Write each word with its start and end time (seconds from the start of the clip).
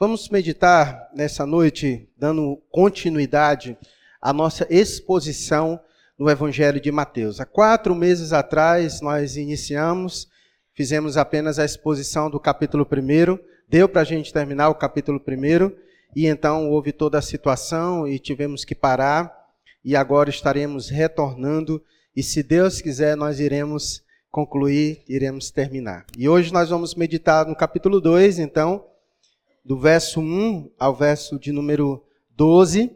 Vamos 0.00 0.28
meditar 0.28 1.10
nessa 1.12 1.44
noite, 1.44 2.08
dando 2.16 2.62
continuidade 2.70 3.76
à 4.22 4.32
nossa 4.32 4.64
exposição 4.70 5.80
no 6.16 6.30
Evangelho 6.30 6.80
de 6.80 6.92
Mateus. 6.92 7.40
Há 7.40 7.44
quatro 7.44 7.96
meses 7.96 8.32
atrás 8.32 9.00
nós 9.00 9.36
iniciamos, 9.36 10.28
fizemos 10.72 11.16
apenas 11.16 11.58
a 11.58 11.64
exposição 11.64 12.30
do 12.30 12.38
capítulo 12.38 12.86
1, 12.86 13.40
deu 13.68 13.88
para 13.88 14.02
a 14.02 14.04
gente 14.04 14.32
terminar 14.32 14.68
o 14.68 14.76
capítulo 14.76 15.20
1, 15.20 15.72
e 16.14 16.28
então 16.28 16.70
houve 16.70 16.92
toda 16.92 17.18
a 17.18 17.22
situação 17.22 18.06
e 18.06 18.20
tivemos 18.20 18.64
que 18.64 18.76
parar, 18.76 19.34
e 19.84 19.96
agora 19.96 20.30
estaremos 20.30 20.88
retornando, 20.88 21.82
e 22.14 22.22
se 22.22 22.44
Deus 22.44 22.80
quiser, 22.80 23.16
nós 23.16 23.40
iremos 23.40 24.04
concluir, 24.30 25.02
iremos 25.08 25.50
terminar. 25.50 26.06
E 26.16 26.28
hoje 26.28 26.52
nós 26.52 26.70
vamos 26.70 26.94
meditar 26.94 27.44
no 27.46 27.56
capítulo 27.56 28.00
2, 28.00 28.38
então 28.38 28.84
do 29.68 29.78
verso 29.78 30.18
1 30.18 30.72
ao 30.78 30.96
verso 30.96 31.38
de 31.38 31.52
número 31.52 32.02
12, 32.30 32.90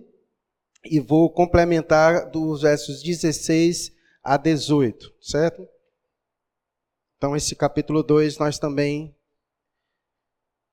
e 0.83 0.99
vou 1.01 1.31
complementar 1.31 2.31
dos 2.31 2.63
versos 2.63 3.03
16 3.03 3.93
a 4.25 4.39
18, 4.39 5.15
certo? 5.21 5.69
Então, 7.19 7.37
esse 7.37 7.55
capítulo 7.55 8.03
2 8.03 8.39
nós 8.39 8.59
também 8.59 9.15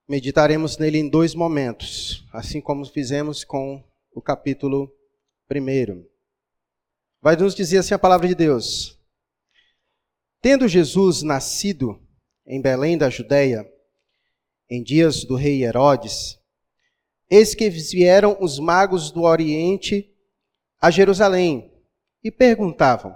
meditaremos 0.08 0.78
nele 0.78 1.00
em 1.00 1.10
dois 1.10 1.36
momentos, 1.36 2.26
assim 2.32 2.62
como 2.62 2.86
fizemos 2.86 3.44
com 3.44 3.84
o 4.14 4.22
capítulo 4.22 4.90
1. 5.54 6.08
Vai 7.22 7.36
nos 7.36 7.54
dizer 7.54 7.80
assim 7.80 7.94
a 7.94 8.00
palavra 8.00 8.26
de 8.26 8.36
Deus. 8.36 8.98
Tendo 10.42 10.66
Jesus 10.66 11.24
nascido 11.24 12.02
em 12.48 12.62
Belém 12.62 12.98
da 12.98 13.10
Judéia, 13.10 13.70
em 14.70 14.84
dias 14.84 15.24
do 15.24 15.36
rei 15.36 15.64
Herodes, 15.64 16.40
eis 17.30 17.56
que 17.56 17.70
vieram 17.70 18.38
os 18.40 18.60
magos 18.60 19.12
do 19.12 19.24
Oriente 19.24 20.10
a 20.80 20.92
Jerusalém 20.92 21.72
e 22.24 22.30
perguntavam: 22.30 23.16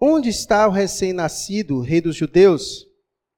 Onde 0.00 0.28
está 0.28 0.66
o 0.68 0.70
recém-nascido 0.70 1.80
rei 1.80 2.00
dos 2.00 2.16
judeus? 2.16 2.86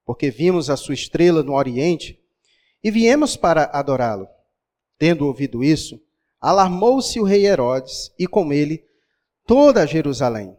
Porque 0.05 0.29
vimos 0.29 0.69
a 0.69 0.77
sua 0.77 0.93
estrela 0.93 1.41
no 1.41 1.53
Oriente 1.53 2.19
e 2.83 2.91
viemos 2.91 3.35
para 3.37 3.65
adorá-lo. 3.65 4.27
Tendo 4.97 5.25
ouvido 5.25 5.63
isso, 5.63 5.99
alarmou-se 6.39 7.19
o 7.19 7.23
rei 7.23 7.45
Herodes 7.45 8.11
e 8.19 8.27
com 8.27 8.51
ele 8.51 8.83
toda 9.45 9.87
Jerusalém. 9.87 10.55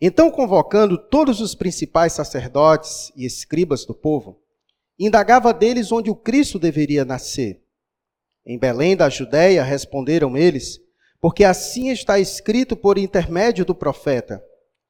Então, 0.00 0.30
convocando 0.30 0.98
todos 0.98 1.40
os 1.40 1.54
principais 1.54 2.12
sacerdotes 2.12 3.10
e 3.16 3.24
escribas 3.24 3.86
do 3.86 3.94
povo, 3.94 4.42
indagava 4.98 5.52
deles 5.52 5.92
onde 5.92 6.10
o 6.10 6.14
Cristo 6.14 6.58
deveria 6.58 7.04
nascer. 7.04 7.62
Em 8.44 8.58
Belém 8.58 8.96
da 8.96 9.08
Judéia, 9.08 9.62
responderam 9.62 10.36
eles, 10.36 10.78
porque 11.20 11.44
assim 11.44 11.90
está 11.90 12.18
escrito 12.18 12.76
por 12.76 12.96
intermédio 12.96 13.64
do 13.64 13.74
profeta: 13.74 14.42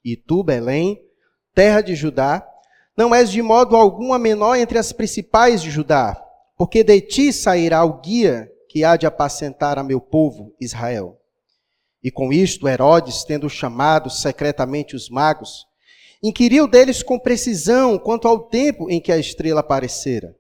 E 0.05 0.17
tu, 0.17 0.43
Belém, 0.43 1.03
terra 1.55 1.81
de 1.81 1.95
Judá, 1.95 2.47
não 2.97 3.15
és 3.15 3.31
de 3.31 3.43
modo 3.43 3.77
algum 3.77 4.13
a 4.13 4.19
menor 4.19 4.57
entre 4.57 4.79
as 4.79 4.93
principais 4.93 5.63
de 5.63 5.71
Judá, 5.71 6.23
porque 6.57 6.85
de 6.85 7.01
ti 7.01 7.33
sairá 7.33 7.85
o 7.85 8.01
guia 8.01 8.51
que 8.69 8.85
há 8.85 8.97
de 8.97 9.07
apacentar 9.07 9.79
a 9.79 9.83
meu 9.83 10.01
povo, 10.01 10.55
Israel. 10.61 11.19
E 12.03 12.11
com 12.11 12.33
isto, 12.33 12.69
Herodes, 12.69 13.25
tendo 13.25 13.49
chamado 13.49 14.11
secretamente 14.11 14.95
os 14.95 15.09
magos, 15.09 15.67
inquiriu 16.29 16.67
deles 16.67 17.03
com 17.03 17.19
precisão 17.19 17.99
quanto 17.99 18.27
ao 18.27 18.41
tempo 18.41 18.91
em 18.91 19.01
que 19.01 19.13
a 19.13 19.19
estrela 19.19 19.61
aparecera. 19.61 20.37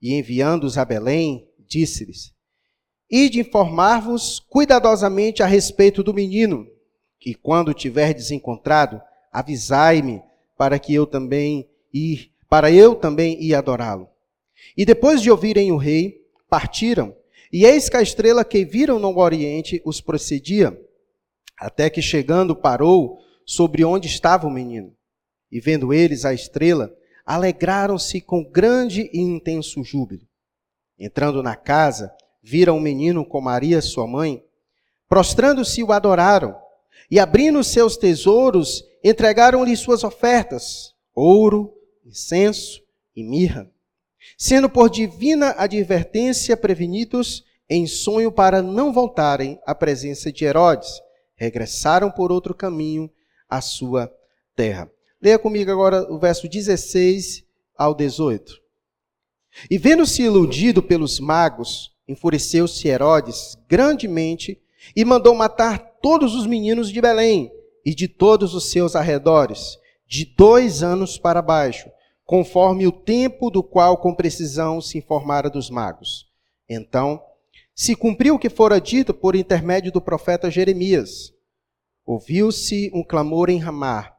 E 0.00 0.14
enviando-os 0.14 0.76
a 0.76 0.84
Belém, 0.84 1.48
disse-lhes: 1.58 2.32
Ide 3.10 3.40
informar-vos 3.40 4.38
cuidadosamente 4.38 5.42
a 5.42 5.46
respeito 5.46 6.02
do 6.02 6.12
menino, 6.12 6.66
que 7.18 7.34
quando 7.34 7.72
tiverdes 7.72 8.30
encontrado, 8.30 9.00
avisai-me 9.32 10.22
para 10.56 10.78
que 10.78 10.94
eu 10.94 11.06
também 11.06 11.68
ir, 11.92 12.30
para 12.48 12.70
eu 12.70 12.94
também 12.94 13.42
ir 13.42 13.54
adorá-lo. 13.54 14.08
E 14.76 14.84
depois 14.84 15.22
de 15.22 15.30
ouvirem 15.30 15.72
o 15.72 15.76
rei, 15.76 16.20
partiram, 16.50 17.16
e 17.50 17.64
eis 17.64 17.88
que 17.88 17.96
a 17.96 18.02
estrela 18.02 18.44
que 18.44 18.64
viram 18.64 18.98
no 18.98 19.16
oriente 19.18 19.80
os 19.84 20.00
procedia, 20.00 20.78
até 21.56 21.88
que 21.88 22.02
chegando 22.02 22.54
parou 22.54 23.18
sobre 23.46 23.84
onde 23.84 24.06
estava 24.06 24.46
o 24.46 24.50
menino. 24.50 24.97
E 25.50 25.60
vendo 25.60 25.92
eles 25.92 26.24
a 26.24 26.34
estrela, 26.34 26.92
alegraram-se 27.24 28.20
com 28.20 28.44
grande 28.44 29.10
e 29.12 29.20
intenso 29.20 29.82
júbilo. 29.82 30.26
Entrando 30.98 31.42
na 31.42 31.54
casa, 31.54 32.12
viram 32.42 32.76
o 32.76 32.80
menino 32.80 33.24
com 33.24 33.40
Maria, 33.40 33.80
sua 33.80 34.06
mãe. 34.06 34.42
Prostrando-se, 35.08 35.82
o 35.82 35.92
adoraram. 35.92 36.56
E 37.10 37.18
abrindo 37.18 37.62
seus 37.62 37.96
tesouros, 37.96 38.84
entregaram-lhe 39.02 39.76
suas 39.76 40.04
ofertas: 40.04 40.94
ouro, 41.14 41.72
incenso 42.04 42.82
e 43.14 43.22
mirra. 43.22 43.70
Sendo 44.36 44.68
por 44.68 44.90
divina 44.90 45.54
advertência 45.56 46.56
prevenidos 46.56 47.44
em 47.68 47.86
sonho 47.86 48.32
para 48.32 48.62
não 48.62 48.92
voltarem 48.92 49.60
à 49.66 49.74
presença 49.74 50.32
de 50.32 50.44
Herodes, 50.44 51.00
regressaram 51.36 52.10
por 52.10 52.32
outro 52.32 52.54
caminho 52.54 53.10
a 53.48 53.60
sua 53.60 54.12
terra. 54.56 54.90
Leia 55.20 55.38
comigo 55.38 55.70
agora 55.70 56.10
o 56.12 56.18
verso 56.18 56.48
16 56.48 57.44
ao 57.76 57.94
18. 57.94 58.54
E 59.68 59.76
vendo-se 59.76 60.22
iludido 60.22 60.82
pelos 60.82 61.18
magos, 61.18 61.90
enfureceu-se 62.06 62.86
Herodes 62.86 63.56
grandemente 63.68 64.60
e 64.94 65.04
mandou 65.04 65.34
matar 65.34 65.78
todos 66.00 66.34
os 66.34 66.46
meninos 66.46 66.90
de 66.90 67.00
Belém 67.00 67.50
e 67.84 67.94
de 67.94 68.06
todos 68.06 68.54
os 68.54 68.70
seus 68.70 68.94
arredores, 68.94 69.76
de 70.06 70.24
dois 70.24 70.82
anos 70.82 71.18
para 71.18 71.42
baixo, 71.42 71.90
conforme 72.24 72.86
o 72.86 72.92
tempo 72.92 73.50
do 73.50 73.62
qual 73.62 73.96
com 73.96 74.14
precisão 74.14 74.80
se 74.80 74.98
informara 74.98 75.50
dos 75.50 75.68
magos. 75.68 76.28
Então, 76.68 77.20
se 77.74 77.96
cumpriu 77.96 78.34
o 78.34 78.38
que 78.38 78.50
fora 78.50 78.80
dito 78.80 79.12
por 79.12 79.34
intermédio 79.34 79.90
do 79.90 80.00
profeta 80.00 80.50
Jeremias. 80.50 81.32
Ouviu-se 82.04 82.90
um 82.94 83.02
clamor 83.02 83.48
em 83.50 83.58
Ramá, 83.58 84.17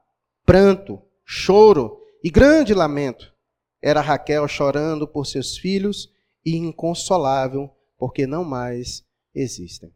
pranto, 0.49 0.99
choro 1.23 2.01
e 2.23 2.31
grande 2.31 2.73
lamento. 2.73 3.31
Era 3.79 4.01
Raquel 4.01 4.47
chorando 4.47 5.07
por 5.07 5.27
seus 5.27 5.55
filhos 5.55 6.11
e 6.43 6.57
inconsolável, 6.57 7.69
porque 7.99 8.25
não 8.25 8.43
mais 8.43 9.05
existem. 9.35 9.93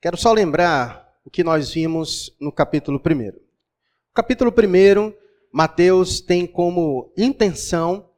Quero 0.00 0.16
só 0.16 0.32
lembrar 0.32 1.12
o 1.22 1.30
que 1.30 1.44
nós 1.44 1.74
vimos 1.74 2.34
no 2.40 2.50
capítulo 2.50 2.98
1. 2.98 3.28
O 3.28 4.14
capítulo 4.14 4.50
1, 4.50 5.12
Mateus 5.52 6.22
tem 6.22 6.46
como 6.46 7.12
intenção 7.14 8.08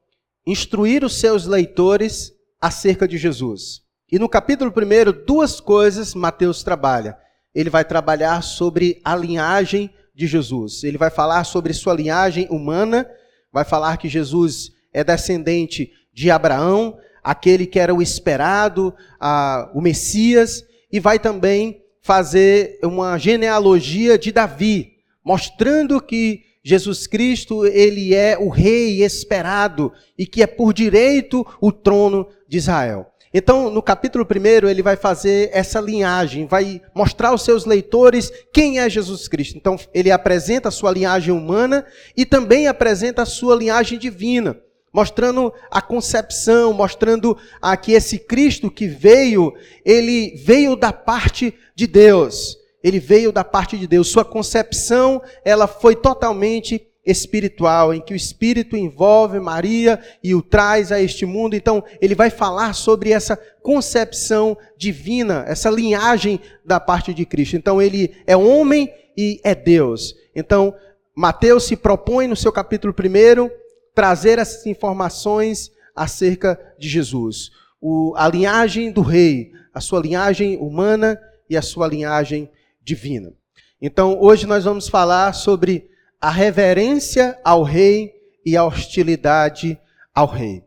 instruir 0.46 1.02
os 1.02 1.18
seus 1.18 1.44
leitores 1.44 2.32
acerca 2.60 3.08
de 3.08 3.18
Jesus. 3.18 3.82
E 4.12 4.16
no 4.16 4.28
capítulo 4.28 4.70
1, 4.70 5.26
duas 5.26 5.58
coisas 5.58 6.14
Mateus 6.14 6.62
trabalha 6.62 7.18
ele 7.54 7.70
vai 7.70 7.84
trabalhar 7.84 8.42
sobre 8.42 9.00
a 9.04 9.14
linhagem 9.14 9.94
de 10.14 10.26
Jesus. 10.26 10.84
Ele 10.84 10.96
vai 10.96 11.10
falar 11.10 11.44
sobre 11.44 11.72
sua 11.72 11.94
linhagem 11.94 12.46
humana, 12.50 13.08
vai 13.52 13.64
falar 13.64 13.96
que 13.96 14.08
Jesus 14.08 14.72
é 14.92 15.02
descendente 15.02 15.90
de 16.12 16.30
Abraão, 16.30 16.96
aquele 17.22 17.66
que 17.66 17.78
era 17.78 17.94
o 17.94 18.00
esperado, 18.00 18.94
a, 19.18 19.70
o 19.74 19.80
Messias, 19.80 20.64
e 20.92 21.00
vai 21.00 21.18
também 21.18 21.82
fazer 22.00 22.78
uma 22.82 23.18
genealogia 23.18 24.18
de 24.18 24.30
Davi, 24.30 24.92
mostrando 25.24 26.00
que 26.00 26.42
Jesus 26.62 27.06
Cristo, 27.06 27.66
ele 27.66 28.14
é 28.14 28.38
o 28.38 28.48
rei 28.48 29.02
esperado 29.02 29.92
e 30.16 30.26
que 30.26 30.42
é 30.42 30.46
por 30.46 30.72
direito 30.72 31.46
o 31.60 31.70
trono 31.70 32.26
de 32.48 32.56
Israel. 32.56 33.06
Então, 33.36 33.68
no 33.68 33.82
capítulo 33.82 34.24
1, 34.24 34.68
ele 34.68 34.80
vai 34.80 34.94
fazer 34.94 35.50
essa 35.52 35.80
linhagem, 35.80 36.46
vai 36.46 36.80
mostrar 36.94 37.30
aos 37.30 37.42
seus 37.42 37.64
leitores 37.64 38.32
quem 38.52 38.78
é 38.78 38.88
Jesus 38.88 39.26
Cristo. 39.26 39.56
Então, 39.58 39.76
ele 39.92 40.12
apresenta 40.12 40.68
a 40.68 40.70
sua 40.72 40.92
linhagem 40.92 41.34
humana 41.34 41.84
e 42.16 42.24
também 42.24 42.68
apresenta 42.68 43.22
a 43.22 43.26
sua 43.26 43.56
linhagem 43.56 43.98
divina, 43.98 44.56
mostrando 44.92 45.52
a 45.68 45.82
concepção, 45.82 46.72
mostrando 46.72 47.36
que 47.82 47.90
esse 47.90 48.20
Cristo 48.20 48.70
que 48.70 48.86
veio, 48.86 49.52
ele 49.84 50.36
veio 50.36 50.76
da 50.76 50.92
parte 50.92 51.52
de 51.74 51.88
Deus. 51.88 52.56
Ele 52.84 53.00
veio 53.00 53.32
da 53.32 53.42
parte 53.42 53.76
de 53.76 53.88
Deus. 53.88 54.06
Sua 54.06 54.24
concepção, 54.24 55.20
ela 55.44 55.66
foi 55.66 55.96
totalmente 55.96 56.86
espiritual, 57.04 57.92
em 57.92 58.00
que 58.00 58.14
o 58.14 58.16
Espírito 58.16 58.76
envolve 58.76 59.38
Maria 59.38 60.00
e 60.22 60.34
o 60.34 60.42
traz 60.42 60.90
a 60.90 61.00
este 61.00 61.26
mundo. 61.26 61.54
Então, 61.54 61.84
ele 62.00 62.14
vai 62.14 62.30
falar 62.30 62.74
sobre 62.74 63.10
essa 63.10 63.36
concepção 63.62 64.56
divina, 64.76 65.44
essa 65.46 65.68
linhagem 65.70 66.40
da 66.64 66.80
parte 66.80 67.12
de 67.12 67.26
Cristo. 67.26 67.56
Então, 67.56 67.80
ele 67.80 68.14
é 68.26 68.36
homem 68.36 68.92
e 69.16 69.40
é 69.44 69.54
Deus. 69.54 70.14
Então, 70.34 70.74
Mateus 71.14 71.64
se 71.64 71.76
propõe 71.76 72.26
no 72.26 72.36
seu 72.36 72.50
capítulo 72.50 72.94
1 72.94 73.50
trazer 73.94 74.38
essas 74.38 74.66
informações 74.66 75.70
acerca 75.94 76.58
de 76.78 76.88
Jesus. 76.88 77.50
o, 77.86 78.14
a 78.16 78.26
linhagem 78.26 78.90
do 78.90 79.02
rei, 79.02 79.52
a 79.74 79.78
sua 79.78 80.00
linhagem 80.00 80.56
humana 80.56 81.20
e 81.50 81.54
a 81.54 81.60
sua 81.60 81.86
linhagem 81.86 82.50
divina. 82.82 83.30
Então, 83.78 84.18
hoje 84.18 84.46
nós 84.46 84.64
vamos 84.64 84.88
falar 84.88 85.34
sobre 85.34 85.90
a 86.24 86.30
reverência 86.30 87.38
ao 87.44 87.62
rei 87.62 88.14
e 88.46 88.56
a 88.56 88.64
hostilidade 88.64 89.78
ao 90.14 90.26
rei. 90.26 90.64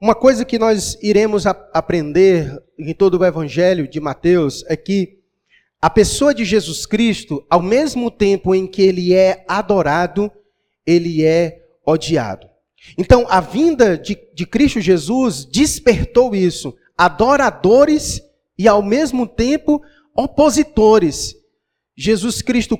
Uma 0.00 0.16
coisa 0.16 0.44
que 0.44 0.58
nós 0.58 0.98
iremos 1.00 1.46
aprender 1.46 2.60
em 2.76 2.92
todo 2.92 3.16
o 3.16 3.24
evangelho 3.24 3.86
de 3.86 4.00
Mateus 4.00 4.64
é 4.66 4.76
que 4.76 5.20
a 5.80 5.88
pessoa 5.88 6.34
de 6.34 6.44
Jesus 6.44 6.86
Cristo, 6.86 7.46
ao 7.48 7.62
mesmo 7.62 8.10
tempo 8.10 8.52
em 8.52 8.66
que 8.66 8.82
ele 8.82 9.14
é 9.14 9.44
adorado, 9.46 10.28
ele 10.84 11.24
é 11.24 11.62
odiado. 11.86 12.48
Então, 12.98 13.26
a 13.28 13.40
vinda 13.40 13.96
de, 13.96 14.18
de 14.34 14.44
Cristo 14.44 14.80
Jesus 14.80 15.44
despertou 15.44 16.34
isso. 16.34 16.76
Adoradores 16.98 18.20
e, 18.58 18.66
ao 18.66 18.82
mesmo 18.82 19.24
tempo, 19.24 19.80
opositores. 20.16 21.36
Jesus 21.96 22.42
Cristo 22.42 22.78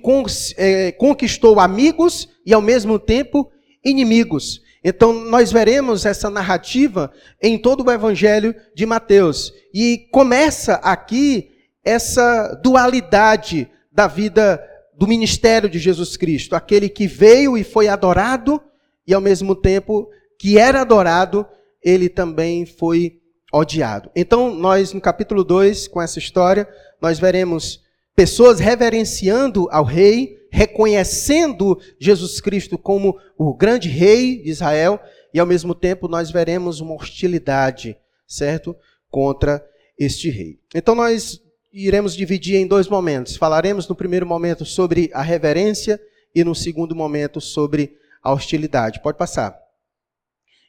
é, 0.56 0.92
conquistou 0.92 1.58
amigos 1.58 2.28
e, 2.44 2.52
ao 2.52 2.60
mesmo 2.60 2.98
tempo, 2.98 3.50
inimigos. 3.84 4.60
Então, 4.84 5.12
nós 5.12 5.50
veremos 5.50 6.04
essa 6.04 6.28
narrativa 6.28 7.10
em 7.42 7.58
todo 7.58 7.84
o 7.84 7.90
Evangelho 7.90 8.54
de 8.74 8.84
Mateus. 8.84 9.52
E 9.72 10.06
começa 10.12 10.74
aqui 10.74 11.48
essa 11.82 12.54
dualidade 12.62 13.68
da 13.90 14.06
vida 14.06 14.62
do 14.96 15.06
ministério 15.06 15.68
de 15.68 15.78
Jesus 15.78 16.16
Cristo: 16.16 16.54
aquele 16.54 16.88
que 16.88 17.06
veio 17.06 17.56
e 17.56 17.64
foi 17.64 17.88
adorado 17.88 18.60
e 19.06 19.14
ao 19.14 19.20
mesmo 19.20 19.54
tempo 19.54 20.08
que 20.38 20.58
era 20.58 20.82
adorado, 20.82 21.46
ele 21.82 22.08
também 22.08 22.66
foi 22.66 23.20
odiado. 23.52 24.10
Então, 24.14 24.54
nós 24.54 24.92
no 24.92 25.00
capítulo 25.00 25.44
2, 25.44 25.88
com 25.88 26.02
essa 26.02 26.18
história, 26.18 26.68
nós 27.00 27.18
veremos 27.18 27.85
pessoas 28.16 28.58
reverenciando 28.58 29.68
ao 29.70 29.84
rei, 29.84 30.38
reconhecendo 30.50 31.78
Jesus 32.00 32.40
Cristo 32.40 32.78
como 32.78 33.16
o 33.36 33.54
grande 33.54 33.88
rei 33.88 34.42
de 34.42 34.48
Israel, 34.48 34.98
e 35.34 35.38
ao 35.38 35.46
mesmo 35.46 35.74
tempo 35.74 36.08
nós 36.08 36.30
veremos 36.30 36.80
uma 36.80 36.94
hostilidade, 36.94 37.96
certo? 38.26 38.74
Contra 39.10 39.62
este 39.98 40.30
rei. 40.30 40.58
Então 40.74 40.94
nós 40.94 41.40
iremos 41.70 42.16
dividir 42.16 42.56
em 42.56 42.66
dois 42.66 42.88
momentos. 42.88 43.36
Falaremos 43.36 43.86
no 43.86 43.94
primeiro 43.94 44.26
momento 44.26 44.64
sobre 44.64 45.10
a 45.12 45.20
reverência 45.20 46.00
e 46.34 46.42
no 46.42 46.54
segundo 46.54 46.96
momento 46.96 47.38
sobre 47.38 47.98
a 48.22 48.32
hostilidade. 48.32 49.02
Pode 49.02 49.18
passar. 49.18 49.56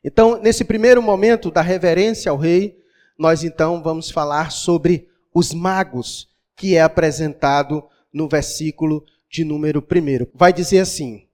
Então, 0.04 0.40
nesse 0.42 0.64
primeiro 0.64 1.02
momento 1.02 1.50
da 1.50 1.62
reverência 1.62 2.30
ao 2.30 2.38
rei, 2.38 2.78
nós 3.18 3.44
então 3.44 3.82
vamos 3.82 4.12
falar 4.12 4.52
sobre 4.52 5.08
os 5.34 5.54
magos, 5.54 6.30
que 6.58 6.76
é 6.76 6.82
apresentado 6.82 7.88
no 8.12 8.28
versículo 8.28 9.06
de 9.30 9.46
número 9.46 9.80
1. 9.80 10.28
Vai 10.34 10.52
dizer 10.52 10.80
assim: 10.80 11.28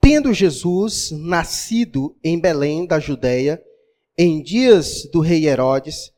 Tendo 0.00 0.34
Jesus 0.34 1.12
nascido 1.12 2.16
em 2.22 2.38
Belém 2.38 2.84
da 2.84 2.98
Judéia, 2.98 3.62
em 4.18 4.42
dias 4.42 5.08
do 5.10 5.20
rei 5.20 5.46
Herodes, 5.46 6.12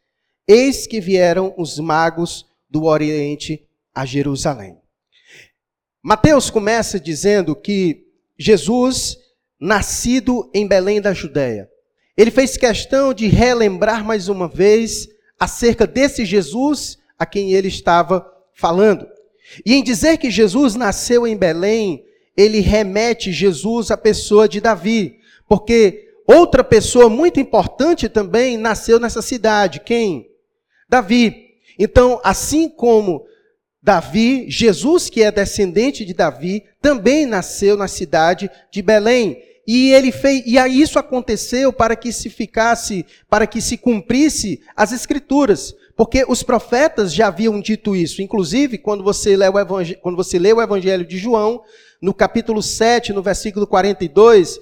eis 0.49 0.87
que 0.87 1.01
vieram 1.01 1.55
os 1.57 1.79
magos 1.79 2.47
do 2.69 2.85
Oriente 2.85 3.65
a 3.95 4.05
Jerusalém. 4.05 4.79
Mateus 6.03 6.51
começa 6.51 6.99
dizendo 6.99 7.55
que 7.55 8.07
Jesus, 8.39 9.19
nascido 9.59 10.51
em 10.55 10.67
Belém 10.67 11.01
da 11.01 11.13
Judéia. 11.13 11.69
Ele 12.17 12.31
fez 12.31 12.57
questão 12.57 13.13
de 13.13 13.27
relembrar 13.27 14.05
mais 14.05 14.29
uma 14.29 14.49
vez 14.49 15.09
acerca 15.39 15.87
desse 15.87 16.25
Jesus 16.25 16.99
a 17.19 17.25
quem 17.27 17.53
ele 17.53 17.69
estava 17.69 18.27
falando. 18.55 19.07
E 19.65 19.75
em 19.75 19.83
dizer 19.83 20.19
que 20.19 20.31
Jesus 20.31 20.75
nasceu 20.75 21.27
em 21.27 21.37
Belém, 21.37 22.05
ele 22.37 22.61
remete 22.61 23.33
Jesus 23.33 23.91
à 23.91 23.97
pessoa 23.97 24.49
de 24.49 24.61
Davi, 24.61 25.21
porque 25.49 26.11
outra 26.27 26.63
pessoa 26.63 27.09
muito 27.09 27.41
importante 27.41 28.09
também 28.09 28.57
nasceu 28.57 28.99
nessa 28.99 29.23
cidade. 29.23 29.81
Quem? 29.81 30.29
Davi. 30.89 31.47
Então, 31.79 32.21
assim 32.25 32.69
como 32.69 33.25
Davi, 33.83 34.51
Jesus, 34.51 35.09
que 35.09 35.23
é 35.23 35.31
descendente 35.31 36.05
de 36.05 36.13
Davi, 36.13 36.65
também 36.83 37.25
nasceu 37.25 37.77
na 37.77 37.87
cidade 37.87 38.51
de 38.71 38.83
Belém. 38.83 39.41
E 39.67 39.93
ele 39.93 40.13
fez, 40.13 40.45
e 40.47 40.57
isso 40.81 40.99
aconteceu 40.99 41.73
para 41.73 41.97
que 41.97 42.13
se 42.13 42.31
ficasse, 42.31 43.05
para 43.29 43.47
que 43.47 43.61
se 43.61 43.77
cumprisse 43.77 44.61
as 44.77 44.93
escrituras, 44.93 45.75
porque 45.97 46.27
os 46.29 46.43
profetas 46.43 47.15
já 47.15 47.29
haviam 47.29 47.59
dito 47.59 47.97
isso. 47.97 48.21
Inclusive, 48.21 48.77
quando 48.77 49.03
você 49.03 49.35
lê 49.35 49.49
o 49.49 49.59
evangelho, 49.59 49.99
quando 50.03 50.17
você 50.17 50.39
lê 50.39 50.53
o 50.53 50.61
evangelho 50.61 51.07
de 51.07 51.17
João, 51.17 51.63
no 52.03 52.13
capítulo 52.13 52.63
7, 52.63 53.15
no 53.15 53.23
versículo 53.23 53.67
42, 53.67 54.61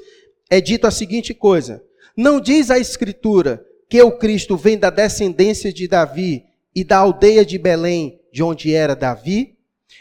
é 0.49 0.61
dito 0.61 0.87
a 0.87 0.93
seguinte 0.93 1.35
coisa: 1.35 1.83
Não 2.17 2.41
diz 2.41 2.71
a 2.71 2.79
escritura 2.79 3.65
que 3.89 4.01
o 4.01 4.13
Cristo 4.13 4.57
vem 4.57 4.79
da 4.79 4.91
descendência 4.91 5.73
de 5.73 5.89
Davi 5.89 6.45
e 6.75 6.85
da 6.85 6.99
aldeia 6.99 7.45
de 7.45 7.59
Belém 7.59 8.21
de 8.33 8.43
onde 8.43 8.73
era 8.73 8.95
Davi. 8.95 9.57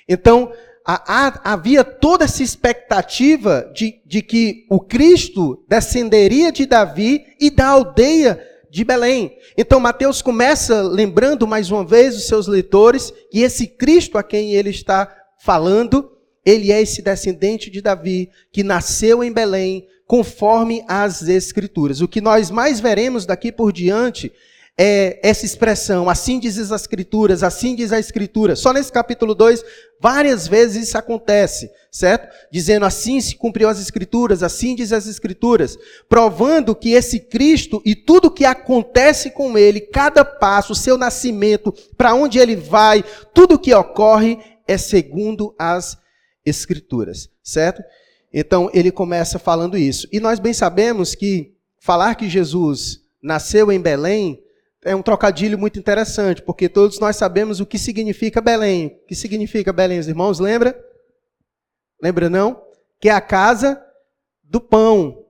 Então, 0.08 0.52
a, 0.86 1.28
a, 1.28 1.54
havia 1.54 1.84
toda 1.84 2.26
essa 2.26 2.44
expectativa 2.44 3.72
de, 3.74 4.02
de 4.06 4.22
que 4.22 4.66
o 4.70 4.80
Cristo 4.80 5.64
descenderia 5.68 6.52
de 6.52 6.66
Davi 6.66 7.26
e 7.40 7.50
da 7.50 7.70
aldeia 7.70 8.40
de 8.74 8.84
Belém. 8.84 9.38
Então, 9.56 9.80
Mateus 9.80 10.20
começa 10.20 10.82
lembrando 10.82 11.46
mais 11.46 11.70
uma 11.70 11.86
vez 11.86 12.18
os 12.18 12.26
seus 12.26 12.48
leitores 12.48 13.14
que 13.30 13.42
esse 13.44 13.68
Cristo 13.68 14.18
a 14.18 14.24
quem 14.24 14.56
ele 14.56 14.72
está 14.72 15.16
falando, 15.38 16.12
ele 16.44 16.72
é 16.72 16.82
esse 16.82 17.00
descendente 17.00 17.70
de 17.70 17.84
Davi 17.84 18.32
que 18.52 18.64
nasceu 18.64 19.24
em 19.24 19.32
Belém, 19.32 19.88
conforme 20.08 20.84
as 20.88 21.22
Escrituras. 21.22 22.02
O 22.02 22.08
que 22.08 22.20
nós 22.20 22.50
mais 22.50 22.80
veremos 22.80 23.28
daqui 23.28 23.52
por 23.52 23.72
diante 23.72 24.32
é, 24.76 25.20
essa 25.22 25.46
expressão, 25.46 26.10
assim 26.10 26.40
diz 26.40 26.58
as 26.58 26.82
Escrituras, 26.82 27.44
assim 27.44 27.76
diz 27.76 27.92
a 27.92 28.00
Escritura. 28.00 28.56
Só 28.56 28.74
nesse 28.74 28.92
capítulo 28.92 29.36
2, 29.36 29.64
várias 30.02 30.48
vezes 30.48 30.88
isso 30.88 30.98
acontece, 30.98 31.70
certo? 31.92 32.28
Dizendo 32.52 32.86
assim 32.86 33.22
se 33.22 33.36
cumpriu 33.36 33.70
as 33.70 33.80
Escrituras, 33.80 34.42
assim 34.42 34.74
diz 34.74 34.92
as 34.92 35.06
Escrituras, 35.06 35.78
provando 36.10 36.76
que 36.76 36.94
esse 36.94 37.20
Cristo 37.20 37.82
e 37.86 37.96
tudo 37.96 38.32
que 38.32 38.46
acontece 38.46 39.30
com 39.30 39.58
ele, 39.58 39.80
cada 39.80 40.26
passo, 40.26 40.74
seu 40.74 40.98
nascimento, 40.98 41.72
para 41.96 42.16
onde 42.16 42.40
ele 42.40 42.56
vai, 42.56 43.04
tudo 43.32 43.60
que 43.60 43.74
ocorre 43.74 44.40
é 44.68 44.78
segundo 44.78 45.54
as 45.60 45.98
Escrituras, 46.44 47.30
certo? 47.44 47.84
Então 48.34 48.72
ele 48.74 48.92
começa 48.92 49.38
falando 49.38 49.78
isso. 49.78 50.08
E 50.12 50.20
nós 50.20 50.40
bem 50.40 50.52
sabemos 50.52 51.14
que 51.14 51.54
falar 51.80 52.16
que 52.16 52.28
Jesus 52.28 53.02
nasceu 53.22 53.72
em 53.72 53.80
Belém 53.80 54.43
é 54.84 54.96
um 54.96 55.02
trocadilho 55.02 55.58
muito 55.58 55.80
interessante, 55.80 56.42
porque 56.42 56.68
todos 56.70 57.00
nós 57.00 57.16
sabemos 57.16 57.60
o 57.60 57.66
que 57.66 57.78
significa 57.78 58.42
Belém. 58.42 59.00
O 59.04 59.08
que 59.08 59.16
significa 59.16 59.74
Belém, 59.74 60.00
os 60.00 60.08
irmãos? 60.08 60.40
Lembra? 60.40 60.78
Lembra 62.02 62.30
não? 62.30 62.62
Que 63.00 63.10
é 63.10 63.12
a 63.12 63.22
casa 63.22 63.82
do 64.44 64.60
pão. 64.60 65.26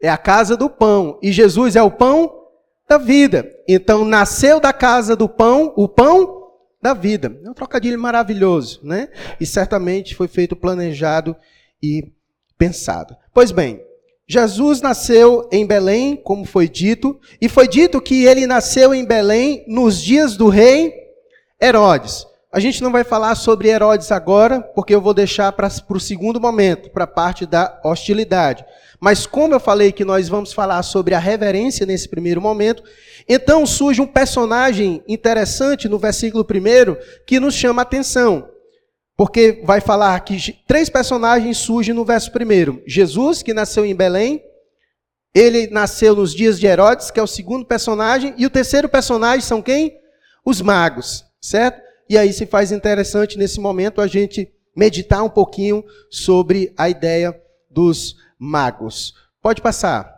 É 0.00 0.08
a 0.08 0.18
casa 0.18 0.56
do 0.56 0.68
pão. 0.68 1.18
E 1.22 1.32
Jesus 1.32 1.76
é 1.76 1.82
o 1.82 1.90
pão 1.90 2.46
da 2.88 2.98
vida. 2.98 3.50
Então 3.68 4.04
nasceu 4.04 4.60
da 4.60 4.72
casa 4.72 5.14
do 5.14 5.28
pão, 5.28 5.72
o 5.76 5.88
pão 5.88 6.50
da 6.80 6.94
vida. 6.94 7.38
É 7.44 7.50
um 7.50 7.54
trocadilho 7.54 7.98
maravilhoso, 7.98 8.80
né? 8.82 9.08
E 9.40 9.46
certamente 9.46 10.14
foi 10.14 10.28
feito 10.28 10.54
planejado 10.54 11.36
e 11.82 12.12
pensado. 12.56 13.16
Pois 13.32 13.50
bem, 13.50 13.84
Jesus 14.28 14.80
nasceu 14.80 15.48
em 15.52 15.64
Belém, 15.64 16.16
como 16.16 16.44
foi 16.44 16.68
dito, 16.68 17.20
e 17.40 17.48
foi 17.48 17.68
dito 17.68 18.00
que 18.00 18.24
ele 18.24 18.44
nasceu 18.44 18.92
em 18.92 19.04
Belém 19.04 19.64
nos 19.68 20.02
dias 20.02 20.36
do 20.36 20.48
rei 20.48 20.92
Herodes. 21.62 22.26
A 22.50 22.58
gente 22.58 22.82
não 22.82 22.90
vai 22.90 23.04
falar 23.04 23.36
sobre 23.36 23.68
Herodes 23.68 24.10
agora, 24.10 24.60
porque 24.60 24.92
eu 24.92 25.00
vou 25.00 25.14
deixar 25.14 25.52
para 25.52 25.70
o 25.90 26.00
segundo 26.00 26.40
momento, 26.40 26.90
para 26.90 27.04
a 27.04 27.06
parte 27.06 27.46
da 27.46 27.80
hostilidade. 27.84 28.64
Mas 28.98 29.26
como 29.26 29.54
eu 29.54 29.60
falei 29.60 29.92
que 29.92 30.04
nós 30.04 30.28
vamos 30.28 30.52
falar 30.52 30.82
sobre 30.82 31.14
a 31.14 31.20
reverência 31.20 31.86
nesse 31.86 32.08
primeiro 32.08 32.40
momento, 32.40 32.82
então 33.28 33.64
surge 33.64 34.00
um 34.00 34.06
personagem 34.06 35.04
interessante 35.06 35.88
no 35.88 35.98
versículo 35.98 36.44
primeiro 36.44 36.98
que 37.24 37.38
nos 37.38 37.54
chama 37.54 37.82
a 37.82 37.84
atenção. 37.84 38.48
Porque 39.16 39.62
vai 39.64 39.80
falar 39.80 40.18
que 40.20 40.52
três 40.66 40.90
personagens 40.90 41.56
surgem 41.56 41.94
no 41.94 42.04
verso 42.04 42.30
primeiro. 42.30 42.82
Jesus, 42.86 43.42
que 43.42 43.54
nasceu 43.54 43.86
em 43.86 43.94
Belém, 43.94 44.42
ele 45.34 45.68
nasceu 45.68 46.14
nos 46.14 46.34
dias 46.34 46.58
de 46.58 46.66
Herodes, 46.66 47.10
que 47.10 47.20
é 47.20 47.22
o 47.22 47.26
segundo 47.26 47.64
personagem, 47.64 48.34
e 48.36 48.44
o 48.44 48.50
terceiro 48.50 48.88
personagem 48.88 49.40
são 49.40 49.62
quem? 49.62 49.98
Os 50.44 50.60
magos, 50.60 51.24
certo? 51.40 51.80
E 52.08 52.16
aí 52.16 52.32
se 52.32 52.46
faz 52.46 52.72
interessante 52.72 53.36
nesse 53.36 53.60
momento 53.60 54.00
a 54.00 54.06
gente 54.06 54.52
meditar 54.74 55.22
um 55.22 55.28
pouquinho 55.28 55.84
sobre 56.10 56.72
a 56.76 56.88
ideia 56.88 57.38
dos 57.70 58.16
magos. 58.38 59.14
Pode 59.42 59.62
passar. 59.62 60.14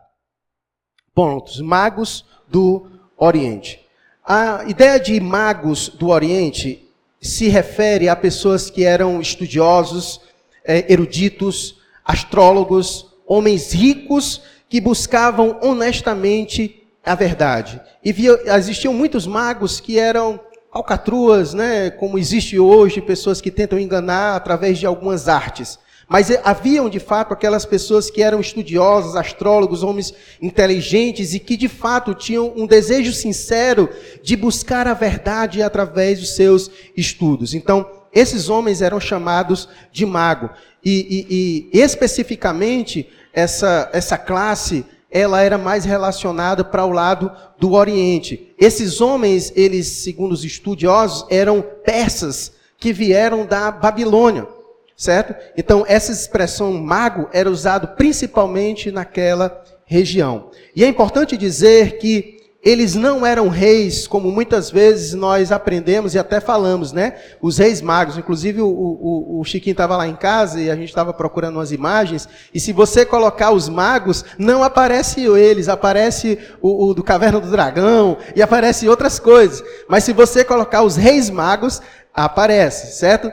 Pontos. 1.15 1.61
Magos 1.61 2.25
do 2.49 2.87
Oriente. 3.17 3.85
A 4.25 4.65
ideia 4.67 4.99
de 4.99 5.19
magos 5.21 5.89
do 5.89 6.09
Oriente 6.09 6.88
se 7.21 7.49
refere 7.49 8.09
a 8.09 8.17
pessoas 8.17 8.71
que 8.71 8.85
eram 8.85 9.21
estudiosos, 9.21 10.21
é, 10.65 10.93
eruditos, 10.93 11.79
astrólogos, 12.05 13.07
homens 13.27 13.73
ricos 13.73 14.43
que 14.69 14.81
buscavam 14.81 15.59
honestamente 15.63 16.87
a 17.05 17.15
verdade. 17.15 17.81
E 18.05 18.13
via, 18.13 18.39
existiam 18.57 18.93
muitos 18.93 19.27
magos 19.27 19.81
que 19.81 19.99
eram 19.99 20.41
alcatruas, 20.71 21.55
né, 21.55 21.91
como 21.91 22.19
existe 22.19 22.59
hoje, 22.59 23.01
pessoas 23.01 23.41
que 23.41 23.51
tentam 23.51 23.79
enganar 23.79 24.37
através 24.37 24.79
de 24.79 24.87
algumas 24.87 25.29
artes. 25.29 25.79
Mas 26.09 26.31
haviam 26.43 26.89
de 26.89 26.99
fato 26.99 27.35
aquelas 27.35 27.67
pessoas 27.67 28.11
que 28.11 28.23
eram 28.23 28.41
estudiosos, 28.41 29.15
astrólogos, 29.15 29.83
homens 29.83 30.15
inteligentes 30.41 31.35
e 31.35 31.39
que 31.39 31.55
de 31.55 31.69
fato 31.69 32.15
tinham 32.15 32.51
um 32.57 32.67
desejo 32.67 33.13
sincero 33.13 33.91
de 34.23 34.35
buscar 34.35 34.87
a 34.87 34.95
verdade 34.95 35.63
através 35.63 36.19
dos 36.19 36.35
seus 36.35 36.71
estudos. 36.97 37.53
Então, 37.53 37.87
esses 38.11 38.49
homens 38.49 38.81
eram 38.81 38.99
chamados 38.99 39.69
de 39.93 40.07
mago. 40.07 40.49
E, 40.83 41.69
e, 41.73 41.79
e 41.79 41.83
especificamente, 41.83 43.07
essa, 43.31 43.91
essa 43.93 44.17
classe 44.17 44.87
ela 45.11 45.43
era 45.43 45.57
mais 45.57 45.85
relacionada 45.85 46.65
para 46.65 46.85
o 46.85 46.93
lado 46.93 47.31
do 47.59 47.73
Oriente. 47.73 48.55
Esses 48.59 49.01
homens, 49.01 49.53
eles, 49.55 49.87
segundo 49.87 50.33
os 50.33 50.45
estudiosos, 50.45 51.27
eram 51.31 51.63
persas 51.85 52.53
que 52.79 52.93
vieram 52.93 53.45
da 53.45 53.71
Babilônia 53.71 54.58
certo? 54.99 55.33
Então, 55.57 55.85
essa 55.87 56.11
expressão 56.11 56.73
mago 56.73 57.29
era 57.33 57.49
usado 57.49 57.95
principalmente 57.97 58.91
naquela 58.91 59.63
região. 59.87 60.51
E 60.75 60.85
é 60.85 60.89
importante 60.89 61.37
dizer 61.37 61.99
que 61.99 62.37
eles 62.61 62.97
não 62.97 63.25
eram 63.25 63.47
reis, 63.49 64.09
como 64.09 64.33
muitas 64.33 64.69
vezes 64.69 65.15
nós 65.15 65.53
aprendemos 65.53 66.15
e 66.15 66.19
até 66.19 66.41
falamos, 66.41 66.93
né? 66.93 67.15
Os 67.41 67.57
reis 67.59 67.81
magos. 67.81 68.19
Inclusive, 68.19 68.61
o, 68.61 68.69
o, 68.69 69.41
o 69.41 69.45
Chiquinho 69.45 69.73
estava 69.73 69.97
lá 69.97 70.09
em 70.09 70.17
casa 70.17 70.61
e 70.61 70.69
a 70.69 70.75
gente 70.75 70.89
estava 70.89 71.15
procurando 71.15 71.55
umas 71.55 71.71
imagens. 71.71 72.29
E 72.53 72.59
se 72.59 72.73
você 72.73 73.07
colocar 73.07 73.53
os 73.53 73.69
magos, 73.69 74.25
não 74.37 74.65
aparece 74.65 75.25
eles, 75.25 75.69
aparece 75.69 76.37
o, 76.61 76.89
o 76.89 76.95
do 76.95 77.05
Caverna 77.05 77.39
do 77.39 77.49
Dragão 77.49 78.19
e 78.35 78.43
aparece 78.43 78.89
outras 78.89 79.21
coisas. 79.21 79.63
Mas 79.89 80.03
se 80.03 80.13
você 80.13 80.45
colocar 80.45 80.83
os 80.83 80.97
reis 80.97 81.31
magos, 81.31 81.81
aparece, 82.13 82.99
certo? 82.99 83.31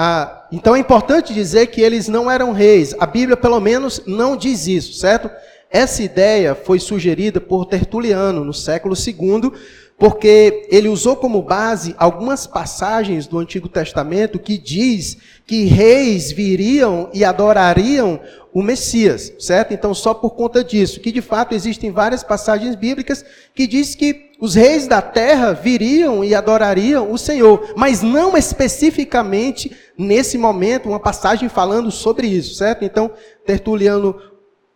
Ah, 0.00 0.46
então 0.52 0.76
é 0.76 0.78
importante 0.78 1.34
dizer 1.34 1.66
que 1.66 1.80
eles 1.80 2.06
não 2.06 2.30
eram 2.30 2.52
reis. 2.52 2.94
A 3.00 3.04
Bíblia, 3.04 3.36
pelo 3.36 3.58
menos, 3.58 4.00
não 4.06 4.36
diz 4.36 4.68
isso, 4.68 4.92
certo? 4.92 5.28
Essa 5.68 6.04
ideia 6.04 6.54
foi 6.54 6.78
sugerida 6.78 7.40
por 7.40 7.64
Tertuliano 7.64 8.44
no 8.44 8.54
século 8.54 8.94
II, 8.94 9.52
porque 9.98 10.68
ele 10.70 10.88
usou 10.88 11.16
como 11.16 11.42
base 11.42 11.94
algumas 11.98 12.46
passagens 12.46 13.26
do 13.26 13.36
Antigo 13.36 13.68
Testamento 13.68 14.38
que 14.38 14.56
diz 14.56 15.16
que 15.44 15.64
reis 15.64 16.30
viriam 16.30 17.10
e 17.12 17.24
adorariam 17.24 18.20
o 18.54 18.62
Messias, 18.62 19.32
certo? 19.40 19.74
Então, 19.74 19.92
só 19.92 20.14
por 20.14 20.30
conta 20.30 20.62
disso, 20.62 21.00
que 21.00 21.10
de 21.10 21.20
fato 21.20 21.54
existem 21.54 21.90
várias 21.90 22.22
passagens 22.22 22.76
bíblicas 22.76 23.24
que 23.54 23.66
diz 23.66 23.96
que 23.96 24.30
os 24.40 24.54
reis 24.54 24.86
da 24.86 25.02
terra 25.02 25.52
viriam 25.52 26.24
e 26.24 26.32
adorariam 26.32 27.10
o 27.10 27.18
Senhor, 27.18 27.74
mas 27.76 28.00
não 28.00 28.36
especificamente 28.36 29.76
nesse 29.98 30.38
momento 30.38 30.88
uma 30.88 31.00
passagem 31.00 31.48
falando 31.48 31.90
sobre 31.90 32.28
isso, 32.28 32.54
certo? 32.54 32.84
Então, 32.84 33.10
Tertuliano 33.44 34.14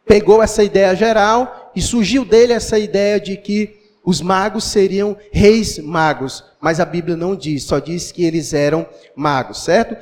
pegou 0.04 0.42
essa 0.42 0.64
ideia 0.64 0.96
geral 0.96 1.70
e 1.76 1.80
surgiu 1.80 2.24
dele 2.24 2.52
essa 2.52 2.76
ideia 2.76 3.20
de 3.20 3.36
que 3.36 3.81
os 4.04 4.20
magos 4.20 4.64
seriam 4.64 5.16
reis 5.30 5.78
magos, 5.78 6.44
mas 6.60 6.80
a 6.80 6.84
Bíblia 6.84 7.16
não 7.16 7.36
diz, 7.36 7.64
só 7.64 7.78
diz 7.78 8.10
que 8.10 8.24
eles 8.24 8.52
eram 8.52 8.86
magos, 9.14 9.64
certo? 9.64 9.96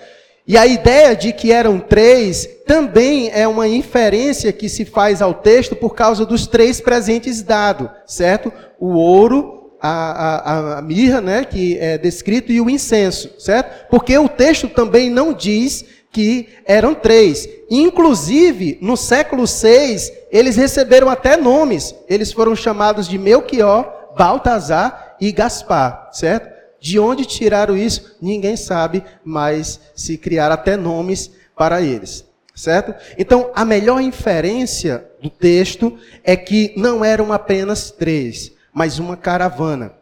E 0.46 0.56
a 0.56 0.66
ideia 0.66 1.14
de 1.14 1.32
que 1.32 1.52
eram 1.52 1.78
três 1.78 2.48
também 2.66 3.30
é 3.32 3.46
uma 3.46 3.68
inferência 3.68 4.52
que 4.52 4.68
se 4.68 4.84
faz 4.84 5.20
ao 5.22 5.34
texto 5.34 5.76
por 5.76 5.94
causa 5.94 6.24
dos 6.24 6.46
três 6.46 6.80
presentes 6.80 7.42
dados, 7.42 7.88
certo? 8.06 8.52
O 8.78 8.94
ouro, 8.94 9.70
a, 9.80 9.90
a, 9.90 10.78
a, 10.78 10.82
mirra, 10.82 11.20
né, 11.20 11.44
que 11.44 11.78
é 11.78 11.96
descrito, 11.96 12.50
e 12.50 12.60
o 12.60 12.68
incenso, 12.68 13.30
certo? 13.38 13.88
Porque 13.88 14.16
o 14.18 14.28
texto 14.28 14.68
também 14.68 15.08
não 15.08 15.32
diz 15.32 15.84
que 16.10 16.48
eram 16.64 16.94
três. 16.94 17.48
Inclusive, 17.70 18.78
no 18.80 18.96
século 18.96 19.44
VI, 19.46 20.12
eles 20.30 20.56
receberam 20.56 21.08
até 21.08 21.36
nomes. 21.36 21.94
Eles 22.08 22.32
foram 22.32 22.54
chamados 22.54 23.08
de 23.08 23.18
Melchior, 23.18 24.12
Baltazar 24.16 25.16
e 25.20 25.32
Gaspar, 25.32 26.10
certo? 26.12 26.48
De 26.80 26.98
onde 26.98 27.26
tiraram 27.26 27.76
isso? 27.76 28.16
Ninguém 28.20 28.56
sabe, 28.56 29.04
mas 29.24 29.80
se 29.94 30.16
criaram 30.16 30.54
até 30.54 30.76
nomes 30.76 31.30
para 31.56 31.82
eles. 31.82 32.24
Certo? 32.54 32.94
Então, 33.18 33.50
a 33.54 33.64
melhor 33.64 34.00
inferência 34.00 35.06
do 35.22 35.30
texto 35.30 35.96
é 36.22 36.36
que 36.36 36.74
não 36.76 37.04
eram 37.04 37.32
apenas 37.32 37.90
três, 37.90 38.52
mas 38.72 38.98
uma 38.98 39.16
caravana. 39.16 39.94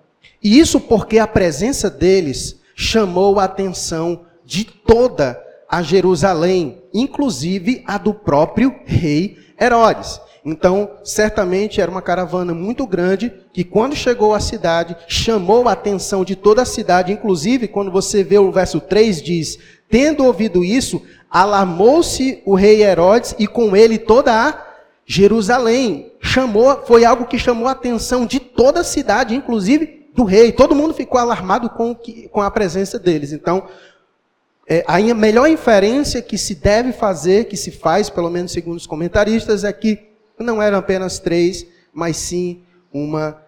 E 0.43 0.59
isso 0.59 0.81
porque 0.81 1.19
a 1.19 1.27
presença 1.27 1.91
deles 1.91 2.61
chamou 2.75 3.39
a 3.39 3.45
atenção 3.45 4.25
de 4.45 4.65
toda 4.65 5.41
a 5.69 5.83
Jerusalém, 5.83 6.83
inclusive 6.95 7.83
a 7.87 7.99
do 7.99 8.15
próprio 8.15 8.75
rei 8.87 9.37
Herodes. 9.61 10.21
Então, 10.45 10.93
certamente 11.05 11.81
era 11.81 11.91
uma 11.91 12.01
caravana 12.01 12.55
muito 12.55 12.87
grande 12.87 13.33
que, 13.53 13.65
quando 13.65 13.95
chegou 13.95 14.33
à 14.33 14.41
cidade, 14.41 14.97
chamou 15.07 15.69
a 15.69 15.73
atenção 15.73 16.25
de 16.25 16.37
toda 16.37 16.63
a 16.63 16.67
cidade. 16.67 17.13
Inclusive, 17.13 17.69
quando 17.69 17.91
você 17.91 18.23
vê 18.23 18.39
o 18.39 18.53
verso 18.53 18.81
3, 18.81 19.21
diz: 19.21 19.59
Tendo 19.91 20.25
ouvido 20.25 20.65
isso, 20.65 21.03
alarmou-se 21.31 22.43
o 22.47 22.55
rei 22.55 22.83
Herodes 22.83 23.35
e 23.39 23.47
com 23.47 23.77
ele 23.77 23.99
toda 23.99 24.33
a 24.33 24.67
Jerusalém. 25.05 26.13
Chamou, 26.21 26.83
foi 26.87 27.05
algo 27.05 27.27
que 27.27 27.39
chamou 27.39 27.69
a 27.69 27.73
atenção 27.73 28.27
de 28.27 28.41
toda 28.41 28.81
a 28.81 28.85
cidade, 28.85 29.35
inclusive 29.35 30.09
do 30.15 30.25
rei. 30.25 30.53
Todo 30.53 30.75
mundo 30.75 30.93
ficou 30.93 31.21
alarmado 31.21 31.71
com, 31.71 31.97
com 32.31 32.43
a 32.43 32.51
presença 32.51 32.99
deles. 32.99 33.33
Então, 33.33 33.69
é, 34.69 34.85
a 34.87 34.99
melhor 35.15 35.49
inferência 35.49 36.21
que 36.21 36.37
se 36.37 36.55
deve 36.55 36.93
fazer, 36.93 37.47
que 37.47 37.57
se 37.57 37.71
faz, 37.71 38.11
pelo 38.11 38.29
menos 38.29 38.53
segundo 38.53 38.77
os 38.77 38.87
comentaristas, 38.87 39.65
é 39.65 39.73
que 39.73 40.09
não 40.39 40.61
eram 40.61 40.79
apenas 40.79 41.19
três, 41.19 41.67
mas 41.93 42.19
sim 42.19 42.63
uma 42.93 43.43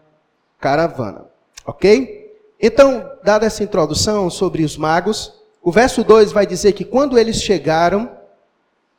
caravana. 0.58 1.26
Ok? 1.66 2.34
Então, 2.58 3.10
dada 3.22 3.46
essa 3.46 3.62
introdução 3.62 4.30
sobre 4.30 4.64
os 4.64 4.78
magos, 4.78 5.34
o 5.62 5.70
verso 5.70 6.02
2 6.02 6.32
vai 6.32 6.46
dizer 6.46 6.72
que 6.72 6.84
quando 6.84 7.18
eles 7.18 7.42
chegaram 7.42 8.10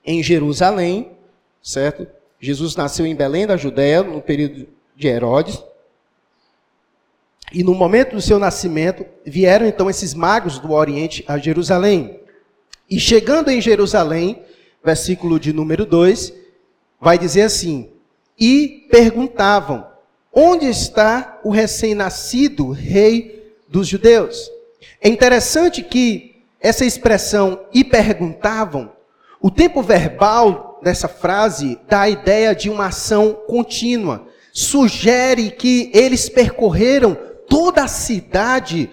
em 0.05 0.21
Jerusalém, 0.21 1.11
certo? 1.61 2.07
Jesus 2.39 2.75
nasceu 2.75 3.05
em 3.05 3.15
Belém 3.15 3.47
da 3.47 3.57
Judéia, 3.57 4.03
no 4.03 4.21
período 4.21 4.67
de 4.95 5.07
Herodes. 5.07 5.61
E 7.53 7.63
no 7.63 7.75
momento 7.75 8.15
do 8.15 8.21
seu 8.21 8.39
nascimento, 8.39 9.05
vieram 9.25 9.65
então 9.65 9.89
esses 9.89 10.13
magos 10.13 10.57
do 10.57 10.71
Oriente 10.71 11.23
a 11.27 11.37
Jerusalém. 11.37 12.19
E 12.89 12.99
chegando 12.99 13.49
em 13.49 13.59
Jerusalém, 13.59 14.41
versículo 14.83 15.39
de 15.39 15.51
número 15.51 15.85
2, 15.85 16.33
vai 16.99 17.17
dizer 17.17 17.41
assim: 17.43 17.89
E 18.39 18.87
perguntavam: 18.89 19.85
Onde 20.33 20.67
está 20.67 21.39
o 21.43 21.49
recém-nascido 21.49 22.71
rei 22.71 23.53
dos 23.67 23.87
judeus? 23.87 24.49
É 25.01 25.09
interessante 25.09 25.83
que 25.83 26.35
essa 26.59 26.85
expressão 26.85 27.65
e 27.73 27.83
perguntavam, 27.83 28.91
o 29.41 29.49
tempo 29.49 29.81
verbal 29.81 30.79
dessa 30.81 31.07
frase 31.07 31.77
dá 31.89 32.01
a 32.01 32.09
ideia 32.09 32.55
de 32.55 32.69
uma 32.69 32.87
ação 32.87 33.33
contínua. 33.47 34.27
Sugere 34.53 35.49
que 35.51 35.89
eles 35.93 36.29
percorreram 36.29 37.17
toda 37.51 37.83
a 37.83 37.87
cidade 37.89 38.89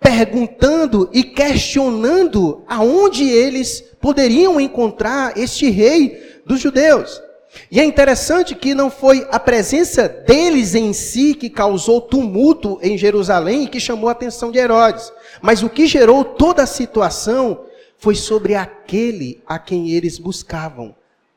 perguntando 0.00 1.10
e 1.12 1.22
questionando 1.22 2.64
aonde 2.66 3.28
eles 3.28 3.82
poderiam 4.00 4.58
encontrar 4.58 5.36
este 5.36 5.68
rei 5.68 6.40
dos 6.46 6.58
judeus. 6.58 7.20
E 7.70 7.78
é 7.78 7.84
interessante 7.84 8.54
que 8.54 8.74
não 8.74 8.90
foi 8.90 9.26
a 9.30 9.38
presença 9.38 10.08
deles 10.08 10.74
em 10.74 10.94
si 10.94 11.34
que 11.34 11.50
causou 11.50 12.00
tumulto 12.00 12.78
em 12.80 12.96
Jerusalém 12.96 13.64
e 13.64 13.68
que 13.68 13.78
chamou 13.78 14.08
a 14.08 14.12
atenção 14.12 14.50
de 14.50 14.58
Herodes, 14.58 15.12
mas 15.42 15.62
o 15.62 15.68
que 15.68 15.86
gerou 15.86 16.24
toda 16.24 16.62
a 16.62 16.66
situação 16.66 17.66
foi 17.98 18.14
sobre 18.14 18.54
aquele 18.54 19.42
a 19.46 19.58
quem 19.58 19.90
eles 19.90 20.18
buscavam. 20.18 20.96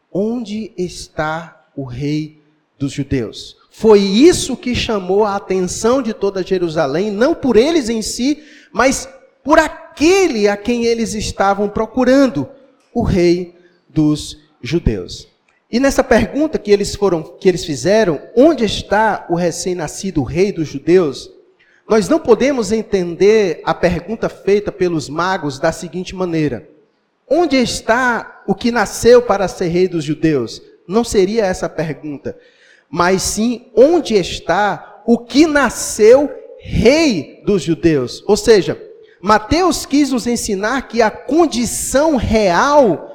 Onde 0.10 0.72
está 0.78 1.66
o 1.76 1.84
rei 1.84 2.42
dos 2.78 2.94
judeus? 2.94 3.61
Foi 3.74 4.00
isso 4.00 4.58
que 4.58 4.76
chamou 4.76 5.24
a 5.24 5.38
atenção 5.38 6.02
de 6.02 6.14
toda 6.14 6.44
Jerusalém, 6.44 7.10
não 7.10 7.34
por 7.34 7.56
eles 7.56 7.88
em 7.88 8.02
si, 8.02 8.44
mas 8.72 9.08
por 9.42 9.58
aquele 9.58 10.50
a 10.50 10.58
quem 10.58 10.84
eles 10.84 11.14
estavam 11.14 11.70
procurando, 11.70 12.50
o 12.94 13.02
rei 13.02 13.56
dos 13.88 14.38
judeus. 14.62 15.30
E 15.72 15.80
nessa 15.80 16.04
pergunta 16.04 16.60
que 16.60 16.70
eles 16.70 16.94
foram, 16.94 17.24
que 17.24 17.48
eles 17.48 17.64
fizeram, 17.64 18.22
onde 18.36 18.66
está 18.66 19.26
o 19.30 19.36
recém-nascido 19.36 20.22
rei 20.22 20.52
dos 20.52 20.68
judeus? 20.68 21.32
Nós 21.88 22.10
não 22.10 22.20
podemos 22.20 22.74
entender 22.74 23.62
a 23.64 23.74
pergunta 23.74 24.28
feita 24.28 24.70
pelos 24.70 25.08
magos 25.08 25.60
da 25.60 25.72
seguinte 25.72 26.14
maneira: 26.14 26.68
Onde 27.26 27.56
está 27.56 28.44
o 28.46 28.54
que 28.54 28.70
nasceu 28.70 29.22
para 29.22 29.48
ser 29.48 29.70
rei 29.70 29.88
dos 29.88 30.04
judeus? 30.04 30.62
Não 30.86 31.06
seria 31.06 31.46
essa 31.46 31.68
a 31.68 31.70
pergunta, 31.70 32.38
mas 32.92 33.22
sim 33.22 33.68
onde 33.74 34.16
está 34.16 35.02
o 35.08 35.18
que 35.18 35.48
nasceu 35.48 36.30
rei 36.60 37.42
dos 37.46 37.64
judeus? 37.64 38.22
Ou 38.28 38.36
seja, 38.36 38.78
Mateus 39.22 39.86
quis 39.86 40.12
nos 40.12 40.28
ensinar 40.28 40.88
que 40.90 41.02
a 41.02 41.10
condição 41.10 42.18
real 42.18 43.08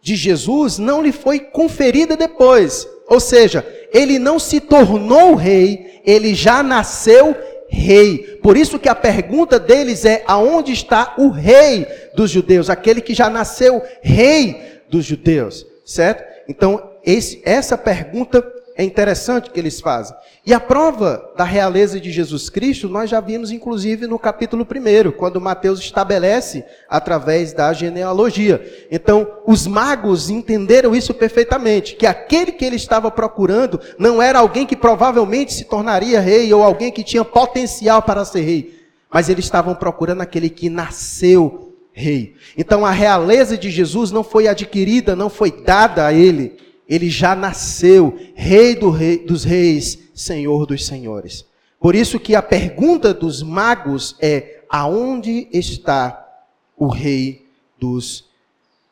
de 0.00 0.16
Jesus 0.16 0.78
não 0.78 1.02
lhe 1.02 1.12
foi 1.12 1.38
conferida 1.40 2.16
depois. 2.16 2.88
Ou 3.06 3.20
seja, 3.20 3.66
ele 3.92 4.18
não 4.18 4.38
se 4.38 4.60
tornou 4.60 5.34
rei, 5.34 6.00
ele 6.06 6.34
já 6.34 6.62
nasceu 6.62 7.36
rei. 7.68 8.38
Por 8.42 8.56
isso 8.56 8.78
que 8.78 8.88
a 8.88 8.94
pergunta 8.94 9.58
deles 9.58 10.04
é: 10.04 10.22
aonde 10.26 10.72
está 10.72 11.14
o 11.18 11.28
rei 11.28 11.86
dos 12.14 12.30
judeus? 12.30 12.70
Aquele 12.70 13.00
que 13.00 13.12
já 13.12 13.28
nasceu 13.28 13.82
rei 14.00 14.80
dos 14.88 15.04
judeus, 15.04 15.66
certo? 15.84 16.24
Então, 16.48 16.90
esse, 17.04 17.40
essa 17.44 17.76
pergunta 17.76 18.42
é 18.80 18.82
interessante 18.82 19.50
que 19.50 19.60
eles 19.60 19.78
fazem. 19.78 20.16
E 20.44 20.54
a 20.54 20.58
prova 20.58 21.32
da 21.36 21.44
realeza 21.44 22.00
de 22.00 22.10
Jesus 22.10 22.48
Cristo, 22.48 22.88
nós 22.88 23.10
já 23.10 23.20
vimos 23.20 23.50
inclusive 23.50 24.06
no 24.06 24.18
capítulo 24.18 24.66
1, 24.66 25.12
quando 25.12 25.38
Mateus 25.38 25.80
estabelece 25.80 26.64
através 26.88 27.52
da 27.52 27.74
genealogia. 27.74 28.86
Então, 28.90 29.30
os 29.46 29.66
magos 29.66 30.30
entenderam 30.30 30.96
isso 30.96 31.12
perfeitamente, 31.12 31.94
que 31.94 32.06
aquele 32.06 32.52
que 32.52 32.64
ele 32.64 32.76
estava 32.76 33.10
procurando 33.10 33.78
não 33.98 34.22
era 34.22 34.38
alguém 34.38 34.64
que 34.64 34.74
provavelmente 34.74 35.52
se 35.52 35.66
tornaria 35.66 36.18
rei 36.18 36.50
ou 36.54 36.62
alguém 36.62 36.90
que 36.90 37.04
tinha 37.04 37.22
potencial 37.22 38.00
para 38.00 38.24
ser 38.24 38.40
rei, 38.40 38.80
mas 39.12 39.28
eles 39.28 39.44
estavam 39.44 39.74
procurando 39.74 40.22
aquele 40.22 40.48
que 40.48 40.70
nasceu 40.70 41.74
rei. 41.92 42.34
Então, 42.56 42.86
a 42.86 42.90
realeza 42.90 43.58
de 43.58 43.68
Jesus 43.70 44.10
não 44.10 44.24
foi 44.24 44.48
adquirida, 44.48 45.14
não 45.14 45.28
foi 45.28 45.50
dada 45.50 46.06
a 46.06 46.14
ele 46.14 46.69
ele 46.90 47.08
já 47.08 47.36
nasceu 47.36 48.18
rei, 48.34 48.74
do 48.74 48.90
rei 48.90 49.18
dos 49.18 49.44
reis, 49.44 50.10
senhor 50.12 50.66
dos 50.66 50.84
senhores. 50.84 51.46
Por 51.78 51.94
isso 51.94 52.18
que 52.18 52.34
a 52.34 52.42
pergunta 52.42 53.14
dos 53.14 53.44
magos 53.44 54.16
é: 54.20 54.64
aonde 54.68 55.46
está 55.52 56.28
o 56.76 56.88
rei 56.88 57.46
dos 57.78 58.28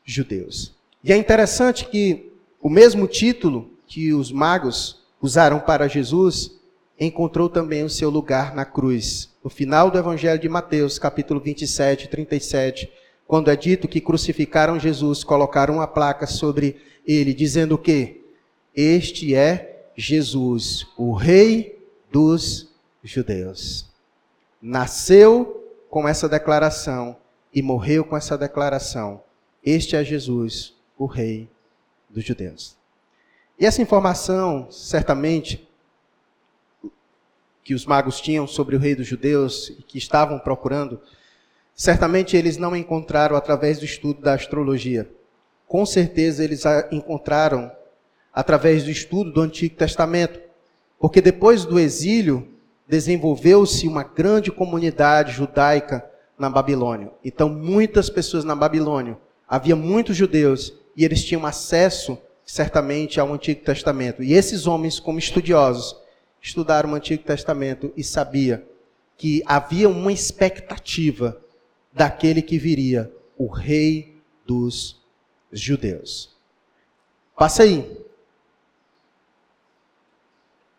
judeus? 0.05 0.73
E 1.03 1.11
é 1.11 1.17
interessante 1.17 1.85
que 1.85 2.31
o 2.61 2.69
mesmo 2.69 3.05
título 3.05 3.69
que 3.85 4.13
os 4.13 4.31
magos 4.31 5.03
usaram 5.21 5.59
para 5.59 5.89
Jesus 5.89 6.57
encontrou 6.97 7.49
também 7.49 7.83
o 7.83 7.89
seu 7.89 8.09
lugar 8.09 8.55
na 8.55 8.63
cruz. 8.63 9.29
No 9.43 9.49
final 9.49 9.91
do 9.91 9.97
Evangelho 9.97 10.39
de 10.39 10.47
Mateus, 10.47 10.97
capítulo 10.97 11.39
27, 11.39 12.07
37, 12.07 12.89
quando 13.29 13.51
é 13.51 13.55
dito 13.55 13.87
que 13.87 14.01
crucificaram 14.01 14.79
Jesus, 14.79 15.23
colocaram 15.23 15.75
uma 15.75 15.85
placa 15.85 16.25
sobre 16.25 16.81
ele, 17.05 17.31
dizendo 17.31 17.77
que 17.77 18.23
este 18.73 19.35
é 19.35 19.91
Jesus, 19.95 20.87
o 20.97 21.13
Rei 21.13 21.79
dos 22.11 22.73
judeus. 23.03 23.85
Nasceu 24.59 25.63
com 25.91 26.07
essa 26.07 26.27
declaração 26.27 27.15
e 27.53 27.61
morreu 27.61 28.03
com 28.03 28.17
essa 28.17 28.35
declaração. 28.35 29.21
Este 29.63 29.95
é 29.95 30.03
Jesus, 30.03 30.73
o 30.97 31.05
Rei 31.05 31.47
dos 32.09 32.25
judeus. 32.25 32.75
E 33.59 33.65
essa 33.67 33.79
informação, 33.79 34.71
certamente, 34.71 35.69
que 37.63 37.75
os 37.75 37.85
magos 37.85 38.19
tinham 38.19 38.47
sobre 38.47 38.75
o 38.75 38.79
Rei 38.79 38.95
dos 38.95 39.05
judeus 39.05 39.69
e 39.69 39.83
que 39.83 39.99
estavam 39.99 40.39
procurando, 40.39 40.99
certamente 41.79 42.35
eles 42.35 42.57
não 42.57 42.75
encontraram 42.75 43.35
através 43.35 43.79
do 43.79 43.85
estudo 43.85 44.21
da 44.21 44.33
astrologia 44.33 45.09
com 45.69 45.85
certeza 45.85 46.43
eles 46.43 46.65
a 46.65 46.89
encontraram 46.91 47.71
através 48.33 48.83
do 48.83 48.89
estudo 48.89 49.31
do 49.31 49.41
Antigo 49.41 49.75
Testamento, 49.75 50.39
porque 50.99 51.21
depois 51.21 51.63
do 51.63 51.79
exílio 51.79 52.47
desenvolveu-se 52.87 53.87
uma 53.87 54.03
grande 54.03 54.51
comunidade 54.51 55.31
judaica 55.31 56.03
na 56.39 56.49
Babilônia. 56.49 57.11
Então, 57.23 57.47
muitas 57.47 58.09
pessoas 58.09 58.43
na 58.43 58.55
Babilônia, 58.55 59.15
havia 59.47 59.75
muitos 59.75 60.17
judeus 60.17 60.73
e 60.97 61.05
eles 61.05 61.23
tinham 61.23 61.45
acesso 61.45 62.17
certamente 62.43 63.19
ao 63.19 63.31
Antigo 63.31 63.63
Testamento. 63.63 64.23
E 64.23 64.33
esses 64.33 64.65
homens, 64.65 64.99
como 64.99 65.19
estudiosos, 65.19 65.95
estudaram 66.41 66.91
o 66.91 66.95
Antigo 66.95 67.23
Testamento 67.23 67.93
e 67.95 68.03
sabia 68.03 68.65
que 69.15 69.43
havia 69.45 69.87
uma 69.87 70.11
expectativa 70.11 71.39
daquele 71.99 72.41
que 72.41 72.57
viria, 72.57 73.11
o 73.37 73.47
rei 73.47 74.15
dos 74.45 75.03
judeus. 75.51 76.33
Passa 77.35 77.63
aí. 77.63 77.99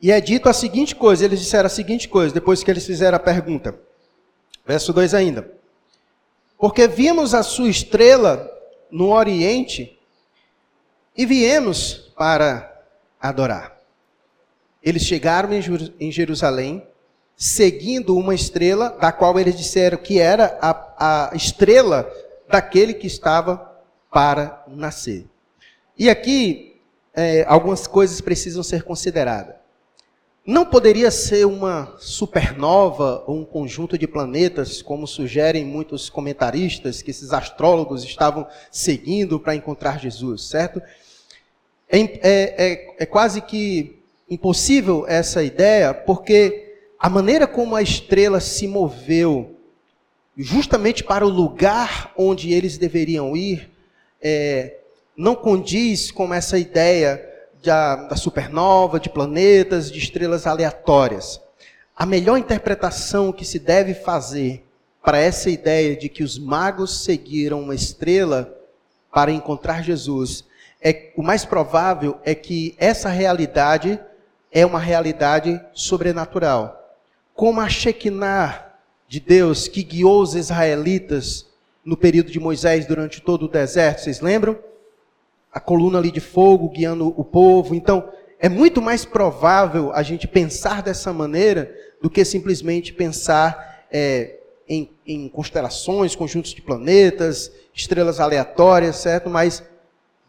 E 0.01 0.11
é 0.11 0.19
dito 0.19 0.49
a 0.49 0.55
seguinte 0.55 0.97
coisa, 0.97 1.27
eles 1.27 1.41
disseram 1.41 1.67
a 1.67 1.69
seguinte 1.69 2.09
coisa, 2.09 2.33
depois 2.33 2.63
que 2.63 2.71
eles 2.71 2.87
fizeram 2.87 3.17
a 3.17 3.21
pergunta. 3.21 3.79
Verso 4.65 4.95
2 4.95 5.13
ainda. 5.13 5.53
Porque 6.57 6.89
vimos 6.89 7.35
a 7.35 7.43
sua 7.43 7.69
estrela 7.69 8.51
no 8.91 9.13
oriente 9.13 9.99
e 11.15 11.27
viemos 11.27 12.11
para 12.17 12.83
adorar. 13.21 13.79
Eles 14.83 15.03
chegaram 15.03 15.51
em 15.53 16.11
Jerusalém, 16.11 16.87
seguindo 17.42 18.14
uma 18.18 18.35
estrela, 18.35 18.90
da 19.00 19.11
qual 19.11 19.40
eles 19.40 19.57
disseram 19.57 19.96
que 19.96 20.20
era 20.20 20.59
a, 20.61 21.31
a 21.31 21.35
estrela 21.35 22.07
daquele 22.46 22.92
que 22.92 23.07
estava 23.07 23.81
para 24.12 24.62
nascer. 24.68 25.24
E 25.98 26.11
aqui, 26.11 26.76
é, 27.14 27.42
algumas 27.48 27.87
coisas 27.87 28.20
precisam 28.20 28.62
ser 28.62 28.83
consideradas. 28.83 29.55
Não 30.44 30.66
poderia 30.66 31.11
ser 31.11 31.46
uma 31.46 31.94
supernova 31.98 33.24
ou 33.26 33.38
um 33.38 33.44
conjunto 33.46 33.96
de 33.96 34.07
planetas, 34.07 34.83
como 34.83 35.07
sugerem 35.07 35.64
muitos 35.64 36.11
comentaristas, 36.11 37.00
que 37.00 37.11
esses 37.11 37.33
astrólogos 37.33 38.05
estavam 38.05 38.46
seguindo 38.70 39.40
para 39.40 39.55
encontrar 39.55 39.98
Jesus, 39.98 40.44
certo? 40.44 40.83
É, 41.88 42.00
é, 42.00 42.96
é, 42.98 43.07
quase 43.07 43.40
que 43.40 43.98
impossível 44.29 45.07
essa 45.09 45.42
ideia, 45.42 45.94
porque 45.94 46.70
a 47.01 47.09
maneira 47.09 47.47
como 47.47 47.75
a 47.75 47.81
estrela 47.81 48.41
se 48.41 48.67
moveu 48.67 49.57
justamente 50.37 51.03
para 51.03 51.25
o 51.25 51.31
lugar 51.31 52.13
onde 52.15 52.53
eles 52.53 52.77
deveriam 52.77 53.35
ir, 53.35 53.71
é, 54.21 54.77
não 55.17 55.35
condiz 55.35 56.11
com 56.11 56.33
essa 56.35 56.59
ideia 56.59 57.27
da, 57.63 57.97
da 58.09 58.17
supernova, 58.17 59.01
de 59.01 59.09
planetas, 59.09 59.91
de 59.91 59.99
estrelas 59.99 60.47
aleatórias. 60.47 61.41
A 61.97 62.05
melhor 62.05 62.37
interpretação 62.37 63.33
que 63.33 63.47
se 63.47 63.59
deve 63.59 63.95
fazer 63.95 64.63
para 65.03 65.19
essa 65.19 65.49
ideia 65.49 65.97
de 65.97 66.11
que 66.11 66.23
os 66.23 66.39
magos 66.39 67.03
seguiram 67.03 67.63
uma 67.63 67.75
estrela 67.75 68.55
para 69.11 69.33
encontrar 69.33 69.83
Jesus 69.83 70.45
é 70.83 71.13
o 71.17 71.23
mais 71.23 71.47
provável 71.47 72.19
é 72.25 72.35
que 72.35 72.75
essa 72.79 73.09
realidade 73.09 73.99
é 74.53 74.65
uma 74.67 74.79
realidade 74.79 75.61
sobrenatural. 75.73 76.80
Como 77.40 77.59
a 77.59 77.70
Shekinah 77.70 78.66
de 79.09 79.18
Deus 79.18 79.66
que 79.66 79.83
guiou 79.83 80.20
os 80.20 80.35
israelitas 80.35 81.46
no 81.83 81.96
período 81.96 82.31
de 82.31 82.38
Moisés 82.38 82.85
durante 82.85 83.22
todo 83.22 83.46
o 83.46 83.48
deserto, 83.48 84.03
vocês 84.03 84.20
lembram? 84.20 84.59
A 85.50 85.59
coluna 85.59 85.96
ali 85.96 86.11
de 86.11 86.20
fogo 86.20 86.68
guiando 86.68 87.14
o 87.16 87.24
povo. 87.24 87.74
Então, 87.74 88.12
é 88.38 88.46
muito 88.46 88.83
mais 88.83 89.07
provável 89.07 89.90
a 89.94 90.03
gente 90.03 90.29
pensar 90.29 90.83
dessa 90.83 91.14
maneira 91.14 91.74
do 92.03 92.11
que 92.11 92.22
simplesmente 92.26 92.92
pensar 92.92 93.87
é, 93.90 94.37
em, 94.68 94.90
em 95.07 95.26
constelações, 95.26 96.14
conjuntos 96.14 96.53
de 96.53 96.61
planetas, 96.61 97.50
estrelas 97.72 98.20
aleatórias, 98.20 98.96
certo? 98.96 99.31
Mas 99.31 99.62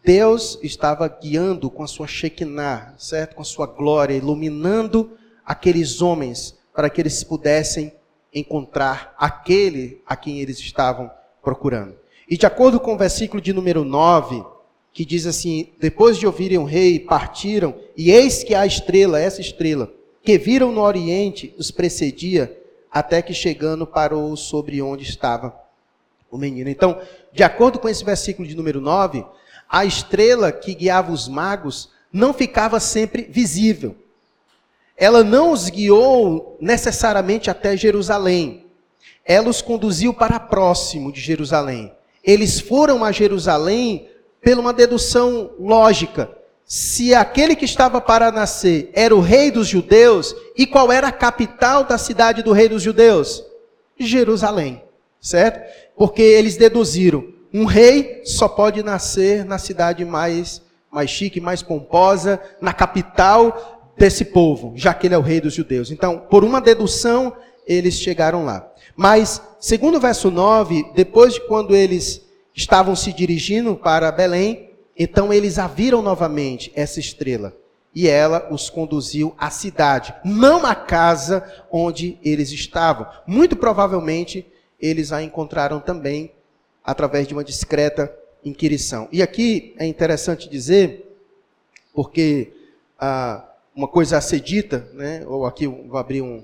Deus 0.02 0.58
estava 0.63 1.10
guiando 1.10 1.69
com 1.69 1.84
a 1.84 1.88
sua 1.88 2.08
Shekinah, 2.08 2.93
certo? 2.97 3.36
Com 3.36 3.41
a 3.41 3.43
sua 3.43 3.67
glória, 3.67 4.15
iluminando 4.15 5.12
aqueles 5.45 6.02
homens 6.02 6.61
para 6.74 6.90
que 6.90 7.02
eles 7.02 7.24
pudessem 7.24 7.94
encontrar 8.34 9.14
aquele 9.18 10.02
a 10.06 10.16
quem 10.16 10.40
eles 10.40 10.60
estavam 10.60 11.12
procurando. 11.44 11.96
E 12.30 12.38
de 12.38 12.46
acordo 12.46 12.80
com 12.80 12.94
o 12.94 12.98
versículo 12.98 13.42
de 13.42 13.52
número 13.52 13.84
9, 13.84 14.44
que 14.94 15.04
diz 15.04 15.26
assim: 15.26 15.70
Depois 15.80 16.18
de 16.18 16.26
ouvirem 16.26 16.58
o 16.58 16.64
rei, 16.64 17.00
partiram, 17.00 17.76
e 17.96 18.12
eis 18.12 18.44
que 18.44 18.56
a 18.56 18.66
estrela, 18.66 19.20
essa 19.20 19.42
estrela, 19.42 19.92
que 20.24 20.38
viram 20.38 20.72
no 20.72 20.82
oriente, 20.82 21.54
os 21.58 21.72
precedia, 21.72 22.58
até 22.92 23.22
que 23.22 23.34
chegando 23.34 23.88
parou 23.88 24.36
sobre 24.36 24.82
onde 24.82 25.04
estava 25.04 25.56
o 26.30 26.38
menino. 26.38 26.70
Então, 26.70 27.02
de 27.34 27.44
acordo 27.44 27.80
com 27.80 27.90
esse 27.90 28.04
versículo 28.04 28.48
de 28.48 28.56
número 28.56 28.80
9, 28.80 29.26
a 29.70 29.86
estrela 29.86 30.52
que 30.52 30.76
guiava 30.76 31.12
os 31.12 31.28
magos 31.28 31.90
não 32.12 32.34
ficava 32.34 32.80
sempre 32.80 33.24
visível. 33.24 33.96
Ela 35.02 35.24
não 35.24 35.52
os 35.52 35.68
guiou 35.68 36.56
necessariamente 36.62 37.50
até 37.50 37.76
Jerusalém. 37.76 38.68
Ela 39.26 39.50
os 39.50 39.60
conduziu 39.60 40.14
para 40.14 40.40
próximo 40.40 41.12
de 41.12 41.20
Jerusalém. 41.20 41.92
Eles 42.24 42.60
foram 42.60 43.04
a 43.04 43.12
Jerusalém 43.12 44.08
pela 44.40 44.62
uma 44.62 44.72
dedução 44.72 45.54
lógica. 45.60 46.30
Se 46.64 47.16
aquele 47.16 47.56
que 47.56 47.66
estava 47.66 48.00
para 48.00 48.32
nascer 48.32 48.92
era 48.94 49.16
o 49.16 49.22
rei 49.22 49.50
dos 49.50 49.68
judeus, 49.68 50.36
e 50.56 50.68
qual 50.68 50.92
era 50.92 51.08
a 51.08 51.12
capital 51.12 51.84
da 51.84 51.98
cidade 51.98 52.44
do 52.44 52.52
rei 52.52 52.70
dos 52.70 52.84
judeus? 52.84 53.44
Jerusalém, 54.00 54.84
certo? 55.20 55.68
Porque 55.98 56.22
eles 56.22 56.58
deduziram, 56.58 57.26
um 57.52 57.66
rei 57.66 58.22
só 58.24 58.48
pode 58.48 58.84
nascer 58.84 59.44
na 59.46 59.58
cidade 59.58 60.06
mais 60.06 60.62
mais 60.92 61.10
chique, 61.10 61.40
mais 61.40 61.64
pomposa, 61.64 62.40
na 62.60 62.74
capital 62.74 63.81
desse 63.98 64.26
povo, 64.26 64.74
já 64.76 64.94
que 64.94 65.08
ele 65.08 65.16
é 65.16 65.18
o 65.18 65.22
rei 65.22 65.42
dos 65.42 65.54
judeus. 65.54 65.92
Então, 65.92 66.20
por 66.30 66.44
uma 66.44 66.62
dedução, 66.62 67.36
eles 67.68 67.96
chegaram 67.96 68.46
lá. 68.46 68.72
Mas, 68.96 69.42
segundo 69.60 69.98
o 69.98 70.00
verso 70.00 70.30
9, 70.30 70.92
depois 70.96 71.34
de 71.34 71.42
quando 71.42 71.76
eles 71.76 72.22
estavam 72.54 72.96
se 72.96 73.14
dirigindo 73.14 73.76
para 73.76 74.12
Belém, 74.12 74.72
então 74.98 75.32
eles 75.32 75.58
a 75.58 75.68
viram 75.68 76.02
novamente, 76.02 76.72
essa 76.76 77.00
estrela. 77.00 77.56
E 77.94 78.08
ela 78.08 78.48
os 78.52 78.70
conduziu 78.70 79.36
à 79.38 79.50
cidade, 79.50 80.14
não 80.24 80.66
à 80.66 80.74
casa 80.74 81.44
onde 81.72 82.18
eles 82.24 82.52
estavam. 82.52 83.06
Muito 83.28 83.56
provavelmente 83.56 84.46
eles 84.80 85.12
a 85.12 85.22
encontraram 85.22 85.80
também 85.80 86.32
através 86.84 87.28
de 87.28 87.34
uma 87.34 87.44
discreta 87.44 88.14
inquirição. 88.44 89.08
E 89.12 89.22
aqui 89.22 89.76
é 89.78 89.86
interessante 89.86 90.50
dizer, 90.50 91.18
porque 91.94 92.54
ah, 93.00 93.44
uma 93.76 93.88
coisa 93.88 94.18
a 94.18 94.22
ser 94.22 94.40
dita, 94.40 94.88
né, 94.94 95.24
ou 95.26 95.46
aqui 95.46 95.68
vou 95.68 95.98
abrir 95.98 96.22
um 96.22 96.44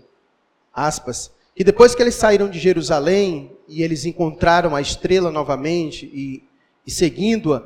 aspas, 0.74 1.32
que 1.56 1.64
depois 1.64 1.96
que 1.96 2.02
eles 2.02 2.16
saíram 2.16 2.50
de 2.50 2.60
Jerusalém 2.60 3.52
e 3.68 3.82
eles 3.82 4.06
encontraram 4.06 4.76
a 4.76 4.82
estrela 4.82 5.32
novamente 5.32 6.06
e, 6.06 6.44
e 6.86 6.92
seguindo-a, 6.92 7.64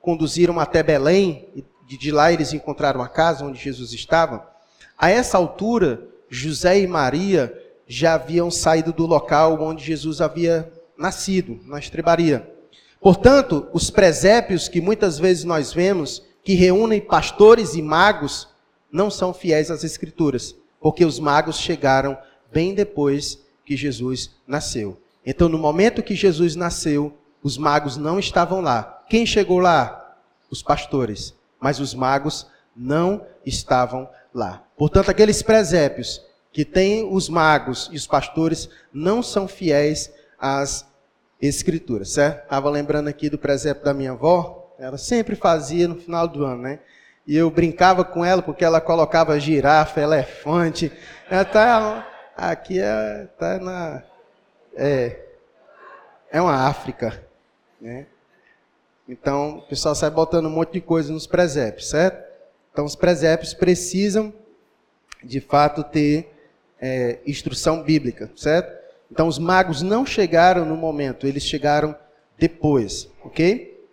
conduziram 0.00 0.58
até 0.58 0.82
Belém, 0.82 1.46
e 1.54 1.64
de 1.96 2.10
lá 2.10 2.32
eles 2.32 2.52
encontraram 2.52 3.02
a 3.02 3.08
casa 3.08 3.44
onde 3.44 3.62
Jesus 3.62 3.92
estava. 3.92 4.48
A 4.96 5.10
essa 5.10 5.36
altura, 5.36 6.06
José 6.28 6.80
e 6.80 6.86
Maria 6.86 7.52
já 7.86 8.14
haviam 8.14 8.50
saído 8.50 8.92
do 8.92 9.06
local 9.06 9.60
onde 9.60 9.84
Jesus 9.84 10.20
havia 10.20 10.72
nascido, 10.96 11.60
na 11.64 11.78
estrebaria. 11.78 12.48
Portanto, 13.00 13.66
os 13.72 13.90
presépios 13.90 14.68
que 14.68 14.80
muitas 14.80 15.18
vezes 15.18 15.44
nós 15.44 15.72
vemos, 15.72 16.22
que 16.44 16.54
reúnem 16.54 17.00
pastores 17.00 17.74
e 17.74 17.82
magos, 17.82 18.48
não 18.92 19.10
são 19.10 19.32
fiéis 19.32 19.70
às 19.70 19.82
Escrituras, 19.82 20.54
porque 20.80 21.04
os 21.04 21.18
magos 21.18 21.58
chegaram 21.58 22.16
bem 22.52 22.74
depois 22.74 23.38
que 23.64 23.76
Jesus 23.76 24.30
nasceu. 24.46 25.00
Então, 25.24 25.48
no 25.48 25.58
momento 25.58 26.02
que 26.02 26.14
Jesus 26.14 26.54
nasceu, 26.54 27.16
os 27.42 27.56
magos 27.56 27.96
não 27.96 28.18
estavam 28.18 28.60
lá. 28.60 29.02
Quem 29.08 29.24
chegou 29.24 29.58
lá? 29.58 30.18
Os 30.50 30.62
pastores. 30.62 31.34
Mas 31.58 31.80
os 31.80 31.94
magos 31.94 32.46
não 32.76 33.24
estavam 33.46 34.08
lá. 34.34 34.64
Portanto, 34.76 35.10
aqueles 35.10 35.42
presépios 35.42 36.20
que 36.52 36.64
têm 36.64 37.08
os 37.10 37.28
magos 37.28 37.88
e 37.92 37.96
os 37.96 38.06
pastores 38.06 38.68
não 38.92 39.22
são 39.22 39.48
fiéis 39.48 40.12
às 40.38 40.86
escrituras, 41.40 42.10
certo? 42.10 42.44
Estava 42.44 42.68
lembrando 42.68 43.08
aqui 43.08 43.30
do 43.30 43.38
presépio 43.38 43.84
da 43.84 43.94
minha 43.94 44.12
avó, 44.12 44.74
ela 44.78 44.98
sempre 44.98 45.34
fazia 45.34 45.88
no 45.88 45.96
final 45.96 46.28
do 46.28 46.44
ano, 46.44 46.62
né? 46.62 46.80
E 47.26 47.36
eu 47.36 47.50
brincava 47.50 48.04
com 48.04 48.24
ela 48.24 48.42
porque 48.42 48.64
ela 48.64 48.80
colocava 48.80 49.38
girafa, 49.38 50.00
elefante. 50.00 50.92
Ela 51.30 51.44
tá 51.44 52.08
Aqui 52.36 52.80
é, 52.80 53.28
tá 53.38 53.58
na, 53.58 54.02
é, 54.74 55.20
é 56.30 56.40
uma 56.40 56.66
África, 56.66 57.22
né? 57.80 58.06
Então, 59.06 59.58
o 59.58 59.62
pessoal 59.62 59.94
sai 59.94 60.10
botando 60.10 60.46
um 60.46 60.50
monte 60.50 60.72
de 60.72 60.80
coisa 60.80 61.12
nos 61.12 61.26
presépios, 61.26 61.90
certo? 61.90 62.24
Então, 62.72 62.84
os 62.84 62.96
presépios 62.96 63.52
precisam, 63.52 64.32
de 65.22 65.40
fato, 65.40 65.84
ter 65.84 66.32
é, 66.80 67.18
instrução 67.26 67.82
bíblica, 67.82 68.30
certo? 68.34 68.80
Então, 69.10 69.28
os 69.28 69.38
magos 69.38 69.82
não 69.82 70.06
chegaram 70.06 70.64
no 70.64 70.76
momento, 70.76 71.26
eles 71.26 71.42
chegaram 71.42 71.94
depois, 72.38 73.10
ok? 73.22 73.86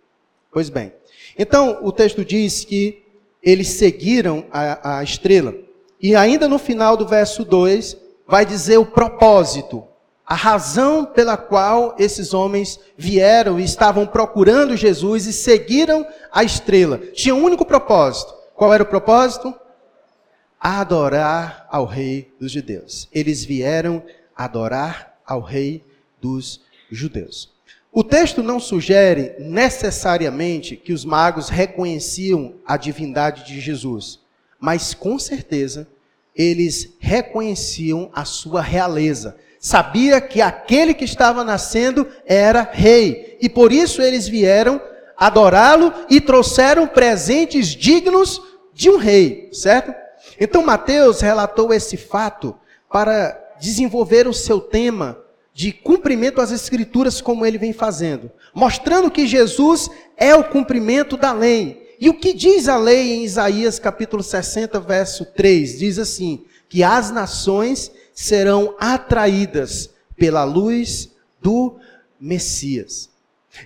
Pois 0.50 0.70
bem. 0.70 0.92
Então, 1.38 1.84
o 1.84 1.92
texto 1.92 2.24
diz 2.24 2.64
que 2.64 3.04
eles 3.42 3.68
seguiram 3.68 4.44
a, 4.50 4.98
a 4.98 5.02
estrela. 5.02 5.54
E 6.00 6.14
ainda 6.14 6.48
no 6.48 6.58
final 6.58 6.96
do 6.96 7.06
verso 7.06 7.44
2, 7.44 7.96
vai 8.26 8.46
dizer 8.46 8.78
o 8.78 8.86
propósito, 8.86 9.84
a 10.24 10.34
razão 10.34 11.04
pela 11.04 11.36
qual 11.36 11.96
esses 11.98 12.32
homens 12.32 12.78
vieram 12.96 13.58
e 13.58 13.64
estavam 13.64 14.06
procurando 14.06 14.76
Jesus 14.76 15.26
e 15.26 15.32
seguiram 15.32 16.06
a 16.30 16.44
estrela. 16.44 16.98
Tinha 16.98 17.34
um 17.34 17.42
único 17.42 17.64
propósito. 17.64 18.32
Qual 18.54 18.72
era 18.72 18.82
o 18.84 18.86
propósito? 18.86 19.52
Adorar 20.60 21.66
ao 21.68 21.84
rei 21.84 22.32
dos 22.38 22.52
judeus. 22.52 23.08
Eles 23.12 23.44
vieram 23.44 24.02
adorar 24.36 25.18
ao 25.26 25.40
rei 25.40 25.84
dos 26.20 26.60
judeus. 26.90 27.49
O 27.92 28.04
texto 28.04 28.42
não 28.42 28.60
sugere 28.60 29.34
necessariamente 29.40 30.76
que 30.76 30.92
os 30.92 31.04
magos 31.04 31.48
reconheciam 31.48 32.54
a 32.64 32.76
divindade 32.76 33.44
de 33.44 33.60
Jesus, 33.60 34.20
mas 34.60 34.94
com 34.94 35.18
certeza 35.18 35.88
eles 36.34 36.94
reconheciam 37.00 38.08
a 38.12 38.24
sua 38.24 38.62
realeza. 38.62 39.36
Sabia 39.58 40.20
que 40.20 40.40
aquele 40.40 40.94
que 40.94 41.04
estava 41.04 41.42
nascendo 41.42 42.06
era 42.24 42.62
rei. 42.62 43.36
E 43.40 43.48
por 43.48 43.72
isso 43.72 44.00
eles 44.00 44.28
vieram 44.28 44.80
adorá-lo 45.16 45.92
e 46.08 46.20
trouxeram 46.20 46.86
presentes 46.86 47.68
dignos 47.68 48.40
de 48.72 48.88
um 48.88 48.96
rei, 48.96 49.50
certo? 49.52 49.92
Então 50.40 50.64
Mateus 50.64 51.20
relatou 51.20 51.74
esse 51.74 51.96
fato 51.96 52.56
para 52.90 53.38
desenvolver 53.60 54.26
o 54.26 54.32
seu 54.32 54.60
tema 54.60 55.18
de 55.60 55.72
cumprimento 55.72 56.40
às 56.40 56.50
escrituras 56.50 57.20
como 57.20 57.44
ele 57.44 57.58
vem 57.58 57.74
fazendo, 57.74 58.30
mostrando 58.54 59.10
que 59.10 59.26
Jesus 59.26 59.90
é 60.16 60.34
o 60.34 60.42
cumprimento 60.42 61.18
da 61.18 61.34
lei 61.34 61.94
e 62.00 62.08
o 62.08 62.14
que 62.14 62.32
diz 62.32 62.66
a 62.66 62.78
lei 62.78 63.12
em 63.12 63.24
Isaías 63.24 63.78
capítulo 63.78 64.22
60, 64.22 64.80
verso 64.80 65.26
3? 65.26 65.78
Diz 65.78 65.98
assim: 65.98 66.46
que 66.66 66.82
as 66.82 67.10
nações 67.10 67.92
serão 68.14 68.74
atraídas 68.80 69.90
pela 70.16 70.44
luz 70.44 71.10
do 71.42 71.76
Messias. 72.18 73.10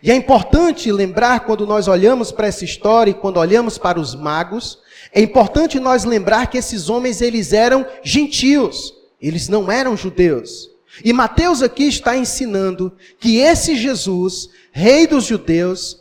E 0.02 0.10
é 0.10 0.16
importante 0.16 0.90
lembrar, 0.90 1.46
quando 1.46 1.64
nós 1.64 1.86
olhamos 1.86 2.32
para 2.32 2.48
essa 2.48 2.64
história 2.64 3.12
e 3.12 3.14
quando 3.14 3.36
olhamos 3.36 3.78
para 3.78 4.00
os 4.00 4.16
magos, 4.16 4.80
é 5.12 5.20
importante 5.20 5.78
nós 5.78 6.02
lembrar 6.02 6.48
que 6.48 6.58
esses 6.58 6.88
homens 6.88 7.22
eles 7.22 7.52
eram 7.52 7.86
gentios, 8.02 8.92
eles 9.22 9.48
não 9.48 9.70
eram 9.70 9.96
judeus. 9.96 10.73
E 11.02 11.12
Mateus 11.12 11.62
aqui 11.62 11.84
está 11.84 12.16
ensinando 12.16 12.92
que 13.18 13.38
esse 13.38 13.76
Jesus, 13.76 14.50
rei 14.70 15.06
dos 15.06 15.24
judeus, 15.24 16.00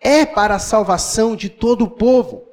é 0.00 0.26
para 0.26 0.56
a 0.56 0.60
salvação 0.60 1.34
de 1.34 1.48
todo 1.48 1.84
o 1.84 1.90
povo. 1.90 2.44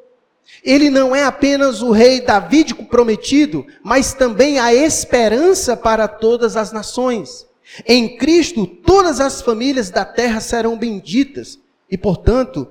Ele 0.63 0.89
não 0.89 1.15
é 1.15 1.23
apenas 1.23 1.81
o 1.81 1.91
rei 1.91 2.21
davídico 2.21 2.85
prometido, 2.85 3.65
mas 3.83 4.13
também 4.13 4.59
a 4.59 4.73
esperança 4.73 5.75
para 5.75 6.07
todas 6.07 6.55
as 6.55 6.71
nações. 6.71 7.45
Em 7.85 8.15
Cristo, 8.17 8.65
todas 8.65 9.19
as 9.19 9.41
famílias 9.41 9.89
da 9.89 10.05
terra 10.05 10.39
serão 10.39 10.77
benditas, 10.77 11.59
e, 11.89 11.97
portanto, 11.97 12.67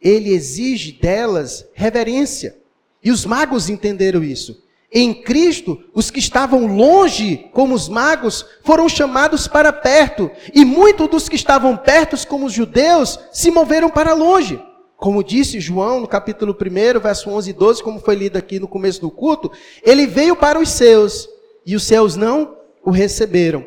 ele 0.00 0.30
exige 0.30 0.92
delas 0.92 1.66
reverência. 1.74 2.56
E 3.02 3.10
os 3.10 3.24
magos 3.24 3.68
entenderam 3.68 4.22
isso. 4.22 4.61
Em 4.94 5.14
Cristo, 5.14 5.82
os 5.94 6.10
que 6.10 6.18
estavam 6.18 6.66
longe, 6.66 7.48
como 7.52 7.74
os 7.74 7.88
magos, 7.88 8.44
foram 8.62 8.88
chamados 8.90 9.48
para 9.48 9.72
perto, 9.72 10.30
e 10.54 10.66
muitos 10.66 11.08
dos 11.08 11.28
que 11.30 11.36
estavam 11.36 11.74
perto, 11.78 12.14
como 12.28 12.44
os 12.44 12.52
judeus, 12.52 13.18
se 13.32 13.50
moveram 13.50 13.88
para 13.88 14.12
longe. 14.12 14.60
Como 14.98 15.24
disse 15.24 15.60
João 15.60 16.00
no 16.00 16.06
capítulo 16.06 16.54
1, 16.54 17.00
verso 17.00 17.30
11 17.30 17.50
e 17.50 17.52
12, 17.54 17.82
como 17.82 18.00
foi 18.00 18.14
lido 18.14 18.36
aqui 18.36 18.60
no 18.60 18.68
começo 18.68 19.00
do 19.00 19.10
culto, 19.10 19.50
ele 19.82 20.06
veio 20.06 20.36
para 20.36 20.60
os 20.60 20.68
seus, 20.68 21.26
e 21.64 21.74
os 21.74 21.84
seus 21.84 22.14
não 22.14 22.54
o 22.84 22.90
receberam. 22.90 23.64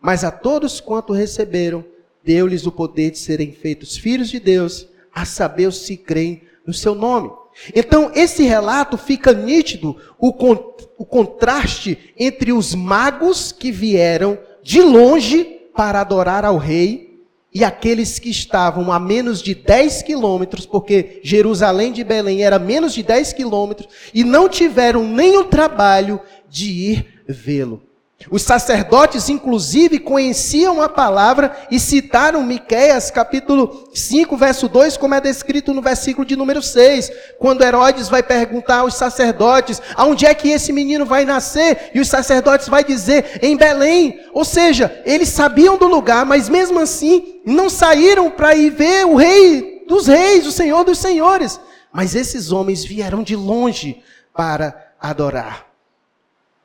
Mas 0.00 0.24
a 0.24 0.30
todos 0.30 0.80
quanto 0.80 1.12
receberam, 1.12 1.84
deu-lhes 2.24 2.66
o 2.66 2.72
poder 2.72 3.10
de 3.10 3.18
serem 3.18 3.52
feitos 3.52 3.96
filhos 3.98 4.30
de 4.30 4.40
Deus, 4.40 4.88
a 5.14 5.26
saber 5.26 5.70
que 5.70 5.98
creem 5.98 6.42
no 6.66 6.72
seu 6.72 6.94
nome. 6.94 7.30
Então, 7.74 8.10
esse 8.14 8.42
relato 8.44 8.96
fica 8.96 9.32
nítido 9.32 9.96
o, 10.18 10.32
con 10.32 10.72
o 10.98 11.04
contraste 11.04 12.12
entre 12.16 12.52
os 12.52 12.74
magos 12.74 13.50
que 13.50 13.72
vieram 13.72 14.38
de 14.62 14.80
longe 14.80 15.44
para 15.74 16.00
adorar 16.00 16.44
ao 16.44 16.58
rei 16.58 17.12
e 17.54 17.64
aqueles 17.64 18.18
que 18.18 18.30
estavam 18.30 18.90
a 18.90 18.98
menos 18.98 19.42
de 19.42 19.54
10 19.54 20.02
quilômetros, 20.02 20.64
porque 20.64 21.20
Jerusalém 21.22 21.92
de 21.92 22.02
Belém 22.02 22.42
era 22.42 22.58
menos 22.58 22.94
de 22.94 23.02
10 23.02 23.34
quilômetros, 23.34 23.88
e 24.14 24.24
não 24.24 24.48
tiveram 24.48 25.06
nem 25.06 25.36
o 25.36 25.44
trabalho 25.44 26.18
de 26.48 26.70
ir 26.70 27.22
vê-lo. 27.28 27.82
Os 28.30 28.42
sacerdotes, 28.42 29.28
inclusive, 29.28 29.98
conheciam 29.98 30.80
a 30.80 30.88
palavra 30.88 31.56
e 31.70 31.78
citaram 31.78 32.42
Miqueias, 32.42 33.10
capítulo 33.10 33.88
5, 33.94 34.36
verso 34.36 34.68
2, 34.68 34.96
como 34.96 35.14
é 35.14 35.20
descrito 35.20 35.74
no 35.74 35.82
versículo 35.82 36.26
de 36.26 36.36
número 36.36 36.62
6, 36.62 37.10
quando 37.38 37.62
Herodes 37.62 38.08
vai 38.08 38.22
perguntar 38.22 38.78
aos 38.78 38.94
sacerdotes, 38.94 39.80
aonde 39.94 40.26
é 40.26 40.34
que 40.34 40.50
esse 40.50 40.72
menino 40.72 41.04
vai 41.04 41.24
nascer? 41.24 41.90
E 41.94 42.00
os 42.00 42.08
sacerdotes 42.08 42.68
vai 42.68 42.84
dizer, 42.84 43.40
em 43.42 43.56
Belém. 43.56 44.20
Ou 44.32 44.44
seja, 44.44 45.02
eles 45.04 45.28
sabiam 45.28 45.76
do 45.76 45.86
lugar, 45.86 46.24
mas 46.24 46.48
mesmo 46.48 46.78
assim, 46.78 47.40
não 47.44 47.68
saíram 47.68 48.30
para 48.30 48.54
ir 48.54 48.70
ver 48.70 49.06
o 49.06 49.16
rei 49.16 49.84
dos 49.88 50.06
reis, 50.06 50.46
o 50.46 50.52
senhor 50.52 50.84
dos 50.84 50.98
senhores. 50.98 51.60
Mas 51.92 52.14
esses 52.14 52.52
homens 52.52 52.84
vieram 52.84 53.22
de 53.22 53.36
longe 53.36 54.02
para 54.32 54.92
adorar. 55.00 55.71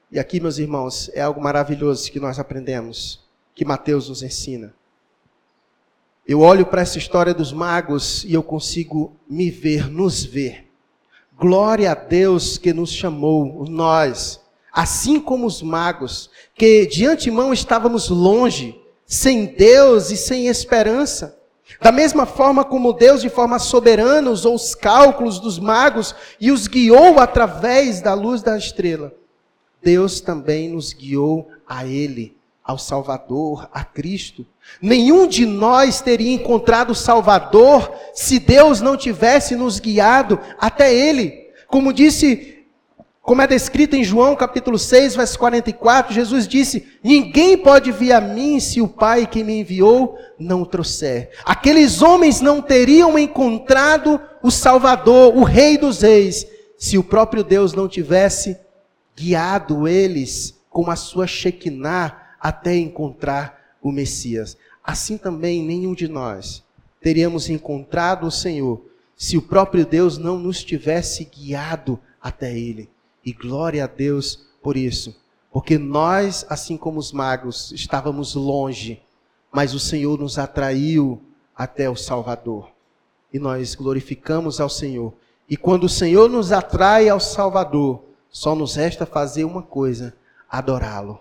E 0.09 0.17
aqui, 0.17 0.39
meus 0.39 0.57
irmãos, 0.57 1.11
é 1.13 1.19
algo 1.19 1.41
maravilhoso 1.41 2.09
que 2.09 2.19
nós 2.19 2.39
aprendemos, 2.39 3.19
que 3.53 3.65
Mateus 3.65 4.07
nos 4.07 4.23
ensina. 4.23 4.73
Eu 6.25 6.39
olho 6.39 6.65
para 6.65 6.81
essa 6.81 6.97
história 6.97 7.33
dos 7.33 7.51
magos 7.51 8.23
e 8.23 8.33
eu 8.33 8.41
consigo 8.41 9.17
me 9.29 9.51
ver, 9.51 9.89
nos 9.89 10.23
ver. 10.23 10.65
Glória 11.37 11.91
a 11.91 11.95
Deus 11.95 12.57
que 12.57 12.71
nos 12.71 12.89
chamou, 12.91 13.65
nós, 13.67 14.39
assim 14.71 15.19
como 15.19 15.45
os 15.45 15.61
magos, 15.61 16.29
que 16.55 16.85
de 16.85 17.05
antemão 17.05 17.51
estávamos 17.51 18.09
longe, 18.09 18.79
sem 19.05 19.45
Deus 19.45 20.09
e 20.09 20.15
sem 20.15 20.47
esperança. 20.47 21.37
Da 21.81 21.91
mesma 21.91 22.25
forma 22.25 22.63
como 22.63 22.93
Deus, 22.93 23.21
de 23.21 23.29
forma 23.29 23.59
soberana, 23.59 24.31
usou 24.31 24.55
os 24.55 24.73
cálculos 24.73 25.37
dos 25.37 25.59
magos 25.59 26.15
e 26.39 26.49
os 26.49 26.65
guiou 26.65 27.19
através 27.19 27.99
da 27.99 28.13
luz 28.13 28.41
da 28.41 28.57
estrela. 28.57 29.13
Deus 29.83 30.19
também 30.19 30.69
nos 30.69 30.93
guiou 30.93 31.49
a 31.67 31.85
Ele, 31.85 32.35
ao 32.63 32.77
Salvador, 32.77 33.69
a 33.73 33.83
Cristo. 33.83 34.45
Nenhum 34.81 35.27
de 35.27 35.45
nós 35.45 36.01
teria 36.01 36.33
encontrado 36.33 36.93
Salvador 36.93 37.91
se 38.13 38.39
Deus 38.39 38.81
não 38.81 38.97
tivesse 38.97 39.55
nos 39.55 39.79
guiado 39.79 40.39
até 40.59 40.93
Ele. 40.93 41.47
Como 41.67 41.93
disse 41.93 42.57
como 43.27 43.41
é 43.41 43.47
descrito 43.47 43.93
em 43.93 44.05
João 44.05 44.37
capítulo 44.37 44.79
6, 44.79 45.17
verso 45.17 45.37
44, 45.37 46.13
Jesus 46.13 46.47
disse: 46.47 46.87
Ninguém 47.03 47.57
pode 47.57 47.91
vir 47.91 48.13
a 48.13 48.21
mim 48.21 48.57
se 48.57 48.79
o 48.79 48.87
Pai 48.87 49.27
que 49.27 49.43
me 49.43 49.59
enviou 49.59 50.17
não 50.39 50.61
o 50.61 50.65
trouxer. 50.65 51.31
Aqueles 51.43 52.01
homens 52.01 52.39
não 52.39 52.61
teriam 52.61 53.19
encontrado 53.19 54.17
o 54.41 54.49
Salvador, 54.49 55.35
o 55.35 55.43
Rei 55.43 55.77
dos 55.77 56.03
Reis, 56.03 56.47
se 56.77 56.97
o 56.97 57.03
próprio 57.03 57.43
Deus 57.43 57.73
não 57.73 57.85
tivesse 57.85 58.57
guiado 59.17 59.87
eles 59.87 60.61
com 60.69 60.91
a 60.91 60.95
sua 60.95 61.25
Shekinah 61.25 62.35
até 62.39 62.75
encontrar 62.75 63.75
o 63.81 63.91
Messias. 63.91 64.55
Assim 64.83 65.17
também 65.17 65.63
nenhum 65.63 65.95
de 65.95 66.07
nós 66.07 66.63
teríamos 67.01 67.49
encontrado 67.49 68.27
o 68.27 68.31
Senhor 68.31 68.85
se 69.15 69.37
o 69.37 69.41
próprio 69.41 69.85
Deus 69.85 70.19
não 70.19 70.37
nos 70.37 70.63
tivesse 70.63 71.25
guiado 71.25 71.99
até 72.21 72.55
Ele. 72.55 72.87
E 73.25 73.33
glória 73.33 73.83
a 73.83 73.87
Deus 73.87 74.47
por 74.61 74.77
isso. 74.77 75.15
Porque 75.51 75.77
nós, 75.77 76.45
assim 76.49 76.77
como 76.77 76.99
os 76.99 77.11
magos, 77.11 77.71
estávamos 77.71 78.35
longe, 78.35 79.01
mas 79.51 79.73
o 79.73 79.79
Senhor 79.79 80.19
nos 80.19 80.37
atraiu 80.37 81.19
até 81.55 81.89
o 81.89 81.95
Salvador. 81.95 82.69
E 83.33 83.39
nós 83.39 83.73
glorificamos 83.73 84.61
ao 84.61 84.69
Senhor. 84.69 85.13
E 85.49 85.57
quando 85.57 85.85
o 85.85 85.89
Senhor 85.89 86.29
nos 86.29 86.51
atrai 86.51 87.09
ao 87.09 87.19
Salvador, 87.19 88.03
só 88.37 88.53
nos 88.53 88.75
resta 88.75 89.03
fazer 89.03 89.45
uma 89.45 89.63
coisa: 89.63 90.15
adorá-lo. 90.47 91.19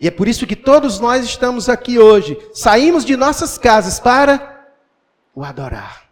E 0.00 0.08
é 0.08 0.10
por 0.10 0.26
isso 0.26 0.46
que 0.46 0.56
todos 0.56 0.98
nós 0.98 1.22
estamos 1.24 1.68
aqui 1.68 1.98
hoje. 1.98 2.38
Saímos 2.54 3.04
de 3.04 3.16
nossas 3.18 3.58
casas 3.58 4.00
para 4.00 4.66
o 5.34 5.44
adorar. 5.44 6.08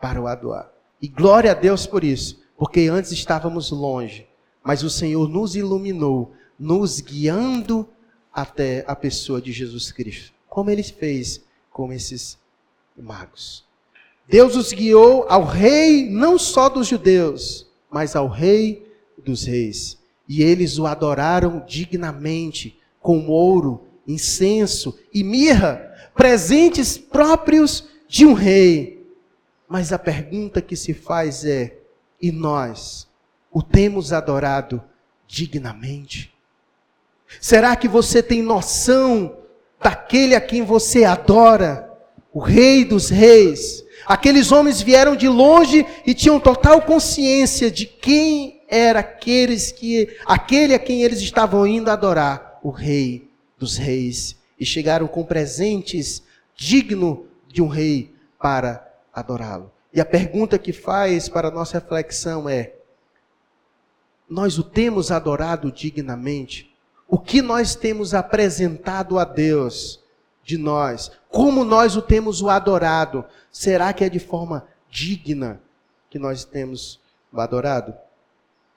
Para 0.00 0.20
o 0.20 0.26
adorar. 0.26 0.72
E 1.00 1.06
glória 1.06 1.50
a 1.50 1.54
Deus 1.54 1.86
por 1.86 2.02
isso, 2.02 2.42
porque 2.56 2.88
antes 2.88 3.12
estávamos 3.12 3.70
longe, 3.70 4.26
mas 4.64 4.82
o 4.82 4.88
Senhor 4.88 5.28
nos 5.28 5.54
iluminou, 5.54 6.32
nos 6.58 7.00
guiando 7.00 7.86
até 8.32 8.82
a 8.88 8.96
pessoa 8.96 9.42
de 9.42 9.52
Jesus 9.52 9.92
Cristo, 9.92 10.32
como 10.48 10.70
ele 10.70 10.82
fez 10.82 11.42
com 11.70 11.92
esses 11.92 12.38
magos. 12.96 13.64
Deus 14.26 14.56
os 14.56 14.72
guiou 14.72 15.26
ao 15.28 15.44
rei 15.44 16.08
não 16.08 16.38
só 16.38 16.68
dos 16.70 16.86
judeus, 16.86 17.66
mas 17.90 18.16
ao 18.16 18.26
rei 18.26 18.89
dos 19.24 19.44
reis. 19.44 19.98
E 20.28 20.42
eles 20.42 20.78
o 20.78 20.86
adoraram 20.86 21.64
dignamente, 21.66 22.78
com 23.00 23.28
ouro, 23.28 23.86
incenso 24.06 24.98
e 25.12 25.24
mirra, 25.24 25.90
presentes 26.14 26.96
próprios 26.98 27.88
de 28.08 28.26
um 28.26 28.32
rei. 28.32 29.06
Mas 29.68 29.92
a 29.92 29.98
pergunta 29.98 30.60
que 30.60 30.76
se 30.76 30.92
faz 30.92 31.44
é: 31.44 31.78
e 32.20 32.30
nós 32.30 33.08
o 33.52 33.62
temos 33.62 34.12
adorado 34.12 34.82
dignamente? 35.26 36.32
Será 37.40 37.76
que 37.76 37.88
você 37.88 38.22
tem 38.22 38.42
noção 38.42 39.36
daquele 39.80 40.34
a 40.34 40.40
quem 40.40 40.62
você 40.62 41.04
adora, 41.04 41.88
o 42.32 42.40
Rei 42.40 42.84
dos 42.84 43.08
Reis? 43.08 43.84
Aqueles 44.06 44.50
homens 44.50 44.80
vieram 44.80 45.14
de 45.14 45.28
longe 45.28 45.86
e 46.06 46.14
tinham 46.14 46.40
total 46.40 46.82
consciência 46.82 47.70
de 47.70 47.86
quem 47.86 48.59
era 48.70 49.00
aqueles 49.00 49.72
que, 49.72 50.16
aquele 50.24 50.74
a 50.74 50.78
quem 50.78 51.02
eles 51.02 51.20
estavam 51.20 51.66
indo 51.66 51.90
adorar, 51.90 52.60
o 52.62 52.70
Rei 52.70 53.28
dos 53.58 53.76
Reis, 53.76 54.38
e 54.58 54.64
chegaram 54.64 55.08
com 55.08 55.24
presentes 55.24 56.22
digno 56.54 57.26
de 57.48 57.60
um 57.60 57.66
rei 57.66 58.14
para 58.38 58.86
adorá-lo. 59.12 59.72
E 59.92 60.00
a 60.00 60.04
pergunta 60.04 60.58
que 60.58 60.72
faz 60.72 61.28
para 61.28 61.48
a 61.48 61.50
nossa 61.50 61.78
reflexão 61.78 62.48
é: 62.48 62.74
nós 64.28 64.58
o 64.58 64.62
temos 64.62 65.10
adorado 65.10 65.72
dignamente? 65.72 66.72
O 67.08 67.18
que 67.18 67.42
nós 67.42 67.74
temos 67.74 68.14
apresentado 68.14 69.18
a 69.18 69.24
Deus 69.24 70.00
de 70.44 70.56
nós? 70.56 71.10
Como 71.28 71.64
nós 71.64 71.96
o 71.96 72.02
temos 72.02 72.40
o 72.40 72.48
adorado? 72.48 73.24
Será 73.50 73.92
que 73.92 74.04
é 74.04 74.08
de 74.08 74.20
forma 74.20 74.68
digna 74.88 75.60
que 76.08 76.18
nós 76.18 76.44
temos 76.44 77.00
o 77.32 77.40
adorado? 77.40 77.94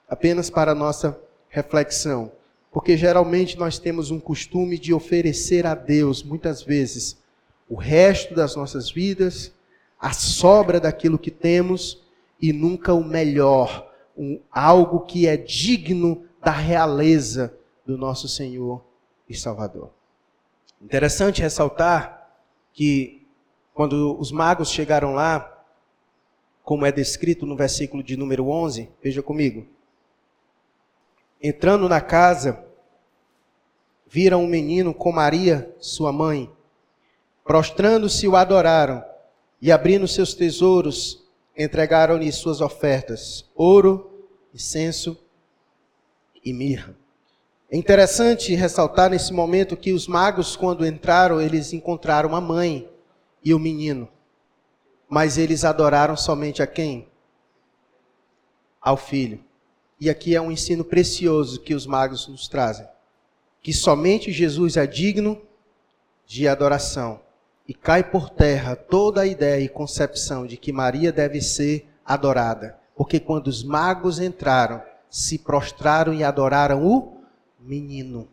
Apenas 0.08 0.50
para 0.50 0.74
nossa 0.74 1.18
reflexão, 1.48 2.32
porque 2.72 2.96
geralmente 2.96 3.58
nós 3.58 3.78
temos 3.78 4.10
um 4.10 4.18
costume 4.18 4.78
de 4.78 4.92
oferecer 4.92 5.66
a 5.66 5.74
Deus, 5.74 6.22
muitas 6.22 6.62
vezes, 6.62 7.16
o 7.68 7.76
resto 7.76 8.34
das 8.34 8.56
nossas 8.56 8.90
vidas, 8.90 9.52
a 9.98 10.12
sobra 10.12 10.80
daquilo 10.80 11.18
que 11.18 11.30
temos 11.30 12.02
e 12.40 12.52
nunca 12.52 12.92
o 12.92 13.02
melhor, 13.02 13.90
um, 14.16 14.40
algo 14.50 15.00
que 15.00 15.26
é 15.26 15.36
digno 15.36 16.24
da 16.42 16.50
realeza 16.50 17.56
do 17.86 17.96
nosso 17.96 18.28
Senhor 18.28 18.84
e 19.28 19.34
Salvador. 19.34 19.90
Interessante 20.82 21.40
ressaltar 21.40 22.38
que 22.72 23.26
quando 23.72 24.18
os 24.18 24.30
magos 24.30 24.70
chegaram 24.70 25.14
lá, 25.14 25.64
como 26.62 26.84
é 26.84 26.92
descrito 26.92 27.46
no 27.46 27.56
versículo 27.56 28.02
de 28.02 28.16
número 28.16 28.48
11, 28.48 28.88
veja 29.02 29.22
comigo. 29.22 29.66
Entrando 31.46 31.90
na 31.90 32.00
casa, 32.00 32.64
viram 34.06 34.42
um 34.42 34.46
menino 34.46 34.94
com 34.94 35.12
Maria, 35.12 35.70
sua 35.78 36.10
mãe. 36.10 36.50
Prostrando-se, 37.44 38.26
o 38.26 38.34
adoraram 38.34 39.04
e, 39.60 39.70
abrindo 39.70 40.08
seus 40.08 40.32
tesouros, 40.32 41.22
entregaram-lhe 41.54 42.32
suas 42.32 42.62
ofertas: 42.62 43.44
ouro, 43.54 44.26
incenso 44.54 45.22
e 46.42 46.50
mirra. 46.50 46.96
É 47.70 47.76
interessante 47.76 48.54
ressaltar 48.54 49.10
nesse 49.10 49.30
momento 49.30 49.76
que 49.76 49.92
os 49.92 50.08
magos, 50.08 50.56
quando 50.56 50.86
entraram, 50.86 51.42
eles 51.42 51.74
encontraram 51.74 52.34
a 52.34 52.40
mãe 52.40 52.88
e 53.44 53.52
o 53.52 53.58
menino. 53.58 54.08
Mas 55.06 55.36
eles 55.36 55.62
adoraram 55.62 56.16
somente 56.16 56.62
a 56.62 56.66
quem? 56.66 57.06
Ao 58.80 58.96
filho. 58.96 59.44
E 60.00 60.10
aqui 60.10 60.34
é 60.34 60.40
um 60.40 60.50
ensino 60.50 60.84
precioso 60.84 61.60
que 61.60 61.74
os 61.74 61.86
magos 61.86 62.28
nos 62.28 62.48
trazem: 62.48 62.86
que 63.62 63.72
somente 63.72 64.32
Jesus 64.32 64.76
é 64.76 64.86
digno 64.86 65.40
de 66.26 66.48
adoração. 66.48 67.20
E 67.66 67.72
cai 67.72 68.04
por 68.04 68.28
terra 68.28 68.76
toda 68.76 69.22
a 69.22 69.26
ideia 69.26 69.64
e 69.64 69.68
concepção 69.68 70.46
de 70.46 70.58
que 70.58 70.70
Maria 70.70 71.10
deve 71.10 71.40
ser 71.40 71.88
adorada. 72.04 72.78
Porque 72.94 73.18
quando 73.18 73.46
os 73.46 73.62
magos 73.62 74.20
entraram, 74.20 74.82
se 75.08 75.38
prostraram 75.38 76.12
e 76.12 76.22
adoraram 76.22 76.86
o 76.86 77.22
menino. 77.58 78.28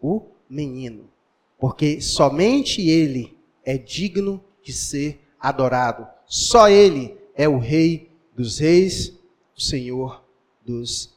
O 0.00 0.22
menino. 0.48 1.10
Porque 1.58 2.00
somente 2.00 2.88
ele 2.88 3.36
é 3.62 3.76
digno 3.76 4.42
de 4.62 4.72
ser 4.72 5.20
adorado. 5.38 6.06
Só 6.26 6.68
Ele 6.68 7.16
é 7.34 7.48
o 7.48 7.58
Rei 7.58 8.10
dos 8.34 8.58
Reis, 8.58 9.12
o 9.56 9.60
Senhor 9.60 10.23
dos 10.64 11.14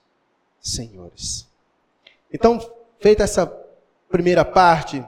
Senhores. 0.60 1.48
Então, 2.32 2.60
feita 3.00 3.24
essa 3.24 3.48
primeira 4.10 4.44
parte 4.44 5.04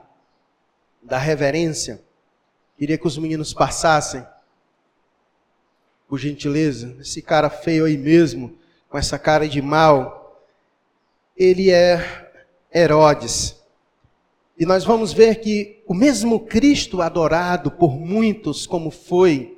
da 1.02 1.18
reverência, 1.18 2.02
queria 2.78 2.96
que 2.96 3.06
os 3.06 3.18
meninos 3.18 3.52
passassem, 3.52 4.26
por 6.08 6.18
gentileza, 6.18 6.96
esse 7.00 7.22
cara 7.22 7.48
feio 7.48 7.84
aí 7.84 7.96
mesmo, 7.96 8.58
com 8.88 8.98
essa 8.98 9.18
cara 9.18 9.48
de 9.48 9.62
mal, 9.62 10.44
ele 11.36 11.70
é 11.70 12.30
Herodes. 12.74 13.56
E 14.58 14.66
nós 14.66 14.84
vamos 14.84 15.12
ver 15.12 15.36
que 15.36 15.82
o 15.86 15.94
mesmo 15.94 16.40
Cristo 16.40 17.00
adorado 17.00 17.70
por 17.70 17.96
muitos, 17.96 18.66
como 18.66 18.90
foi, 18.90 19.56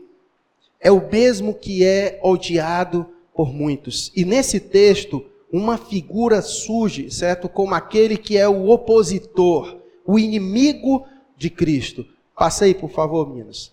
é 0.78 0.90
o 0.90 1.10
mesmo 1.10 1.54
que 1.54 1.84
é 1.84 2.20
odiado 2.22 3.11
por 3.34 3.52
muitos. 3.52 4.12
E 4.14 4.24
nesse 4.24 4.60
texto, 4.60 5.24
uma 5.52 5.76
figura 5.76 6.40
surge, 6.40 7.10
certo? 7.10 7.48
Como 7.48 7.74
aquele 7.74 8.16
que 8.16 8.36
é 8.38 8.48
o 8.48 8.68
opositor, 8.70 9.78
o 10.06 10.18
inimigo 10.18 11.06
de 11.36 11.50
Cristo. 11.50 12.06
Passa 12.36 12.64
aí, 12.64 12.74
por 12.74 12.90
favor, 12.90 13.28
meninas. 13.28 13.72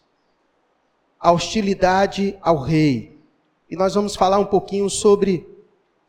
A 1.19 1.31
hostilidade 1.31 2.37
ao 2.41 2.57
rei. 2.59 3.17
E 3.69 3.75
nós 3.75 3.93
vamos 3.93 4.15
falar 4.15 4.39
um 4.39 4.45
pouquinho 4.45 4.89
sobre 4.89 5.47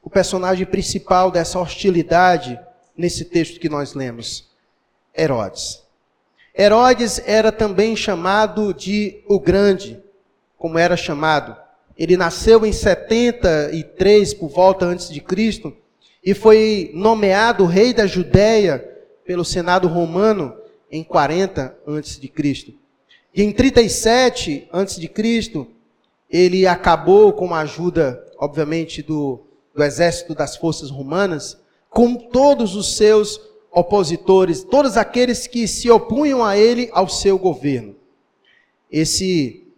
o 0.03 0.11
personagem 0.11 0.67
principal 0.67 1.31
dessa 1.31 1.59
hostilidade 1.59 2.59
nesse 2.97 3.25
texto 3.25 3.61
que 3.61 3.69
nós 3.69 3.95
lemos. 3.95 4.49
Herodes. 5.17 5.83
Herodes 6.57 7.23
era 7.27 7.53
também 7.53 7.95
chamado 7.95 8.75
de 8.75 9.23
o 9.27 9.39
Grande, 9.39 10.03
como 10.59 10.79
era 10.79 10.97
chamado. 10.97 11.57
Ele 12.01 12.17
nasceu 12.17 12.65
em 12.65 12.73
73 12.73 14.33
por 14.33 14.49
volta 14.49 14.87
antes 14.87 15.11
de 15.11 15.21
Cristo 15.21 15.77
e 16.25 16.33
foi 16.33 16.91
nomeado 16.95 17.67
rei 17.67 17.93
da 17.93 18.07
Judéia 18.07 18.79
pelo 19.23 19.45
Senado 19.45 19.87
romano 19.87 20.57
em 20.91 21.05
40 21.05 21.77
antes 21.87 22.19
de 22.19 22.27
Cristo. 22.27 22.73
E 23.35 23.43
em 23.43 23.53
37 23.53 24.67
antes 24.73 24.97
de 24.97 25.09
Cristo, 25.09 25.67
ele 26.31 26.67
acabou 26.67 27.35
com 27.35 27.55
a 27.55 27.61
ajuda, 27.61 28.25
obviamente, 28.39 29.03
do, 29.03 29.43
do 29.75 29.85
exército 29.85 30.35
das 30.35 30.57
forças 30.57 30.89
romanas, 30.89 31.59
com 31.91 32.15
todos 32.15 32.77
os 32.77 32.97
seus 32.97 33.39
opositores, 33.71 34.65
todos 34.65 34.97
aqueles 34.97 35.47
que 35.47 35.69
se 35.69 35.91
opunham 35.91 36.43
a 36.43 36.57
ele, 36.57 36.89
ao 36.93 37.11
seu 37.11 37.39
governo. 37.39 37.95
Esse 38.91 39.70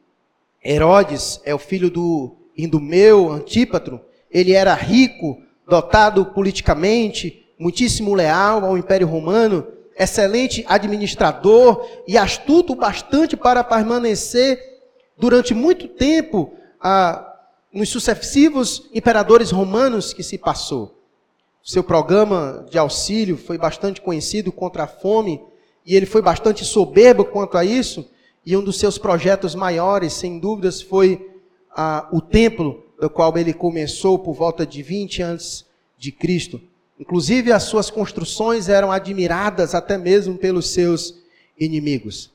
Herodes 0.65 1.41
é 1.45 1.55
o 1.55 1.59
filho 1.59 1.91
do 1.91 2.37
Indumeu, 2.57 3.31
Antípatro. 3.31 4.01
Ele 4.31 4.53
era 4.53 4.75
rico, 4.75 5.41
dotado 5.69 6.27
politicamente, 6.27 7.47
muitíssimo 7.59 8.15
leal 8.15 8.65
ao 8.65 8.79
Império 8.79 9.07
Romano, 9.07 9.67
excelente 9.99 10.65
administrador 10.69 11.87
e 12.07 12.17
astuto 12.17 12.75
bastante 12.75 13.37
para 13.37 13.63
permanecer 13.63 14.59
durante 15.17 15.55
muito 15.55 15.89
tempo 15.89 16.53
ah, 16.81 17.29
nos 17.73 17.89
sucessivos 17.89 18.89
imperadores 18.93 19.51
romanos 19.51 20.13
que 20.13 20.23
se 20.23 20.39
passou. 20.39 20.99
Seu 21.63 21.85
programa 21.85 22.67
de 22.69 22.79
auxílio 22.79 23.37
foi 23.37 23.57
bastante 23.57 24.01
conhecido 24.01 24.51
contra 24.51 24.85
a 24.85 24.89
fome 24.89 25.41
e 25.87 25.95
ele 25.95 26.07
foi 26.07 26.21
bastante 26.21 26.65
soberbo 26.65 27.25
quanto 27.25 27.57
a 27.57 27.65
isso. 27.65 28.11
E 28.45 28.57
um 28.57 28.63
dos 28.63 28.79
seus 28.79 28.99
projetos 28.99 29.55
maiores, 29.55 30.13
sem 30.13 30.39
dúvidas, 30.39 30.83
foi 30.83 31.31
ah, 31.75 32.09
o 32.13 32.21
templo, 32.21 32.85
do 33.01 33.11
qual 33.11 33.37
ele 33.37 33.53
começou 33.53 34.19
por 34.19 34.33
volta 34.33 34.65
de 34.65 34.83
20 34.83 35.23
antes 35.23 35.67
de 35.99 36.13
Cristo. 36.13 36.61
Inclusive, 36.99 37.51
as 37.51 37.65
suas 37.65 37.91
construções 37.91 38.69
eram 38.69 38.93
admiradas 38.93 39.75
até 39.75 39.99
mesmo 39.99 40.39
pelos 40.39 40.71
seus 40.71 41.21
inimigos. 41.59 42.31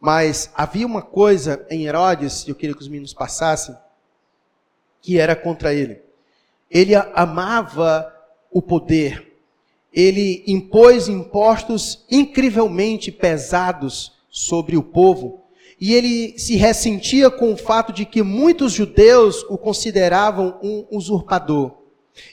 Mas 0.00 0.50
havia 0.54 0.86
uma 0.86 1.02
coisa 1.02 1.64
em 1.70 1.86
Herodes, 1.86 2.48
eu 2.48 2.54
queria 2.54 2.74
que 2.74 2.82
os 2.82 2.88
meninos 2.88 3.12
passassem, 3.12 3.76
que 5.00 5.18
era 5.18 5.36
contra 5.36 5.74
ele. 5.74 6.00
Ele 6.70 6.94
amava 6.94 8.12
o 8.50 8.62
poder. 8.62 9.32
Ele 9.92 10.42
impôs 10.46 11.08
impostos 11.08 12.04
incrivelmente 12.10 13.12
pesados 13.12 14.12
sobre 14.30 14.76
o 14.76 14.82
povo. 14.82 15.39
E 15.80 15.94
ele 15.94 16.38
se 16.38 16.56
ressentia 16.56 17.30
com 17.30 17.52
o 17.52 17.56
fato 17.56 17.92
de 17.92 18.04
que 18.04 18.22
muitos 18.22 18.72
judeus 18.72 19.44
o 19.48 19.56
consideravam 19.56 20.58
um 20.62 20.86
usurpador. 20.90 21.72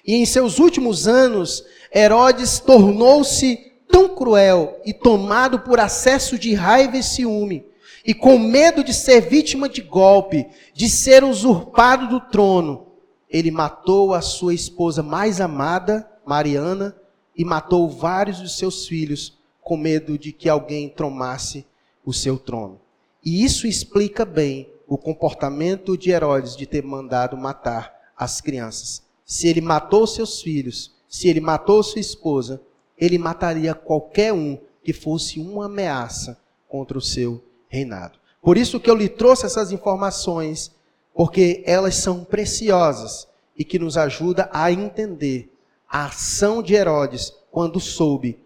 E 0.05 0.15
em 0.15 0.25
seus 0.25 0.59
últimos 0.59 1.07
anos, 1.07 1.63
Herodes 1.93 2.59
tornou-se 2.59 3.71
tão 3.87 4.09
cruel 4.09 4.81
e 4.85 4.93
tomado 4.93 5.59
por 5.59 5.79
acesso 5.79 6.37
de 6.37 6.53
raiva 6.53 6.97
e 6.97 7.03
ciúme, 7.03 7.65
e 8.05 8.13
com 8.13 8.37
medo 8.37 8.83
de 8.83 8.93
ser 8.93 9.21
vítima 9.21 9.69
de 9.69 9.81
golpe, 9.81 10.45
de 10.73 10.89
ser 10.89 11.23
usurpado 11.23 12.07
do 12.07 12.19
trono, 12.19 12.87
ele 13.29 13.51
matou 13.51 14.13
a 14.13 14.21
sua 14.21 14.53
esposa 14.53 15.03
mais 15.03 15.41
amada, 15.41 16.09
Mariana, 16.25 16.95
e 17.35 17.43
matou 17.43 17.89
vários 17.89 18.41
de 18.41 18.49
seus 18.49 18.87
filhos, 18.87 19.37
com 19.61 19.75
medo 19.75 20.17
de 20.17 20.31
que 20.31 20.47
alguém 20.47 20.87
tomasse 20.87 21.65
o 22.05 22.13
seu 22.13 22.37
trono. 22.37 22.79
E 23.27 23.43
isso 23.43 23.67
explica 23.67 24.23
bem 24.23 24.69
o 24.87 24.97
comportamento 24.97 25.97
de 25.97 26.11
Herodes 26.11 26.55
de 26.55 26.65
ter 26.65 26.81
mandado 26.81 27.35
matar 27.35 28.13
as 28.15 28.39
crianças. 28.39 29.03
Se 29.25 29.49
ele 29.49 29.59
matou 29.59 30.07
seus 30.07 30.41
filhos, 30.41 30.95
se 31.09 31.27
ele 31.27 31.41
matou 31.41 31.83
sua 31.83 31.99
esposa, 31.99 32.61
ele 32.97 33.17
mataria 33.17 33.73
qualquer 33.73 34.31
um 34.31 34.57
que 34.81 34.93
fosse 34.93 35.41
uma 35.41 35.65
ameaça 35.65 36.39
contra 36.69 36.97
o 36.97 37.01
seu 37.01 37.43
reinado. 37.67 38.17
Por 38.41 38.55
isso 38.55 38.79
que 38.79 38.89
eu 38.89 38.95
lhe 38.95 39.09
trouxe 39.09 39.45
essas 39.45 39.73
informações 39.73 40.71
porque 41.13 41.61
elas 41.65 41.95
são 41.95 42.23
preciosas 42.23 43.27
e 43.57 43.65
que 43.65 43.77
nos 43.77 43.97
ajuda 43.97 44.49
a 44.53 44.71
entender 44.71 45.53
a 45.89 46.05
ação 46.05 46.63
de 46.63 46.75
Herodes 46.75 47.33
quando 47.51 47.77
soube, 47.81 48.39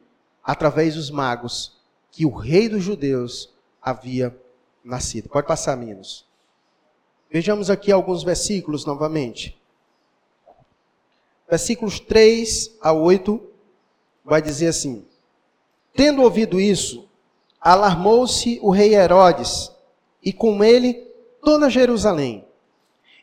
através 0.44 0.96
dos 0.96 1.12
magos, 1.12 1.80
que 2.12 2.26
o 2.26 2.32
rei 2.32 2.68
dos 2.68 2.84
judeus 2.84 3.54
havia 3.80 4.36
nascido. 4.84 5.30
Pode 5.30 5.48
passar, 5.48 5.76
meninos. 5.78 6.26
Vejamos 7.30 7.70
aqui 7.70 7.92
alguns 7.92 8.24
versículos 8.24 8.86
novamente. 8.86 9.58
Versículos 11.50 12.00
3 12.00 12.78
a 12.82 12.94
8 12.94 13.42
vai 14.24 14.42
dizer 14.42 14.68
assim: 14.68 15.06
Tendo 15.94 16.22
ouvido 16.22 16.60
isso, 16.60 17.08
alarmou-se 17.60 18.60
o 18.62 18.70
rei 18.70 18.96
Herodes 18.96 19.72
e 20.24 20.32
com 20.32 20.64
ele 20.64 20.94
toda 21.42 21.70
Jerusalém. 21.70 22.46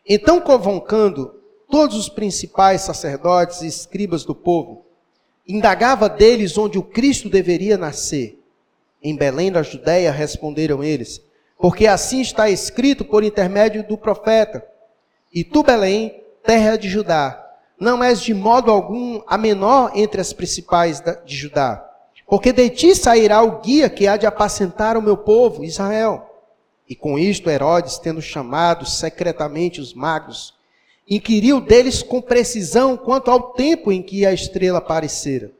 Então, 0.07 0.41
convocando 0.41 1.35
todos 1.71 1.97
os 1.97 2.09
principais 2.09 2.83
sacerdotes 2.83 3.63
e 3.63 3.67
escribas 3.67 4.25
do 4.25 4.35
povo, 4.35 4.87
indagava 5.47 6.09
deles 6.09 6.57
onde 6.57 6.79
o 6.79 6.83
Cristo 6.83 7.29
deveria 7.29 7.77
nascer. 7.77 8.43
Em 9.03 9.15
Belém 9.15 9.53
da 9.53 9.63
Judéia 9.63 10.11
responderam 10.11 10.83
eles, 10.83 11.23
porque 11.59 11.89
assim 11.89 12.21
está 12.21 12.49
escrito 12.49 13.05
por 13.05 13.25
intermédio 13.25 13.87
do 13.87 13.99
profeta: 13.99 14.65
E 15.35 15.43
tu, 15.43 15.63
Belém, 15.63 16.23
terra 16.43 16.77
de 16.77 16.89
Judá, 16.89 17.45
não 17.79 18.03
és 18.03 18.23
de 18.23 18.33
modo 18.33 18.71
algum 18.71 19.21
a 19.27 19.37
menor 19.37 19.91
entre 19.95 20.21
as 20.21 20.33
principais 20.33 21.03
de 21.25 21.37
Judá, 21.37 21.85
porque 22.27 22.53
de 22.53 22.71
ti 22.71 22.95
sairá 22.95 23.43
o 23.43 23.61
guia 23.61 23.91
que 23.91 24.07
há 24.07 24.17
de 24.17 24.27
apacentar 24.27 24.97
o 24.97 25.03
meu 25.03 25.17
povo, 25.17 25.65
Israel. 25.65 26.25
E 26.89 26.95
com 26.97 27.19
isto, 27.19 27.51
Herodes, 27.51 27.99
tendo 27.99 28.23
chamado 28.23 28.87
secretamente 28.87 29.79
os 29.79 29.93
magos, 29.93 30.55
inquiriu 31.07 31.61
deles 31.61 32.03
com 32.03 32.23
precisão 32.23 32.97
quanto 32.97 33.31
ao 33.31 33.53
tempo 33.53 33.93
em 33.93 34.03
que 34.03 34.25
a 34.25 34.33
estrela 34.33 34.79
aparecera. 34.79 35.53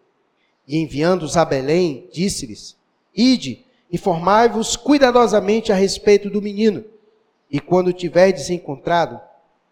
E 0.67 0.79
enviando-os 0.79 1.37
a 1.37 1.45
Belém, 1.45 2.09
disse-lhes: 2.13 2.77
Ide, 3.15 3.67
informai-vos 3.91 4.77
cuidadosamente 4.77 5.73
a 5.73 5.75
respeito 5.75 6.29
do 6.29 6.43
menino, 6.43 6.85
e 7.51 7.59
quando 7.61 7.93
tiverdes 7.93 8.51
encontrado, 8.51 9.21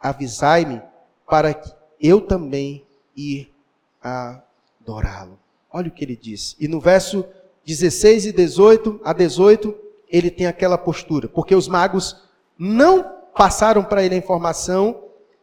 avisai-me, 0.01 0.81
para 1.29 1.53
que 1.53 1.71
eu 2.01 2.21
também 2.21 2.85
ir 3.17 3.53
adorá-lo. 4.03 5.39
Olha 5.71 5.89
o 5.89 5.91
que 5.91 6.05
ele 6.05 6.17
diz. 6.17 6.57
E 6.59 6.69
no 6.69 6.81
verso 6.81 7.25
16 7.67 8.27
e 8.27 8.33
18 8.33 9.01
a 9.05 9.13
18, 9.13 9.75
ele 10.09 10.31
tem 10.31 10.47
aquela 10.47 10.79
postura, 10.79 11.29
porque 11.29 11.55
os 11.55 11.69
magos 11.69 12.17
não 12.59 13.03
passaram 13.37 13.85
para 13.85 14.03
ele 14.03 14.15
a 14.15 14.19
informação, 14.19 15.03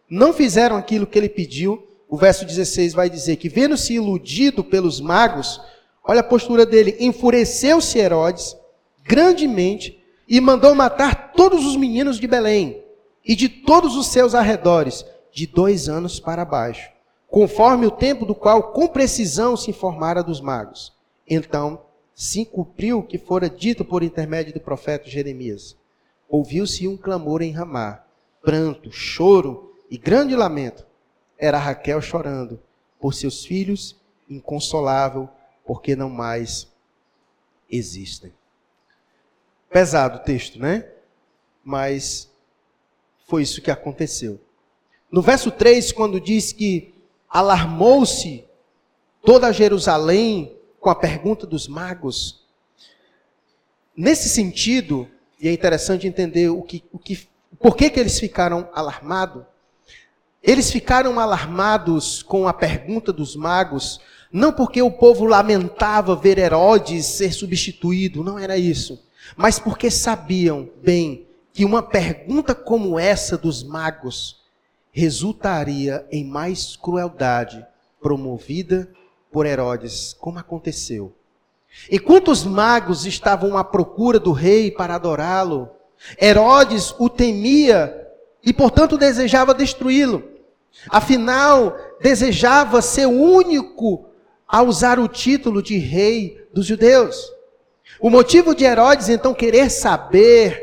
não 0.09 0.33
fizeram 0.33 0.75
aquilo 0.75 1.05
que 1.05 1.19
ele 1.19 1.29
pediu. 1.29 1.87
O 2.09 2.17
verso 2.17 2.45
16 2.45 2.93
vai 2.93 3.09
dizer 3.09 3.35
que, 3.35 3.49
vendo-se 3.49 3.93
iludido 3.93 4.63
pelos 4.63 5.01
magos, 5.01 5.61
olha 6.03 6.21
a 6.21 6.23
postura 6.23 6.65
dele, 6.65 6.95
enfureceu-se 6.99 7.99
Herodes 7.99 8.55
grandemente 9.03 10.01
e 10.27 10.39
mandou 10.39 10.73
matar 10.73 11.33
todos 11.33 11.65
os 11.65 11.75
meninos 11.75 12.19
de 12.19 12.27
Belém 12.27 12.81
e 13.23 13.35
de 13.35 13.49
todos 13.49 13.95
os 13.95 14.07
seus 14.07 14.33
arredores, 14.33 15.05
de 15.31 15.45
dois 15.45 15.89
anos 15.89 16.19
para 16.19 16.45
baixo, 16.45 16.89
conforme 17.27 17.85
o 17.85 17.91
tempo 17.91 18.25
do 18.25 18.35
qual 18.35 18.71
com 18.71 18.87
precisão 18.87 19.57
se 19.57 19.71
informara 19.71 20.23
dos 20.23 20.39
magos. 20.39 20.93
Então 21.27 21.81
se 22.13 22.45
cumpriu 22.45 22.99
o 22.99 23.03
que 23.03 23.17
fora 23.17 23.49
dito 23.49 23.83
por 23.83 24.03
intermédio 24.03 24.53
do 24.53 24.59
profeta 24.59 25.09
Jeremias. 25.09 25.75
Ouviu-se 26.29 26.87
um 26.87 26.95
clamor 26.95 27.41
em 27.41 27.51
Ramá, 27.51 28.03
pranto, 28.41 28.91
choro 28.91 29.73
e 29.89 29.97
grande 29.97 30.35
lamento. 30.35 30.85
Era 31.37 31.57
Raquel 31.57 32.01
chorando 32.01 32.59
por 32.99 33.13
seus 33.13 33.45
filhos, 33.45 33.95
inconsolável, 34.29 35.27
porque 35.65 35.95
não 35.95 36.09
mais 36.09 36.67
existem. 37.69 38.31
Pesado 39.73 40.19
o 40.19 40.21
texto, 40.21 40.59
né? 40.59 40.85
Mas 41.63 42.31
foi 43.27 43.41
isso 43.41 43.61
que 43.61 43.71
aconteceu. 43.71 44.39
No 45.11 45.21
verso 45.21 45.49
3, 45.49 45.91
quando 45.91 46.21
diz 46.21 46.53
que 46.53 46.93
alarmou-se 47.27 48.45
toda 49.25 49.51
Jerusalém 49.51 50.55
com 50.79 50.91
a 50.91 50.95
pergunta 50.95 51.47
dos 51.47 51.67
magos, 51.67 52.43
nesse 53.95 54.29
sentido, 54.29 55.07
e 55.39 55.47
é 55.47 55.51
interessante 55.51 56.05
entender 56.05 56.49
o 56.49 56.61
que, 56.61 56.83
o 56.91 56.99
que, 56.99 57.27
por 57.59 57.75
que, 57.75 57.89
que 57.89 57.99
eles 57.99 58.19
ficaram 58.19 58.69
alarmados. 58.73 59.43
Eles 60.43 60.69
ficaram 60.69 61.19
alarmados 61.19 62.21
com 62.21 62.47
a 62.47 62.53
pergunta 62.53 63.11
dos 63.11 63.35
magos, 63.35 63.99
não 64.31 64.51
porque 64.51 64.81
o 64.81 64.91
povo 64.91 65.25
lamentava 65.25 66.15
ver 66.15 66.37
Herodes 66.37 67.05
ser 67.05 67.31
substituído, 67.31 68.23
não 68.23 68.37
era 68.37 68.57
isso, 68.57 69.01
mas 69.35 69.59
porque 69.59 69.89
sabiam 69.89 70.69
bem 70.81 71.27
que 71.51 71.65
uma 71.65 71.83
pergunta 71.83 72.55
como 72.55 72.97
essa 72.99 73.37
dos 73.37 73.63
magos 73.63 74.41
resultaria 74.91 76.05
em 76.11 76.23
mais 76.23 76.75
crueldade 76.75 77.65
promovida 78.01 78.89
por 79.31 79.45
Herodes, 79.45 80.15
como 80.19 80.39
aconteceu. 80.39 81.13
Enquanto 81.91 82.29
os 82.29 82.43
magos 82.43 83.05
estavam 83.05 83.57
à 83.57 83.63
procura 83.63 84.19
do 84.19 84.31
rei 84.31 84.69
para 84.69 84.95
adorá-lo, 84.95 85.69
Herodes 86.21 86.93
o 86.99 87.09
temia 87.09 88.07
e, 88.43 88.53
portanto, 88.53 88.97
desejava 88.97 89.53
destruí-lo. 89.53 90.23
Afinal, 90.89 91.75
desejava 92.01 92.81
ser 92.81 93.05
o 93.05 93.11
único 93.11 94.05
a 94.47 94.61
usar 94.61 94.99
o 94.99 95.07
título 95.07 95.63
de 95.63 95.77
rei 95.77 96.47
dos 96.53 96.65
judeus. 96.65 97.31
O 98.03 98.09
motivo 98.09 98.53
de 98.53 98.65
Herodes 98.65 99.07
então 99.07 99.33
querer 99.33 99.71
saber 99.71 100.61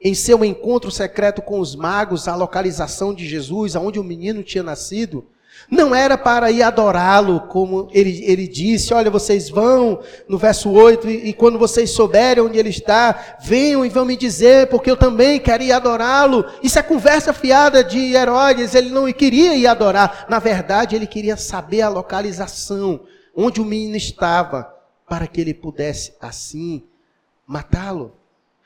em 0.00 0.14
seu 0.14 0.44
encontro 0.44 0.88
secreto 0.88 1.42
com 1.42 1.58
os 1.58 1.74
magos, 1.74 2.28
a 2.28 2.36
localização 2.36 3.12
de 3.12 3.26
Jesus, 3.26 3.74
aonde 3.74 3.98
o 3.98 4.04
menino 4.04 4.40
tinha 4.44 4.62
nascido, 4.62 5.26
não 5.68 5.92
era 5.92 6.16
para 6.16 6.48
ir 6.48 6.62
adorá-lo, 6.62 7.40
como 7.48 7.88
ele, 7.92 8.22
ele 8.24 8.46
disse: 8.46 8.94
olha, 8.94 9.10
vocês 9.10 9.50
vão, 9.50 9.98
no 10.28 10.38
verso 10.38 10.70
8, 10.70 11.10
e, 11.10 11.30
e, 11.30 11.32
quando 11.32 11.58
vocês 11.58 11.90
souberem 11.90 12.44
onde 12.44 12.56
ele 12.56 12.68
está, 12.68 13.36
venham 13.42 13.84
e 13.84 13.88
vão 13.88 14.04
me 14.04 14.16
dizer, 14.16 14.68
porque 14.68 14.88
eu 14.88 14.96
também 14.96 15.40
quero 15.40 15.64
ir 15.64 15.72
adorá-lo. 15.72 16.44
Isso 16.62 16.78
é 16.78 16.84
conversa 16.84 17.32
fiada 17.32 17.82
de 17.82 18.14
Herodes, 18.14 18.76
ele 18.76 18.90
não 18.90 19.12
queria 19.12 19.56
ir 19.56 19.66
adorar, 19.66 20.24
na 20.28 20.38
verdade, 20.38 20.94
ele 20.94 21.08
queria 21.08 21.36
saber 21.36 21.82
a 21.82 21.88
localização, 21.88 23.00
onde 23.34 23.60
o 23.60 23.64
menino 23.64 23.96
estava, 23.96 24.75
para 25.08 25.26
que 25.26 25.40
ele 25.40 25.54
pudesse 25.54 26.14
assim 26.20 26.82
matá-lo. 27.46 28.12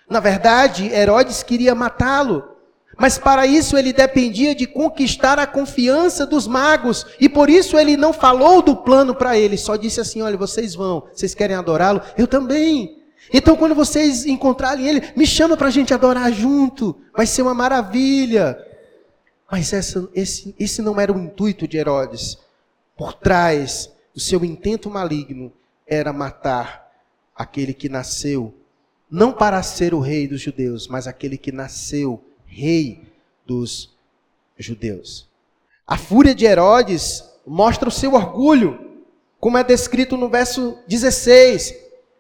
Na 0.09 0.21
verdade, 0.21 0.87
Herodes 0.87 1.43
queria 1.43 1.75
matá-lo, 1.75 2.57
mas 2.97 3.19
para 3.19 3.47
isso 3.47 3.77
ele 3.77 3.93
dependia 3.93 4.55
de 4.55 4.67
conquistar 4.67 5.39
a 5.39 5.47
confiança 5.47 6.27
dos 6.27 6.47
magos, 6.47 7.07
e 7.21 7.29
por 7.29 7.49
isso 7.49 7.79
ele 7.79 7.97
não 7.97 8.13
falou 8.13 8.61
do 8.61 8.77
plano 8.77 9.15
para 9.15 9.39
eles, 9.39 9.61
só 9.61 9.77
disse 9.77 10.01
assim: 10.01 10.23
olha, 10.23 10.37
vocês 10.37 10.75
vão, 10.75 11.05
vocês 11.13 11.35
querem 11.35 11.57
adorá-lo? 11.57 12.01
Eu 12.17 12.27
também. 12.27 12.99
Então, 13.33 13.57
quando 13.57 13.75
vocês 13.75 14.27
encontrarem 14.27 14.89
ele, 14.89 15.13
me 15.15 15.27
chama 15.27 15.57
para 15.57 15.69
a 15.69 15.71
gente 15.71 15.95
adorar 15.95 16.33
junto, 16.33 16.97
vai 17.15 17.27
ser 17.27 17.43
uma 17.43 17.55
maravilha. 17.55 18.59
Mas 19.49 19.73
essa, 19.73 20.09
esse, 20.15 20.55
esse 20.59 20.83
não 20.83 20.99
era 20.99 21.13
o 21.13 21.19
intuito 21.19 21.69
de 21.69 21.77
Herodes. 21.77 22.39
Por 22.97 23.13
trás 23.15 23.91
do 24.13 24.21
seu 24.21 24.45
intento 24.45 24.91
maligno 24.91 25.53
era 25.91 26.13
matar 26.13 26.89
aquele 27.35 27.75
que 27.75 27.89
nasceu 27.89 28.55
não 29.11 29.33
para 29.33 29.61
ser 29.61 29.93
o 29.93 29.99
rei 29.99 30.29
dos 30.29 30.41
judeus, 30.41 30.87
mas 30.87 31.09
aquele 31.09 31.37
que 31.37 31.51
nasceu 31.51 32.23
rei 32.47 33.03
dos 33.45 33.91
judeus. 34.57 35.29
A 35.85 35.97
fúria 35.97 36.33
de 36.33 36.45
Herodes 36.45 37.25
mostra 37.45 37.89
o 37.89 37.93
seu 37.93 38.15
orgulho, 38.15 39.03
como 39.41 39.59
é 39.59 39.65
descrito 39.65 40.17
no 40.17 40.29
verso 40.29 40.79
16. 40.87 41.75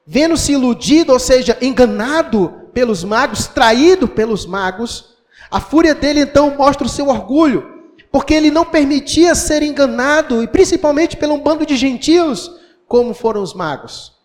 Vendo-se 0.04 0.52
iludido, 0.52 1.12
ou 1.12 1.20
seja, 1.20 1.56
enganado 1.62 2.68
pelos 2.72 3.04
magos, 3.04 3.46
traído 3.46 4.08
pelos 4.08 4.44
magos, 4.44 5.16
a 5.48 5.60
fúria 5.60 5.94
dele 5.94 6.22
então 6.22 6.56
mostra 6.56 6.86
o 6.86 6.90
seu 6.90 7.06
orgulho, 7.08 7.92
porque 8.10 8.34
ele 8.34 8.50
não 8.50 8.64
permitia 8.64 9.36
ser 9.36 9.62
enganado, 9.62 10.42
e 10.42 10.48
principalmente 10.48 11.16
pelo 11.16 11.34
um 11.34 11.40
bando 11.40 11.64
de 11.64 11.76
gentios, 11.76 12.50
como 12.90 13.14
foram 13.14 13.40
os 13.40 13.54
magos. 13.54 14.18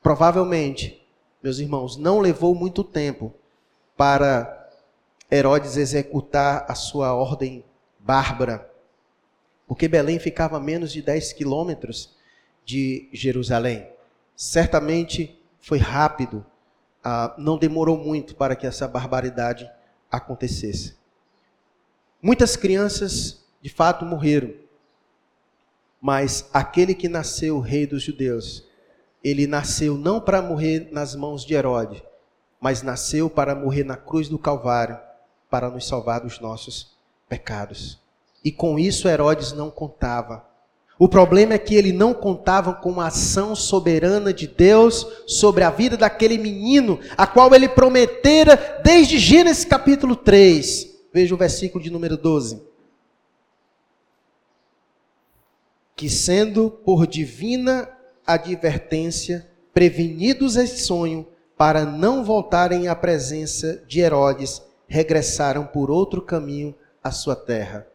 Provavelmente 0.00 1.02
meus 1.42 1.58
irmãos, 1.58 1.96
não 1.96 2.20
levou 2.20 2.54
muito 2.54 2.84
tempo 2.84 3.34
para 3.96 4.70
Herodes 5.28 5.76
executar 5.76 6.64
a 6.68 6.74
sua 6.76 7.12
ordem 7.14 7.64
bárbara, 7.98 8.70
porque 9.66 9.88
Belém 9.88 10.20
ficava 10.20 10.58
a 10.58 10.60
menos 10.60 10.92
de 10.92 11.02
10 11.02 11.32
quilômetros 11.32 12.14
de 12.64 13.08
Jerusalém. 13.12 13.88
Certamente 14.36 15.36
foi 15.58 15.78
rápido, 15.78 16.46
ah, 17.02 17.34
não 17.36 17.58
demorou 17.58 17.98
muito 17.98 18.36
para 18.36 18.54
que 18.54 18.68
essa 18.68 18.86
barbaridade 18.86 19.68
acontecesse. 20.08 20.94
Muitas 22.22 22.54
crianças, 22.54 23.44
de 23.60 23.68
fato, 23.68 24.04
morreram, 24.04 24.54
mas 26.02 26.50
aquele 26.52 26.94
que 26.94 27.08
nasceu 27.08 27.60
rei 27.60 27.86
dos 27.86 28.02
judeus 28.02 28.70
ele 29.22 29.46
nasceu 29.46 29.96
não 29.96 30.20
para 30.20 30.42
morrer 30.42 30.88
nas 30.90 31.14
mãos 31.14 31.44
de 31.44 31.54
Herodes, 31.54 32.02
mas 32.60 32.82
nasceu 32.82 33.30
para 33.30 33.54
morrer 33.54 33.84
na 33.84 33.96
cruz 33.96 34.28
do 34.28 34.38
Calvário, 34.38 34.98
para 35.48 35.70
nos 35.70 35.86
salvar 35.86 36.20
dos 36.20 36.40
nossos 36.40 36.92
pecados. 37.28 38.00
E 38.44 38.50
com 38.50 38.78
isso 38.78 39.08
Herodes 39.08 39.52
não 39.52 39.70
contava. 39.70 40.44
O 40.98 41.08
problema 41.08 41.54
é 41.54 41.58
que 41.58 41.74
ele 41.74 41.92
não 41.92 42.12
contava 42.12 42.74
com 42.74 43.00
a 43.00 43.06
ação 43.06 43.54
soberana 43.54 44.32
de 44.32 44.46
Deus 44.46 45.06
sobre 45.26 45.64
a 45.64 45.70
vida 45.70 45.96
daquele 45.96 46.38
menino, 46.38 46.98
a 47.16 47.26
qual 47.26 47.54
ele 47.54 47.68
prometera 47.68 48.80
desde 48.84 49.18
Gênesis 49.18 49.64
capítulo 49.64 50.14
3. 50.14 50.88
Veja 51.12 51.34
o 51.34 51.38
versículo 51.38 51.82
de 51.82 51.90
número 51.90 52.16
12. 52.16 52.62
Que 55.94 56.08
sendo 56.08 56.70
por 56.70 57.06
divina 57.06 57.88
advertência, 58.26 59.48
prevenidos 59.72 60.56
esse 60.56 60.84
sonho, 60.84 61.26
para 61.56 61.84
não 61.84 62.24
voltarem 62.24 62.88
à 62.88 62.94
presença 62.94 63.82
de 63.86 64.00
Herodes, 64.00 64.62
regressaram 64.88 65.64
por 65.64 65.90
outro 65.90 66.20
caminho 66.20 66.74
à 67.02 67.10
sua 67.10 67.36
terra. 67.36 67.86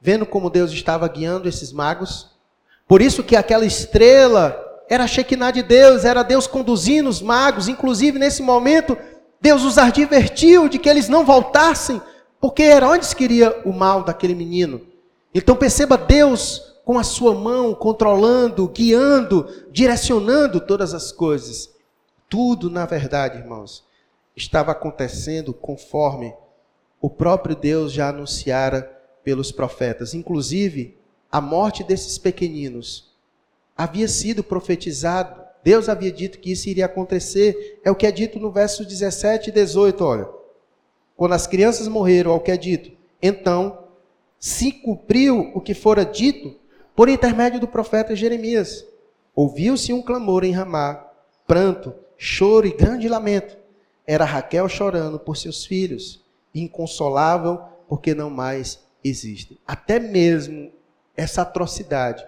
Vendo 0.00 0.26
como 0.26 0.50
Deus 0.50 0.72
estava 0.72 1.06
guiando 1.08 1.48
esses 1.48 1.72
magos, 1.72 2.30
por 2.88 3.00
isso 3.00 3.22
que 3.22 3.36
aquela 3.36 3.64
estrela 3.64 4.58
era 4.88 5.04
a 5.04 5.06
Shekinah 5.06 5.50
de 5.50 5.62
Deus, 5.62 6.04
era 6.04 6.22
Deus 6.22 6.46
conduzindo 6.46 7.08
os 7.08 7.22
magos, 7.22 7.68
inclusive 7.68 8.18
nesse 8.18 8.42
momento, 8.42 8.96
Deus 9.40 9.64
os 9.64 9.78
advertiu 9.78 10.68
de 10.68 10.78
que 10.78 10.88
eles 10.88 11.08
não 11.08 11.24
voltassem, 11.24 12.00
porque 12.40 12.62
Herodes 12.62 13.14
queria 13.14 13.62
o 13.64 13.72
mal 13.72 14.02
daquele 14.02 14.34
menino. 14.34 14.80
Então 15.34 15.56
perceba 15.56 15.96
Deus 15.96 16.71
com 16.84 16.98
a 16.98 17.04
sua 17.04 17.34
mão 17.34 17.74
controlando, 17.74 18.68
guiando, 18.68 19.46
direcionando 19.70 20.60
todas 20.60 20.94
as 20.94 21.12
coisas. 21.12 21.72
Tudo, 22.28 22.68
na 22.70 22.86
verdade, 22.86 23.38
irmãos, 23.38 23.84
estava 24.36 24.72
acontecendo 24.72 25.52
conforme 25.52 26.34
o 27.00 27.10
próprio 27.10 27.54
Deus 27.54 27.92
já 27.92 28.08
anunciara 28.08 28.82
pelos 29.22 29.52
profetas. 29.52 30.14
Inclusive, 30.14 30.96
a 31.30 31.40
morte 31.40 31.84
desses 31.84 32.18
pequeninos 32.18 33.12
havia 33.76 34.08
sido 34.08 34.42
profetizado. 34.42 35.40
Deus 35.62 35.88
havia 35.88 36.10
dito 36.10 36.38
que 36.38 36.52
isso 36.52 36.68
iria 36.68 36.86
acontecer. 36.86 37.80
É 37.84 37.90
o 37.90 37.94
que 37.94 38.06
é 38.06 38.10
dito 38.10 38.38
no 38.38 38.50
verso 38.50 38.84
17 38.84 39.50
e 39.50 39.52
18, 39.52 40.04
olha. 40.04 40.28
Quando 41.16 41.32
as 41.32 41.46
crianças 41.46 41.86
morreram, 41.86 42.32
é 42.32 42.34
o 42.34 42.40
que 42.40 42.50
é 42.50 42.56
dito. 42.56 42.90
Então, 43.20 43.84
se 44.38 44.72
cumpriu 44.72 45.52
o 45.54 45.60
que 45.60 45.74
fora 45.74 46.04
dito 46.04 46.56
por 46.94 47.08
intermédio 47.08 47.60
do 47.60 47.68
profeta 47.68 48.14
Jeremias. 48.14 48.86
Ouviu-se 49.34 49.92
um 49.92 50.02
clamor 50.02 50.44
em 50.44 50.52
Ramá, 50.52 51.06
pranto, 51.46 51.94
choro 52.16 52.66
e 52.66 52.72
grande 52.72 53.08
lamento. 53.08 53.56
era 54.06 54.24
Raquel 54.24 54.68
chorando 54.68 55.18
por 55.18 55.36
seus 55.36 55.64
filhos, 55.64 56.20
inconsolável 56.54 57.60
porque 57.88 58.14
não 58.14 58.28
mais 58.28 58.80
existem. 59.02 59.56
Até 59.66 59.98
mesmo 59.98 60.72
essa 61.16 61.42
atrocidade, 61.42 62.24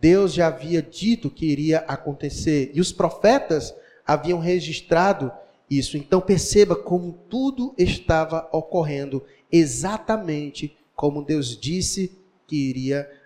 Deus 0.00 0.32
já 0.34 0.48
havia 0.48 0.82
dito 0.82 1.30
que 1.30 1.46
iria 1.46 1.78
acontecer 1.86 2.72
e 2.74 2.80
os 2.80 2.92
profetas 2.92 3.74
haviam 4.04 4.40
registrado 4.40 5.30
isso. 5.70 5.96
Então 5.96 6.20
perceba 6.20 6.74
como 6.74 7.12
tudo 7.30 7.72
estava 7.78 8.48
ocorrendo 8.50 9.24
exatamente 9.50 10.76
como 10.94 11.24
Deus 11.24 11.56
disse 11.56 12.18
que 12.46 12.56
iria 12.56 13.00
acontecer. 13.00 13.21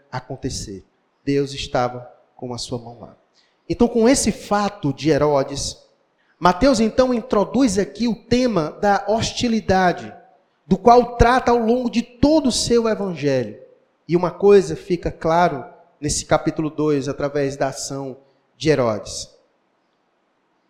Deus 1.25 1.53
estava 1.53 2.11
com 2.37 2.53
a 2.55 2.59
sua 2.59 2.79
mão 2.79 3.01
lá. 3.01 3.17
Então, 3.69 3.89
com 3.89 4.09
esse 4.09 4.31
fato 4.31 4.93
de 4.93 5.11
Herodes, 5.11 5.77
Mateus 6.39 6.81
então 6.81 7.15
introduz 7.15 7.79
aqui 7.79 8.07
o 8.07 8.15
tema 8.15 8.71
da 8.71 9.05
hostilidade, 9.09 10.15
do 10.67 10.77
qual 10.77 11.17
trata 11.17 11.51
ao 11.51 11.59
longo 11.59 11.91
de 11.91 12.03
todo 12.03 12.49
o 12.49 12.53
seu 12.53 12.89
evangelho. 12.89 13.59
E 14.07 14.15
uma 14.15 14.31
coisa 14.31 14.77
fica 14.77 15.11
claro 15.11 15.65
nesse 16.01 16.27
capítulo 16.27 16.71
2, 16.71 17.09
através 17.09 17.57
da 17.57 17.69
ação 17.69 18.19
de 18.57 18.69
Herodes. 18.69 19.35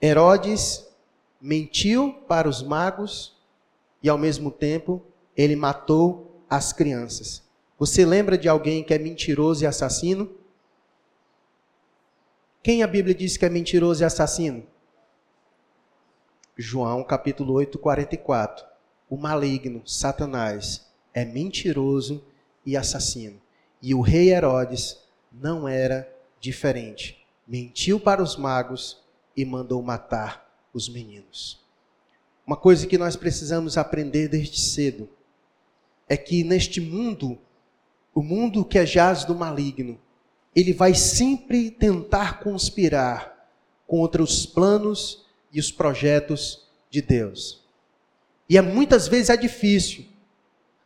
Herodes 0.00 0.86
mentiu 1.40 2.12
para 2.28 2.48
os 2.48 2.62
magos 2.62 3.36
e, 4.02 4.08
ao 4.08 4.16
mesmo 4.16 4.50
tempo, 4.50 5.02
ele 5.36 5.56
matou 5.56 6.44
as 6.48 6.72
crianças. 6.72 7.45
Você 7.78 8.06
lembra 8.06 8.38
de 8.38 8.48
alguém 8.48 8.82
que 8.82 8.94
é 8.94 8.98
mentiroso 8.98 9.62
e 9.62 9.66
assassino? 9.66 10.34
Quem 12.62 12.82
a 12.82 12.86
Bíblia 12.86 13.14
diz 13.14 13.36
que 13.36 13.44
é 13.44 13.50
mentiroso 13.50 14.02
e 14.02 14.04
assassino? 14.04 14.66
João 16.56 17.04
capítulo 17.04 17.52
8, 17.52 17.78
44. 17.78 18.64
O 19.10 19.16
maligno, 19.18 19.86
Satanás, 19.86 20.86
é 21.12 21.22
mentiroso 21.22 22.24
e 22.64 22.78
assassino. 22.78 23.38
E 23.82 23.94
o 23.94 24.00
rei 24.00 24.32
Herodes 24.32 24.98
não 25.30 25.68
era 25.68 26.10
diferente. 26.40 27.26
Mentiu 27.46 28.00
para 28.00 28.22
os 28.22 28.36
magos 28.36 29.04
e 29.36 29.44
mandou 29.44 29.82
matar 29.82 30.66
os 30.72 30.88
meninos. 30.88 31.62
Uma 32.46 32.56
coisa 32.56 32.86
que 32.86 32.96
nós 32.96 33.16
precisamos 33.16 33.76
aprender 33.76 34.28
desde 34.28 34.60
cedo 34.62 35.10
é 36.08 36.16
que 36.16 36.42
neste 36.42 36.80
mundo, 36.80 37.38
o 38.16 38.22
mundo 38.22 38.64
que 38.64 38.78
é 38.78 38.86
jaz 38.86 39.26
do 39.26 39.34
maligno, 39.34 39.98
ele 40.54 40.72
vai 40.72 40.94
sempre 40.94 41.70
tentar 41.70 42.40
conspirar 42.40 43.46
contra 43.86 44.22
os 44.22 44.46
planos 44.46 45.26
e 45.52 45.60
os 45.60 45.70
projetos 45.70 46.66
de 46.90 47.02
Deus. 47.02 47.62
E 48.48 48.56
é, 48.56 48.62
muitas 48.62 49.06
vezes 49.06 49.28
é 49.28 49.36
difícil. 49.36 50.06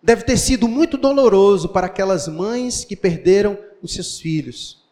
Deve 0.02 0.24
ter 0.24 0.36
sido 0.36 0.66
muito 0.66 0.96
doloroso 0.96 1.68
para 1.68 1.86
aquelas 1.86 2.26
mães 2.26 2.84
que 2.84 2.96
perderam 2.96 3.56
os 3.80 3.94
seus 3.94 4.18
filhos. 4.18 4.82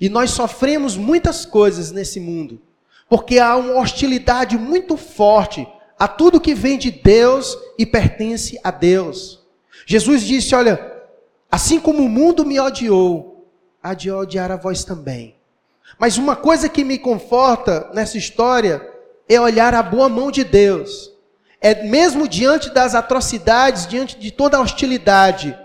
E 0.00 0.08
nós 0.08 0.30
sofremos 0.30 0.96
muitas 0.96 1.44
coisas 1.44 1.90
nesse 1.90 2.20
mundo, 2.20 2.62
porque 3.08 3.40
há 3.40 3.56
uma 3.56 3.80
hostilidade 3.80 4.56
muito 4.56 4.96
forte 4.96 5.66
a 5.98 6.06
tudo 6.06 6.40
que 6.40 6.54
vem 6.54 6.78
de 6.78 6.92
Deus 6.92 7.58
e 7.76 7.84
pertence 7.84 8.56
a 8.62 8.70
Deus. 8.70 9.40
Jesus 9.84 10.22
disse: 10.22 10.54
Olha, 10.54 10.97
assim 11.50 11.80
como 11.80 12.02
o 12.02 12.08
mundo 12.08 12.44
me 12.44 12.58
odiou, 12.60 13.46
há 13.82 13.94
de 13.94 14.10
odiar 14.10 14.50
a 14.50 14.56
vós 14.56 14.84
também. 14.84 15.36
Mas 15.98 16.18
uma 16.18 16.36
coisa 16.36 16.68
que 16.68 16.84
me 16.84 16.98
conforta 16.98 17.90
nessa 17.94 18.18
história 18.18 18.86
é 19.28 19.40
olhar 19.40 19.74
a 19.74 19.82
boa 19.82 20.08
mão 20.08 20.30
de 20.30 20.44
Deus. 20.44 21.12
É 21.60 21.82
mesmo 21.84 22.28
diante 22.28 22.70
das 22.70 22.94
atrocidades, 22.94 23.86
diante 23.86 24.18
de 24.18 24.30
toda 24.30 24.56
a 24.56 24.60
hostilidade, 24.60 25.56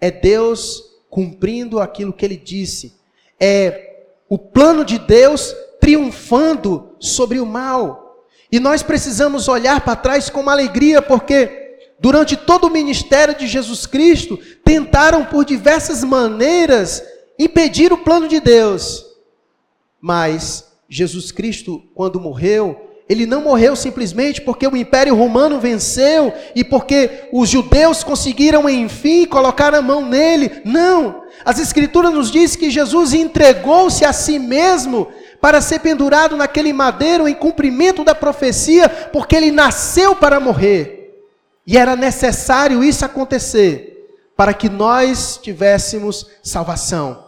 é 0.00 0.10
Deus 0.10 0.82
cumprindo 1.08 1.80
aquilo 1.80 2.12
que 2.12 2.24
ele 2.24 2.36
disse. 2.36 2.96
É 3.38 4.04
o 4.28 4.36
plano 4.36 4.84
de 4.84 4.98
Deus 4.98 5.54
triunfando 5.80 6.96
sobre 6.98 7.38
o 7.38 7.46
mal. 7.46 8.26
E 8.50 8.58
nós 8.58 8.82
precisamos 8.82 9.48
olhar 9.48 9.80
para 9.82 9.96
trás 9.96 10.28
com 10.28 10.48
alegria, 10.48 11.00
porque 11.00 11.65
durante 11.98 12.36
todo 12.36 12.66
o 12.66 12.70
ministério 12.70 13.34
de 13.34 13.46
Jesus 13.46 13.86
Cristo, 13.86 14.38
tentaram 14.64 15.24
por 15.24 15.44
diversas 15.44 16.04
maneiras 16.04 17.02
impedir 17.38 17.92
o 17.92 17.98
plano 17.98 18.28
de 18.28 18.40
Deus. 18.40 19.04
Mas 20.00 20.64
Jesus 20.88 21.32
Cristo, 21.32 21.82
quando 21.94 22.20
morreu, 22.20 22.86
ele 23.08 23.24
não 23.24 23.42
morreu 23.42 23.76
simplesmente 23.76 24.40
porque 24.40 24.66
o 24.66 24.76
Império 24.76 25.14
Romano 25.14 25.60
venceu 25.60 26.32
e 26.56 26.64
porque 26.64 27.28
os 27.32 27.48
judeus 27.48 28.02
conseguiram, 28.02 28.68
enfim, 28.68 29.26
colocar 29.26 29.74
a 29.74 29.82
mão 29.82 30.04
nele. 30.04 30.60
Não. 30.64 31.22
As 31.44 31.60
Escrituras 31.60 32.12
nos 32.12 32.30
diz 32.30 32.56
que 32.56 32.68
Jesus 32.68 33.14
entregou-se 33.14 34.04
a 34.04 34.12
si 34.12 34.38
mesmo 34.38 35.08
para 35.40 35.60
ser 35.60 35.78
pendurado 35.80 36.36
naquele 36.36 36.72
madeiro 36.72 37.28
em 37.28 37.34
cumprimento 37.34 38.02
da 38.02 38.14
profecia, 38.14 38.88
porque 38.88 39.36
ele 39.36 39.52
nasceu 39.52 40.16
para 40.16 40.40
morrer. 40.40 40.95
E 41.66 41.76
era 41.76 41.96
necessário 41.96 42.84
isso 42.84 43.04
acontecer 43.04 43.96
para 44.36 44.54
que 44.54 44.68
nós 44.68 45.38
tivéssemos 45.42 46.26
salvação. 46.42 47.26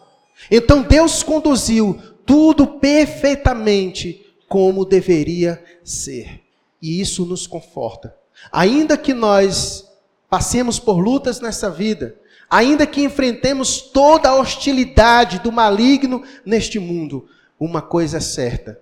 Então 0.50 0.82
Deus 0.82 1.22
conduziu 1.22 2.00
tudo 2.24 2.66
perfeitamente 2.66 4.24
como 4.46 4.84
deveria 4.84 5.62
ser. 5.82 6.42
E 6.80 7.00
isso 7.00 7.24
nos 7.24 7.46
conforta. 7.46 8.14
Ainda 8.52 8.96
que 8.96 9.12
nós 9.12 9.88
passemos 10.30 10.78
por 10.78 10.98
lutas 10.98 11.40
nessa 11.40 11.70
vida, 11.70 12.14
ainda 12.48 12.86
que 12.86 13.02
enfrentemos 13.02 13.80
toda 13.80 14.28
a 14.28 14.36
hostilidade 14.36 15.40
do 15.40 15.50
maligno 15.50 16.22
neste 16.44 16.78
mundo, 16.78 17.28
uma 17.58 17.82
coisa 17.82 18.18
é 18.18 18.20
certa: 18.20 18.78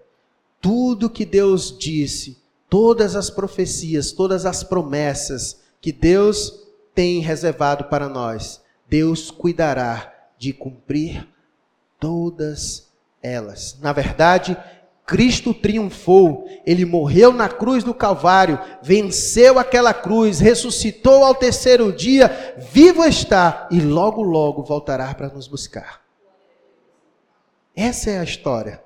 tudo 0.61 1.09
que 1.09 1.25
Deus 1.25 1.77
disse, 1.79 2.37
todas 2.69 3.17
as 3.17 3.31
profecias, 3.31 4.13
todas 4.13 4.45
as 4.47 4.63
promessas 4.63 5.61
que 5.81 5.93
Deus 5.93 6.53
tem 6.95 7.21
reservado 7.21 7.85
para 7.85 8.09
nós, 8.09 8.63
Deus 8.89 9.31
cuidará 9.31 10.13
de 10.39 10.53
cumprir 10.53 11.27
todas 11.99 12.91
elas. 13.23 13.79
Na 13.81 13.93
verdade, 13.93 14.57
Cristo 15.05 15.55
triunfou, 15.55 16.49
ele 16.67 16.85
morreu 16.85 17.33
na 17.33 17.49
cruz 17.49 17.85
do 17.85 17.95
Calvário, 17.95 18.59
venceu 18.83 19.59
aquela 19.59 19.95
cruz, 19.95 20.41
ressuscitou 20.41 21.25
ao 21.25 21.35
terceiro 21.35 21.93
dia, 21.93 22.57
vivo 22.73 23.05
está 23.05 23.69
e 23.71 23.81
logo, 23.81 24.23
logo 24.23 24.65
voltará 24.65 25.15
para 25.15 25.29
nos 25.29 25.47
buscar. 25.47 26.03
Essa 27.75 28.11
é 28.11 28.19
a 28.19 28.25
história. 28.25 28.83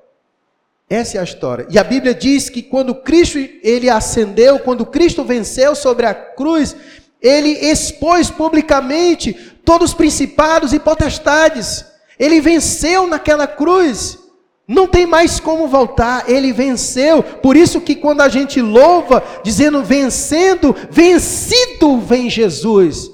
Essa 0.90 1.18
é 1.18 1.20
a 1.20 1.24
história. 1.24 1.68
E 1.70 1.78
a 1.78 1.84
Bíblia 1.84 2.12
diz 2.12 2.50
que 2.50 2.60
quando 2.60 2.96
Cristo 2.96 3.38
ele 3.62 3.88
ascendeu, 3.88 4.58
quando 4.58 4.84
Cristo 4.84 5.22
venceu 5.22 5.76
sobre 5.76 6.04
a 6.04 6.12
cruz, 6.12 6.74
ele 7.22 7.50
expôs 7.50 8.28
publicamente 8.28 9.32
todos 9.64 9.90
os 9.90 9.96
principados 9.96 10.72
e 10.72 10.80
potestades. 10.80 11.84
Ele 12.18 12.40
venceu 12.40 13.06
naquela 13.06 13.46
cruz. 13.46 14.18
Não 14.66 14.88
tem 14.88 15.06
mais 15.06 15.38
como 15.38 15.68
voltar, 15.68 16.28
ele 16.28 16.52
venceu. 16.52 17.22
Por 17.22 17.56
isso 17.56 17.80
que 17.80 17.94
quando 17.94 18.22
a 18.22 18.28
gente 18.28 18.60
louva, 18.60 19.22
dizendo 19.44 19.84
vencendo, 19.84 20.74
vencido 20.90 22.00
vem 22.00 22.28
Jesus. 22.28 23.10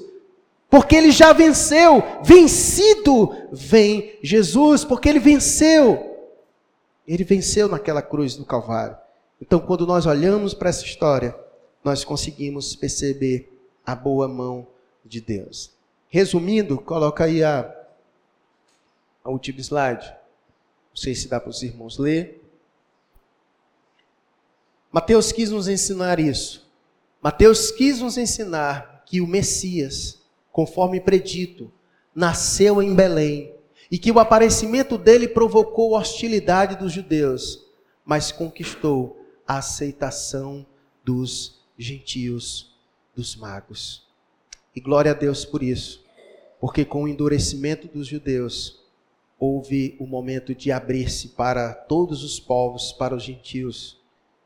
Porque 0.67 0.95
ele 0.95 1.11
já 1.11 1.31
venceu, 1.31 2.03
vencido 2.23 3.35
vem 3.51 4.17
Jesus, 4.23 4.83
porque 4.83 5.09
ele 5.09 5.19
venceu. 5.19 6.06
Ele 7.07 7.23
venceu 7.23 7.69
naquela 7.69 8.01
cruz 8.01 8.35
do 8.35 8.45
Calvário. 8.45 8.97
Então, 9.41 9.59
quando 9.59 9.87
nós 9.87 10.05
olhamos 10.05 10.53
para 10.53 10.69
essa 10.69 10.83
história, 10.83 11.37
nós 11.83 12.03
conseguimos 12.03 12.75
perceber 12.75 13.51
a 13.85 13.95
boa 13.95 14.27
mão 14.27 14.67
de 15.05 15.21
Deus. 15.21 15.71
Resumindo, 16.09 16.77
coloca 16.77 17.23
aí 17.23 17.43
a, 17.43 17.73
a 19.23 19.29
última 19.29 19.59
slide. 19.61 20.05
Não 20.05 20.95
sei 20.95 21.15
se 21.15 21.27
dá 21.27 21.39
para 21.39 21.49
os 21.49 21.63
irmãos 21.63 21.97
ler. 21.97 22.43
Mateus 24.91 25.31
quis 25.31 25.49
nos 25.49 25.67
ensinar 25.67 26.19
isso. 26.19 26.67
Mateus 27.21 27.71
quis 27.71 27.99
nos 27.99 28.17
ensinar 28.17 29.03
que 29.05 29.21
o 29.21 29.27
Messias, 29.27 30.19
conforme 30.51 30.99
predito, 30.99 31.71
nasceu 32.13 32.81
em 32.81 32.93
Belém 32.93 33.53
e 33.91 33.97
que 33.97 34.11
o 34.11 34.19
aparecimento 34.19 34.97
dele 34.97 35.27
provocou 35.27 35.93
hostilidade 35.93 36.75
dos 36.75 36.91
judeus, 36.91 37.65
mas 38.05 38.31
conquistou 38.31 39.25
a 39.47 39.57
aceitação 39.57 40.65
dos 41.03 41.61
gentios, 41.77 42.75
dos 43.15 43.35
magos. 43.35 44.05
E 44.75 44.81
glória 44.81 45.11
a 45.11 45.13
Deus 45.13 45.45
por 45.45 45.63
isso, 45.63 46.03
porque 46.59 46.83
com 46.83 47.03
o 47.03 47.07
endurecimento 47.07 47.87
dos 47.87 48.07
judeus, 48.07 48.79
houve 49.39 49.95
o 49.99 50.05
momento 50.05 50.53
de 50.53 50.71
abrir-se 50.71 51.29
para 51.29 51.73
todos 51.73 52.23
os 52.23 52.39
povos, 52.39 52.91
para 52.91 53.15
os 53.15 53.23
gentios, 53.23 53.97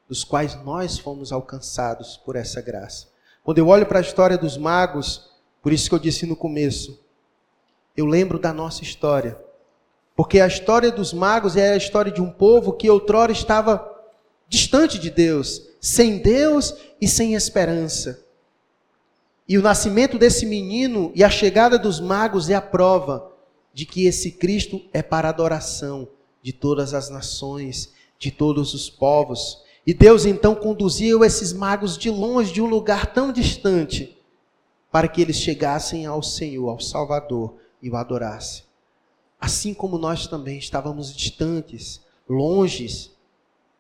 dos 0.08 0.24
quais 0.24 0.62
nós 0.64 1.00
fomos 1.00 1.32
alcançados 1.32 2.18
por 2.18 2.36
essa 2.36 2.62
graça. 2.62 3.08
Quando 3.44 3.58
eu 3.58 3.68
olho 3.70 3.86
para 3.86 4.00
a 4.00 4.02
história 4.02 4.38
dos 4.38 4.58
magos, 4.58 5.30
por 5.64 5.72
isso 5.72 5.90
que 5.90 5.96
eu 5.96 6.00
disse 6.00 6.26
no 6.26 6.36
começo, 6.36 7.01
eu 7.96 8.06
lembro 8.06 8.40
da 8.40 8.54
nossa 8.54 8.84
história. 8.84 9.38
Porque 10.16 10.40
a 10.40 10.48
história 10.48 10.92
dos 10.92 11.14
magos 11.14 11.56
é 11.56 11.74
a 11.74 11.78
história 11.78 12.12
de 12.12 12.22
um 12.22 12.30
povo 12.30 12.74
que 12.74 12.90
outrora 12.90 13.32
estava 13.32 13.90
distante 14.48 15.00
de 15.00 15.10
Deus, 15.10 15.62
sem 15.80 16.20
Deus 16.20 16.76
e 17.00 17.08
sem 17.08 17.34
esperança. 17.34 18.24
E 19.48 19.58
o 19.58 19.62
nascimento 19.62 20.18
desse 20.18 20.46
menino 20.46 21.12
e 21.16 21.24
a 21.24 21.30
chegada 21.30 21.78
dos 21.78 22.00
magos 22.00 22.50
é 22.50 22.56
a 22.56 22.62
prova 22.62 23.32
de 23.74 23.86
que 23.86 24.06
esse 24.06 24.32
Cristo 24.32 24.82
é 24.94 25.02
para 25.02 25.30
adoração 25.30 26.08
de 26.42 26.52
todas 26.52 26.94
as 26.94 27.10
nações, 27.10 27.94
de 28.18 28.32
todos 28.32 28.74
os 28.74 28.90
povos. 28.90 29.64
E 29.86 29.94
Deus 29.94 30.26
então 30.26 30.54
conduziu 30.54 31.24
esses 31.24 31.54
magos 31.54 31.98
de 31.98 32.10
longe, 32.10 32.54
de 32.54 32.62
um 32.62 32.68
lugar 32.68 33.08
tão 33.14 33.32
distante, 33.32 34.18
para 34.92 35.08
que 35.08 35.22
eles 35.22 35.38
chegassem 35.38 36.06
ao 36.06 36.22
Senhor, 36.22 36.70
ao 36.70 36.80
Salvador, 36.80 37.56
e 37.82 37.90
o 37.90 37.96
adorassem. 37.96 38.64
Assim 39.40 39.74
como 39.74 39.98
nós 39.98 40.28
também 40.28 40.60
estávamos 40.60 41.16
distantes, 41.16 42.02
longes 42.30 43.12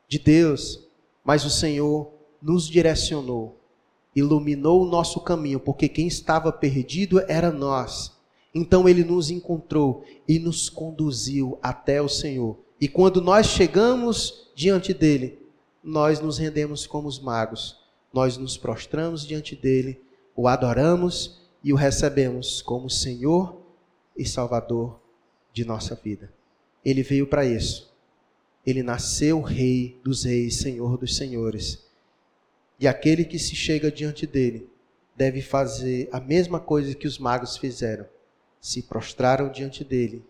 de 0.08 0.18
Deus, 0.18 0.84
mas 1.24 1.45
o 1.45 1.49
Senhor 1.49 2.12
nos 2.41 2.68
direcionou, 2.68 3.60
iluminou 4.16 4.82
o 4.82 4.89
nosso 4.89 5.20
caminho, 5.20 5.60
porque 5.60 5.88
quem 5.88 6.08
estava 6.08 6.52
perdido 6.52 7.20
era 7.28 7.52
nós. 7.52 8.12
Então 8.54 8.89
ele 8.89 9.04
nos 9.04 9.30
encontrou 9.30 10.04
e 10.28 10.39
nos 10.39 10.68
conduziu 10.68 11.60
até 11.62 12.02
o 12.02 12.10
Senhor. 12.10 12.58
E 12.80 12.88
quando 12.88 13.22
nós 13.22 13.45
chegamos 13.45 14.49
diante 14.56 14.93
dele, 14.93 15.39
nós 15.84 16.20
nos 16.20 16.38
rendemos 16.39 16.88
como 16.88 17.08
os 17.08 17.20
magos. 17.20 17.78
Nós 18.12 18.36
nos 18.36 18.58
prostramos 18.58 19.26
diante 19.26 19.56
dele, 19.56 20.02
o 20.36 20.47
adoramos 20.47 21.39
e 21.64 21.72
o 21.72 21.76
recebemos 21.76 22.62
como 22.62 22.89
Senhor 22.89 23.61
e 24.18 24.26
Salvador 24.26 24.99
de 25.53 25.66
nossa 25.66 25.95
vida. 25.95 26.32
Ele 26.84 27.03
veio 27.03 27.28
para 27.28 27.45
isso. 27.45 27.91
Ele 28.66 28.84
nasceu 28.84 29.41
Rei 29.41 29.99
dos 30.03 30.24
Reis, 30.24 30.57
Senhor 30.57 30.97
dos 30.97 31.16
Senhores. 31.16 31.86
E 32.80 32.88
aquele 32.88 33.26
que 33.26 33.39
se 33.39 33.55
chega 33.55 33.91
diante 33.91 34.26
dele 34.26 34.70
deve 35.16 35.41
fazer 35.41 36.09
a 36.12 36.20
mesma 36.20 36.59
coisa 36.59 36.95
que 36.95 37.07
os 37.07 37.18
magos 37.18 37.57
fizeram: 37.57 38.05
se 38.59 38.84
prostraram 38.84 39.51
diante 39.51 39.84
dele 39.84 40.24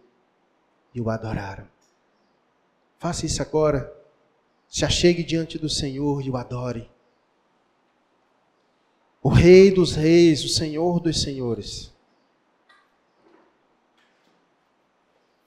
e 0.94 1.02
o 1.02 1.10
adoraram. 1.10 1.68
Faça 3.00 3.26
isso 3.26 3.42
agora. 3.42 3.94
Se 4.68 4.86
achegue 4.86 5.24
diante 5.24 5.58
do 5.58 5.68
Senhor 5.68 6.26
e 6.26 6.30
o 6.30 6.38
adore. 6.38 6.90
O 9.22 9.30
Rei 9.30 9.70
dos 9.70 9.96
Reis, 9.96 10.44
o 10.44 10.50
Senhor 10.50 11.00
dos 11.00 11.22
Senhores. 11.22 11.91